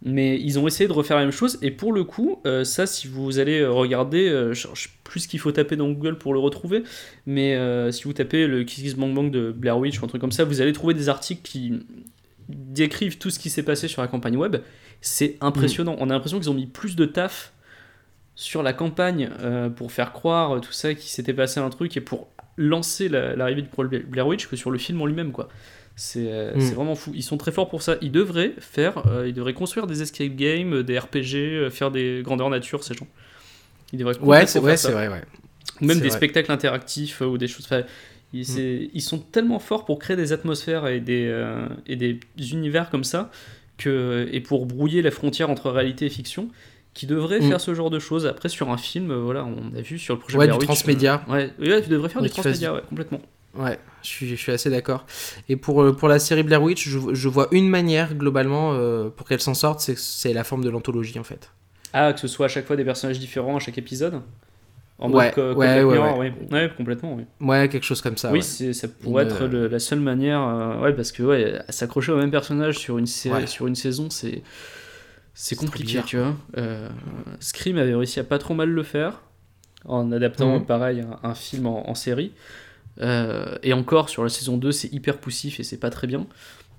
[0.03, 2.87] Mais ils ont essayé de refaire la même chose, et pour le coup, euh, ça,
[2.87, 6.19] si vous allez regarder, euh, je je sais plus ce qu'il faut taper dans Google
[6.19, 6.83] pour le retrouver,
[7.27, 10.09] mais euh, si vous tapez le Kiss Kiss Bang Bang de Blair Witch ou un
[10.09, 11.73] truc comme ça, vous allez trouver des articles qui
[12.49, 14.57] décrivent tout ce qui s'est passé sur la campagne web.
[15.01, 15.97] C'est impressionnant.
[15.99, 17.53] On a l'impression qu'ils ont mis plus de taf
[18.35, 21.97] sur la campagne euh, pour faire croire euh, tout ça qu'il s'était passé un truc
[21.97, 25.33] et pour lancer la- l'arrivée du projet Blair Witch que sur le film en lui-même
[25.33, 25.49] quoi.
[25.97, 26.61] C'est euh, Mm.
[26.61, 27.12] c'est vraiment fou.
[27.15, 27.97] Ils sont très forts pour ça.
[28.03, 32.23] Ils devraient faire, euh, ils devraient construire des escape games, des RPG, euh, faire des
[32.25, 33.07] grandeurs nature ces gens.
[33.93, 34.77] Ils devraient Ouais, c'est ça.
[34.77, 35.23] c'est vrai, ouais.
[35.81, 36.16] Ou même des vrai.
[36.16, 37.65] spectacles interactifs ou des choses.
[37.66, 37.83] enfin,
[38.33, 42.19] ils, sont tellement forts pour créer des atmosphères et des, euh, et des
[42.53, 43.31] univers comme ça
[43.79, 46.49] que, et pour brouiller la frontière entre réalité et fiction
[46.95, 47.49] qui devraient Mm.
[47.49, 48.27] faire ce genre de choses.
[48.27, 50.66] Après, sur un film, voilà, on a vu sur le projet Ouais, Blair du Witch,
[50.66, 51.25] transmédia.
[51.29, 53.21] euh, ouais, ouais, tu devrais faire Ouais, du transmédia, ouais, complètement.
[53.56, 55.06] Ouais, je suis, je suis assez d'accord.
[55.48, 59.09] Et pour, euh, pour la série Blair Witch, je, je vois une manière globalement euh,
[59.10, 61.51] pour qu'elle s'en sorte, c'est la forme de l'anthologie en fait.
[61.93, 64.20] Ah, que ce soit à chaque fois des personnages différents à chaque épisode?
[64.98, 66.72] En Ouais, mode co- ouais, ouais, ouais.
[66.76, 67.24] complètement, oui.
[67.40, 68.31] Ouais, quelque chose comme ça.
[68.32, 71.60] oui, ça pourrait Une, être euh, le- la seule manière, euh, ouais, parce que ouais,
[71.68, 74.43] s'accrocher au même personnage sur une sur une saison, c'est
[75.35, 76.35] c'est compliqué, tu vois.
[76.56, 76.89] Euh,
[77.40, 79.20] Scream avait réussi à pas trop mal le faire
[79.85, 80.66] en adaptant Mhm.
[80.66, 82.32] pareil un, un film en, en série.
[83.01, 86.27] Euh, et encore sur la saison 2, c'est hyper poussif et c'est pas très bien.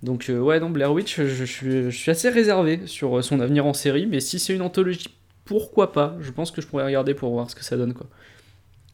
[0.03, 3.39] Donc euh, ouais, non, Blair Witch, je, suis, je suis assez réservé sur euh, son
[3.39, 5.07] avenir en série, mais si c'est une anthologie,
[5.45, 6.15] pourquoi pas?
[6.21, 8.07] Je pense que je pourrais regarder pour voir ce que ça donne, quoi.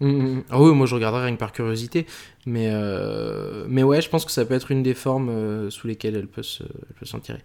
[0.01, 0.07] Mm,
[0.37, 0.43] mm.
[0.49, 2.05] Ah oui, moi je regarderai rien que par curiosité.
[2.47, 5.85] Mais, euh, mais ouais, je pense que ça peut être une des formes euh, sous
[5.85, 6.63] lesquelles elle peut se-
[7.03, 7.37] s'en tirer.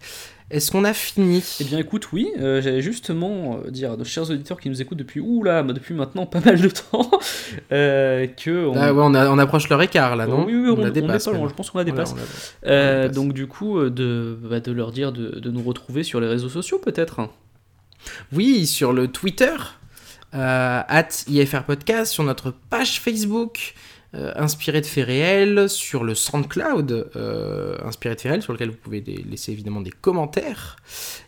[0.49, 1.43] Est-ce qu'on a fini?
[1.59, 4.97] Eh bien écoute, oui, euh, j'allais justement dire à nos chers auditeurs qui nous écoutent
[4.97, 7.11] depuis, oula, bah, depuis maintenant pas mal de temps,
[7.69, 8.65] que...
[8.67, 8.73] On...
[8.75, 10.45] Ah ouais, on, a- on approche leur écart là, non?
[10.47, 12.15] Oui, oui, on, la on est dépasse je pense qu'on la Voilà, dépasse.
[12.63, 13.15] la- dépasse.
[13.15, 16.49] donc du coup, de, bah, de leur dire de, de nous retrouver sur les réseaux
[16.49, 17.19] sociaux peut-être.
[18.33, 19.53] Oui, sur le Twitter,
[20.33, 23.73] at IFR Podcast, sur notre page Facebook,
[24.15, 28.69] euh, inspiré de faits réels, sur le SoundCloud, euh, inspiré de faits réels, sur lequel
[28.69, 30.77] vous pouvez des- laisser évidemment des commentaires.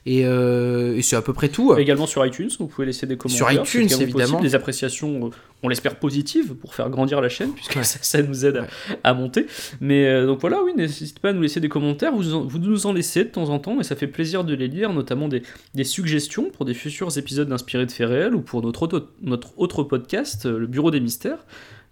[0.05, 1.75] Et, euh, et c'est à peu près tout.
[1.77, 3.37] Également sur iTunes, vous pouvez laisser des commentaires.
[3.49, 4.23] Sur c'est iTunes, également évidemment.
[4.37, 5.29] possible, des appréciations,
[5.61, 7.83] on l'espère positives pour faire grandir la chaîne, puisque Ouais.
[7.83, 8.67] ça, ça nous aide à- Ouais.
[9.03, 9.45] à, monter.
[9.81, 12.85] Mais donc voilà, oui, n'hésitez pas à nous laisser des commentaires, vous, en- vous nous
[12.85, 15.43] en laissez de temps en temps, et ça fait plaisir de les lire, notamment des,
[15.75, 19.49] des suggestions pour des futurs épisodes d'Inspiré de faits réels ou pour notre autre, notre
[19.59, 21.45] autre podcast, le Bureau des Mystères.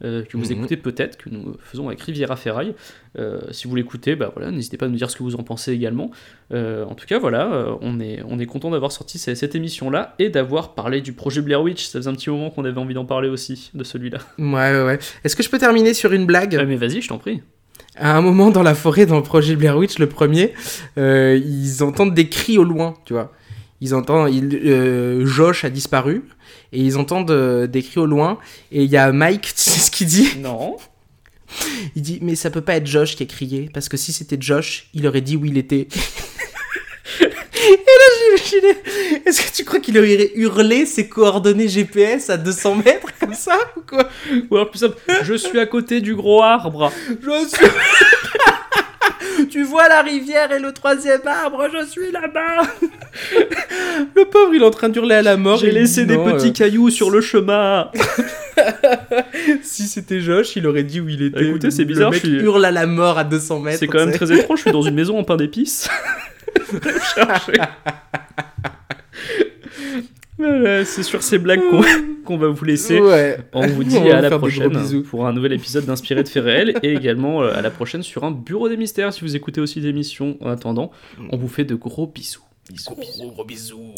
[0.03, 0.52] Euh, que vous Mhm.
[0.60, 2.74] écoutez peut-être, que nous faisons avec Riviera Ferraille.
[3.18, 5.44] Euh, si vous l'écoutez, bah voilà, n'hésitez pas à nous dire ce que vous en
[5.44, 6.11] pensez également.
[6.53, 10.14] Euh, en tout cas, voilà, on est, on est content d'avoir sorti cette, cette émission-là
[10.19, 11.86] et d'avoir parlé du projet Blair Witch.
[11.88, 14.19] Ça faisait un petit moment qu'on avait envie d'en parler aussi, de celui-là.
[14.38, 14.99] Ouais, ouais, ouais.
[15.24, 16.56] Est-ce que je peux terminer sur une blague?
[16.60, 17.41] Ah, mais vas-y, je t'en prie.
[17.95, 20.53] À un moment dans la forêt, dans le projet Blair Witch, le premier,
[20.98, 23.34] ils entendent des cris au loin, tu vois.
[23.82, 26.24] Ils entendent, ils, Josh a disparu,
[26.73, 28.38] et ils entendent euh, des cris au loin,
[28.72, 30.30] et il y a Mike, tu sais ce qu'il dit?
[30.39, 30.77] Non.
[31.95, 34.38] Il dit, mais ça peut pas être Josh qui a crié, parce que si c'était
[34.39, 35.88] Josh, il aurait dit où il était.
[37.22, 38.77] et là, j'imaginais,
[39.26, 43.57] est-ce que tu crois qu'il aurait hurlé ses coordonnées GPS à 200 mètres, comme ça,
[43.77, 44.10] ou quoi?
[44.49, 46.91] Ou alors plus simple, je suis à côté du gros arbre.
[47.10, 47.65] Je suis...
[49.48, 52.64] tu vois la rivière et le troisième arbre, je suis là-bas.
[54.15, 55.57] le pauvre, il est en train d'hurler à la mort.
[55.57, 57.91] J'ai laissé des petits euh, cailloux sur le chemin.
[59.61, 61.45] Si c'était Josh, il aurait dit où il était.
[61.45, 63.78] Écoutez, c'est Le bizarre, mec je suis- hurle à la mort à 200 mètres.
[63.80, 65.88] C'est quand même très étrange, je suis dans une maison en pain d'épices.
[70.39, 71.81] C'est sur ces blagues qu'on
[72.26, 72.99] qu'on va vous laisser.
[72.99, 73.38] Ouais.
[73.53, 76.43] On vous dit On à la gros prochaine pour un nouvel épisode d'Inspiré de faits
[76.43, 79.61] réels et également euh, à la prochaine sur un bureau des mystères si vous écoutez
[79.61, 80.91] aussi des émissions en attendant.
[81.31, 82.43] On vous fait de gros bisous.
[82.69, 83.31] Bisous, bisous.
[83.31, 83.95] Gros bisous.